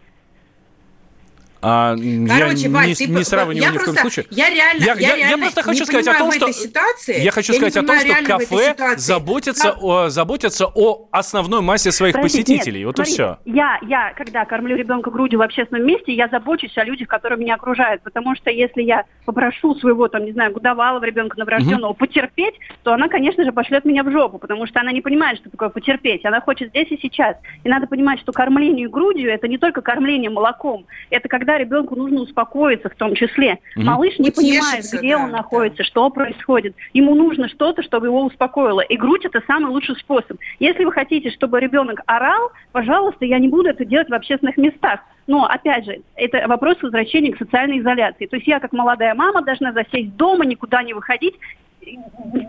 А, 1.66 1.96
Короче, 1.96 2.68
я 2.68 2.70
Валь, 2.70 2.88
не, 2.88 2.94
ты 2.94 3.06
не 3.06 3.24
сравниваю 3.24 3.62
я 3.62 3.70
ни 3.70 3.78
в 3.78 3.84
коем 3.84 3.96
случае. 3.96 4.26
Я 4.30 4.50
реально, 4.50 4.84
Я- 4.84 4.94
я, 4.94 5.00
я- 5.00 5.08
я 5.08 5.16
реально 5.28 5.38
просто 5.46 5.62
хочу 5.62 5.80
не 5.80 5.86
сказать 5.86 6.08
о 6.08 6.18
том, 6.18 6.32
что- 6.32 6.52
ситуации. 6.52 7.20
Я 7.22 7.30
хочу 7.30 7.52
не 7.52 7.58
сказать 7.58 7.76
о 7.78 7.82
том, 7.86 7.96
что 7.98 8.06
реально 8.06 8.28
кафе 8.28 8.74
заботится, 8.96 9.72
Как- 9.72 9.82
о, 9.82 10.08
заботится 10.10 10.66
о 10.66 11.08
основной 11.10 11.62
массе 11.62 11.90
своих 11.90 12.14
Подождите, 12.14 12.42
посетителей. 12.44 12.78
нет, 12.80 12.86
вот 12.86 12.94
и 13.00 13.04
смотрите, 13.04 13.14
все. 13.14 13.38
Я, 13.50 13.78
я, 13.82 14.12
когда 14.14 14.44
кормлю 14.44 14.76
ребенка 14.76 15.10
грудью 15.10 15.38
в 15.38 15.42
общественном 15.42 15.86
месте, 15.86 16.12
я 16.12 16.28
забочусь 16.28 16.76
о 16.76 16.84
людях, 16.84 17.08
которые 17.08 17.38
меня 17.38 17.54
окружают. 17.54 18.02
Потому 18.02 18.34
что 18.36 18.50
если 18.50 18.82
я 18.82 19.04
попрошу 19.24 19.74
своего, 19.76 20.08
там, 20.08 20.24
не 20.24 20.32
знаю, 20.32 20.52
годовалого 20.52 21.02
ребенка 21.04 21.38
новорожденного 21.38 21.92
потерпеть, 21.94 22.54
то 22.82 22.92
она, 22.92 23.08
конечно 23.08 23.42
же, 23.44 23.52
пошлет 23.52 23.84
меня 23.84 24.02
в 24.04 24.10
жопу, 24.10 24.38
потому 24.38 24.66
что 24.66 24.80
она 24.80 24.92
не 24.92 25.00
понимает, 25.00 25.38
что 25.38 25.48
такое 25.50 25.70
потерпеть. 25.70 26.24
Она 26.26 26.40
хочет 26.40 26.68
здесь 26.70 26.88
и 26.90 26.98
сейчас. 27.00 27.36
И 27.62 27.68
надо 27.68 27.86
понимать, 27.86 28.20
что 28.20 28.32
кормление 28.32 28.88
грудью 28.88 29.30
это 29.30 29.48
не 29.48 29.56
только 29.58 29.80
кормление 29.80 30.30
молоком. 30.30 30.86
Это 31.10 31.28
когда 31.28 31.53
ребенку 31.58 31.96
нужно 31.96 32.22
успокоиться 32.22 32.88
в 32.88 32.94
том 32.94 33.14
числе. 33.14 33.58
Мгм. 33.76 33.86
Малыш 33.86 34.18
не 34.18 34.30
понимает, 34.30 34.80
Утешиться, 34.80 34.98
где 34.98 35.16
да, 35.16 35.24
он 35.24 35.30
находится, 35.30 35.84
что 35.84 36.10
происходит. 36.10 36.74
Ему 36.92 37.14
нужно 37.14 37.48
что-то, 37.48 37.82
чтобы 37.82 38.06
его 38.06 38.24
успокоило. 38.24 38.80
И 38.80 38.96
грудь 38.96 39.24
это 39.24 39.42
самый 39.46 39.70
лучший 39.70 39.96
способ. 39.96 40.38
Если 40.58 40.84
вы 40.84 40.92
хотите, 40.92 41.30
чтобы 41.30 41.60
ребенок 41.60 42.00
орал, 42.06 42.52
пожалуйста, 42.72 43.24
я 43.24 43.38
не 43.38 43.48
буду 43.48 43.68
это 43.68 43.84
делать 43.84 44.08
в 44.08 44.14
общественных 44.14 44.56
местах. 44.56 45.00
Но, 45.26 45.46
опять 45.46 45.86
же, 45.86 46.02
это 46.16 46.46
вопрос 46.46 46.82
возвращения 46.82 47.32
к 47.32 47.38
социальной 47.38 47.80
изоляции. 47.80 48.26
То 48.26 48.36
есть 48.36 48.46
я, 48.46 48.60
как 48.60 48.72
молодая 48.72 49.14
мама, 49.14 49.42
должна 49.42 49.72
засесть 49.72 50.14
дома, 50.16 50.44
никуда 50.44 50.82
не 50.82 50.92
выходить, 50.92 51.34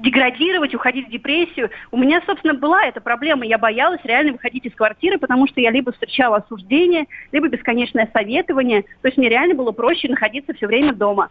деградировать, 0.02 0.74
уходить 0.74 1.08
в 1.08 1.12
депрессию. 1.12 1.70
У 1.92 1.98
меня, 1.98 2.22
собственно, 2.26 2.54
была 2.54 2.86
эта 2.86 3.02
проблема. 3.02 3.46
Я 3.46 3.58
боялась 3.58 4.02
реально 4.04 4.34
выходить 4.34 4.66
из 4.66 4.74
квартиры, 4.74 5.18
потому 5.18 5.48
что 5.48 5.62
я 5.62 5.72
либо 5.72 5.92
встречала 5.92 6.38
осуждение, 6.38 7.06
либо 7.32 7.48
бесконечное 7.48 8.10
советование. 8.14 8.84
То 9.02 9.08
есть 9.08 9.18
мне 9.18 9.30
реально 9.30 9.56
было 9.56 9.72
проще 9.72 10.08
находиться 10.08 10.54
все 10.54 10.68
время 10.68 10.94
дома. 10.94 11.30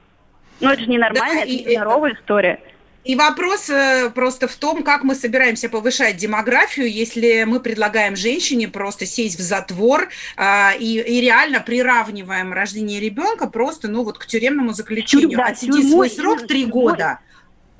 Но 0.60 0.72
это 0.72 0.82
же 0.82 0.88
ненормально, 0.88 1.34
Да, 1.34 1.42
это 1.42 1.50
и 1.50 1.64
нездоровая 1.64 2.14
история. 2.14 2.60
И 3.04 3.16
вопрос 3.16 3.68
э, 3.68 4.10
просто 4.14 4.48
в 4.48 4.56
том, 4.56 4.82
как 4.82 5.04
мы 5.04 5.14
собираемся 5.14 5.68
повышать 5.68 6.16
демографию, 6.16 6.90
если 6.90 7.44
мы 7.44 7.60
предлагаем 7.60 8.16
женщине 8.16 8.66
просто 8.66 9.04
сесть 9.04 9.38
в 9.38 9.42
затвор 9.42 10.08
а, 10.38 10.72
и, 10.78 11.00
и 11.00 11.20
реально 11.20 11.60
приравниваем 11.60 12.54
рождение 12.54 13.00
ребенка 13.00 13.46
просто, 13.46 13.88
ну 13.88 14.04
вот 14.04 14.16
к 14.16 14.24
тюремному 14.24 14.72
заключению. 14.72 15.28
Тюрь- 15.28 15.36
да, 15.36 15.46
Отсиди 15.48 15.72
тюрьмой, 15.72 16.08
свой 16.08 16.10
срок 16.10 16.46
три 16.46 16.64
года. 16.64 17.18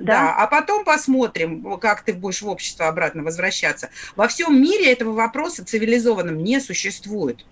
Да. 0.05 0.12
Да, 0.12 0.34
а 0.36 0.46
потом 0.46 0.84
посмотрим, 0.84 1.78
как 1.78 2.02
ты 2.02 2.12
будешь 2.12 2.42
в 2.42 2.48
общество 2.48 2.88
обратно 2.88 3.22
возвращаться. 3.22 3.88
Во 4.16 4.28
всем 4.28 4.61
мире 4.61 4.92
этого 4.92 5.12
вопроса 5.12 5.64
цивилизованным 5.64 6.44
не 6.44 6.61
существует. 6.61 7.44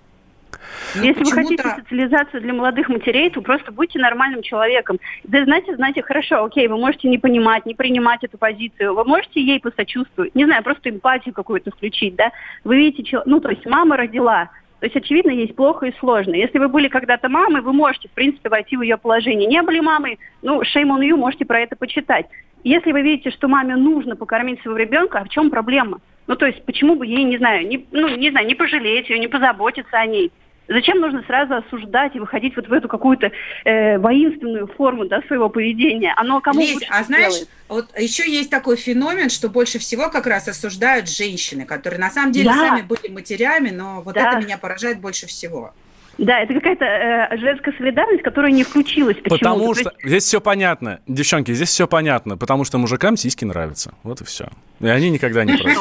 Если 0.94 1.24
вы 1.24 1.32
хотите 1.32 1.62
социализацию 1.62 2.42
для 2.42 2.53
молодых 2.53 2.90
матерей, 2.90 3.30
то 3.30 3.40
просто 3.40 3.72
будьте 3.72 3.98
нормальным 3.98 4.42
человеком. 4.42 4.98
Да 5.24 5.42
знаете, 5.44 5.74
знаете, 5.76 6.03
хорошо, 6.03 6.44
окей, 6.44 6.68
вы 6.68 6.76
можете 6.76 7.09
не 7.09 7.16
понимать, 7.16 7.64
не 7.64 7.74
принимать 7.74 8.22
эту 8.22 8.36
позицию, 8.36 8.94
вы 8.94 9.05
можете 9.05 9.40
ей 9.40 9.59
посочувствовать, 9.59 10.34
не 10.34 10.44
знаю, 10.44 10.62
просто 10.62 10.90
эмпатию 10.90 11.34
какую-то 11.34 11.70
включить, 11.70 12.16
да. 12.16 12.32
Вы 12.64 12.76
видите, 12.76 13.22
ну, 13.24 13.40
то 13.40 13.48
есть 13.48 13.64
мама 13.64 13.96
родила, 13.96 14.50
то 14.83 14.87
есть, 14.87 14.97
очевидно, 14.97 15.30
есть 15.30 15.55
плохо 15.55 15.87
и 15.87 15.95
сложно. 16.01 16.35
Если 16.35 16.59
вы 16.59 16.66
были 16.66 16.89
когда-то 16.89 17.28
мамой, 17.28 17.61
вы 17.61 17.72
можете, 17.72 18.09
в 18.09 18.11
принципе, 18.11 18.49
войти 18.49 18.76
в 18.76 18.83
ее 18.83 18.97
положение. 18.97 19.47
Не 19.47 19.62
были 19.62 19.78
мамой, 19.78 20.18
ну, 20.43 20.61
shame 20.62 20.89
on 20.89 21.09
you, 21.09 21.14
можете 21.14 21.45
про 21.45 21.61
это 21.61 21.76
почитать. 21.76 22.26
Если 22.64 22.91
вы 22.91 23.03
видите, 23.03 23.30
что 23.30 23.47
маме 23.47 23.76
нужно 23.76 24.16
покормить 24.16 24.61
своего 24.61 24.76
ребенка, 24.76 25.20
а 25.20 25.24
в 25.24 25.28
чем 25.28 25.51
проблема? 25.51 26.01
Ну, 26.26 26.35
то 26.35 26.47
есть, 26.47 26.64
почему 26.64 26.97
бы 26.97 27.07
ей, 27.07 27.22
не 27.22 27.39
знаю, 27.39 27.64
не, 27.68 27.87
ну, 27.93 28.09
не 28.16 28.30
знаю, 28.30 28.45
не 28.45 28.57
пожалеть 28.57 29.09
ее, 29.09 29.20
не 29.20 29.28
позаботиться 29.28 29.97
о 29.97 30.07
ней? 30.07 30.33
Зачем 30.73 31.01
нужно 31.01 31.23
сразу 31.27 31.55
осуждать 31.57 32.16
и 32.16 32.20
выходить 32.20 32.57
вот 32.57 32.68
в 32.68 32.73
эту 32.73 32.89
какую-то 32.89 33.31
э, 33.64 33.99
воинственную 33.99 34.66
форму 34.66 35.07
да, 35.07 35.23
своего 35.27 35.49
поведения? 35.49 36.14
Оно 36.16 36.41
кому 36.41 36.61
Лесь, 36.61 36.75
лучше 36.75 36.87
а 36.91 37.03
знаешь, 37.05 37.35
вот 37.68 37.87
еще 37.99 38.31
есть 38.31 38.51
такой 38.51 38.77
феномен, 38.77 39.31
что 39.31 39.49
больше 39.49 39.79
всего 39.79 40.11
как 40.11 40.27
раз 40.27 40.49
осуждают 40.49 41.09
женщины, 41.09 41.64
которые 41.64 42.01
на 42.01 42.11
самом 42.11 42.33
деле 42.33 42.47
Да. 42.51 42.55
сами 42.55 42.83
были 42.83 43.09
матерями, 43.09 43.70
но 43.70 44.03
вот 44.03 44.14
Да. 44.14 44.31
это 44.31 44.45
меня 44.45 44.59
поражает 44.59 45.01
больше 45.01 45.27
всего. 45.27 45.73
Да, 46.18 46.41
это 46.41 46.53
какая-то 46.55 46.85
э, 46.85 47.39
женская 47.39 47.73
солидарность, 47.79 48.23
которая 48.23 48.53
не 48.53 48.64
включилась 48.64 49.16
почему-то. 49.16 49.39
Потому 49.39 49.75
То 49.75 49.81
что 49.81 49.93
здесь 50.05 50.25
все 50.25 50.41
понятно. 50.41 51.01
Девчонки, 51.07 51.53
здесь 51.53 51.70
все 51.70 51.87
понятно. 51.87 52.37
Потому 52.37 52.64
что 52.64 52.77
мужикам 52.79 53.16
сиськи 53.16 53.45
нравятся. 53.47 53.95
Вот 54.03 54.20
и 54.20 54.25
все. 54.25 54.49
И 54.81 54.89
они 54.89 55.09
никогда 55.11 55.45
не 55.45 55.57
против. 55.57 55.81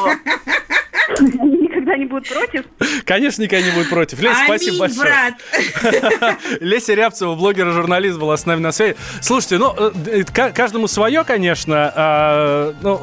Никогда 1.82 1.96
не 1.98 2.04
будут 2.06 2.28
против. 2.28 2.64
Конечно, 3.04 3.42
никогда 3.42 3.66
не 3.66 3.72
будет 3.72 3.90
против. 3.90 4.20
Лесь, 4.20 4.36
Аминь, 4.36 4.44
спасибо 4.46 4.78
большое. 4.78 5.04
брат. 5.82 6.38
Леся 6.60 6.94
Рябцева, 6.94 7.34
блогер 7.34 7.68
и 7.68 7.72
журналист, 7.72 8.18
была 8.18 8.36
с 8.36 8.46
нами 8.46 8.60
на 8.60 8.70
связи. 8.70 8.94
Слушайте, 9.20 9.58
ну, 9.58 9.74
э, 9.76 9.90
э, 10.06 10.22
ка- 10.24 10.50
каждому 10.50 10.86
свое, 10.86 11.24
конечно. 11.24 11.92
а, 11.94 12.74
ну, 12.82 13.02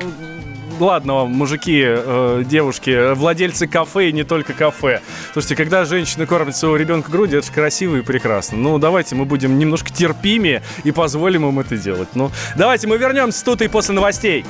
ладно 0.80 1.15
вам, 1.15 1.32
мужики, 1.32 1.84
э, 1.86 2.43
девушки, 2.45 3.13
владельцы 3.15 3.67
кафе 3.67 4.09
и 4.09 4.11
не 4.13 4.23
только 4.23 4.53
кафе. 4.53 5.01
Слушайте, 5.34 5.57
когда 5.57 5.84
женщина 5.84 6.25
кормит 6.25 6.55
своего 6.55 6.77
ребенка 6.77 7.11
грудью, 7.11 7.39
это 7.39 7.47
же 7.47 7.53
красиво 7.53 7.97
и 7.97 8.01
прекрасно. 8.01 8.57
Ну, 8.57 8.77
давайте 8.80 9.15
мы 9.15 9.25
будем 9.25 9.59
немножко 9.59 9.91
терпимее 9.91 10.63
и 10.86 10.91
позволим 10.91 11.45
им 11.49 11.59
это 11.59 11.75
делать. 11.75 12.07
Ну, 12.15 12.32
давайте 12.55 12.88
мы 12.88 12.97
вернемся 12.97 13.43
тут 13.43 13.61
и 13.61 13.67
после 13.67 13.93
новостей. 13.93 14.45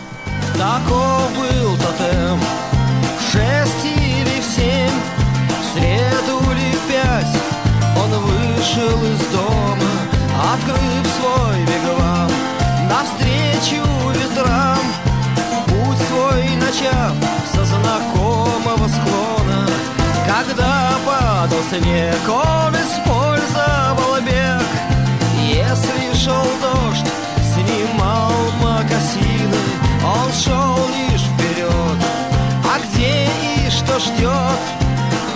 Таков 0.55 1.32
был 1.36 1.75
тотем 1.77 2.39
вышел 8.80 9.03
из 9.03 9.19
дома 9.32 9.89
Открыв 10.53 11.05
свой 11.19 11.59
вигвам. 11.65 12.30
Навстречу 12.89 13.84
ветрам 14.11 14.80
Путь 15.67 15.97
свой 16.07 16.55
начав 16.55 17.13
Со 17.53 17.65
знакомого 17.65 18.88
склона. 18.88 19.67
Когда 20.25 20.91
падал 21.05 21.59
снег 21.69 22.17
Он 22.27 22.73
использовал 22.75 24.21
бег. 24.21 24.65
Если 25.41 26.13
шел 26.17 26.45
дождь 26.61 27.05
Снимал 27.53 28.32
мокасины 28.61 29.57
Он 30.03 30.32
шел 30.34 30.77
лишь 30.88 31.21
вперед. 31.21 31.97
А 32.63 32.80
где 32.80 33.25
и 33.25 33.69
что 33.69 33.99
ждет? 33.99 34.59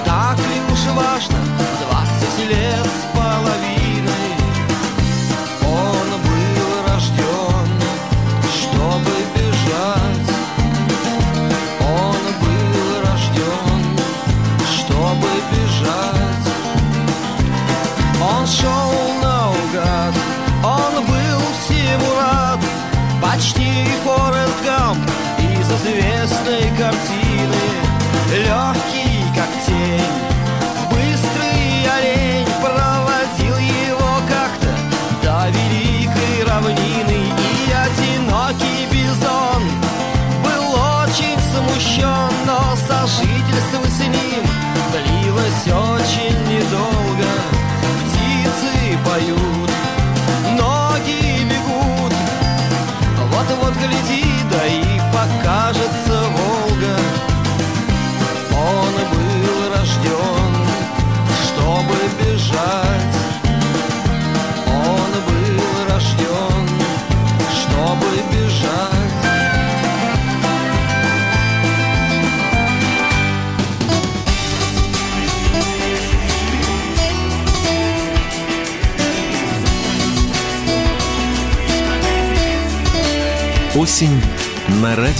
Так 0.06 0.38
ли 0.38 0.62
уж 0.72 0.96
важно 0.96 1.38
Двадцать 1.90 2.50
лет 2.50 2.83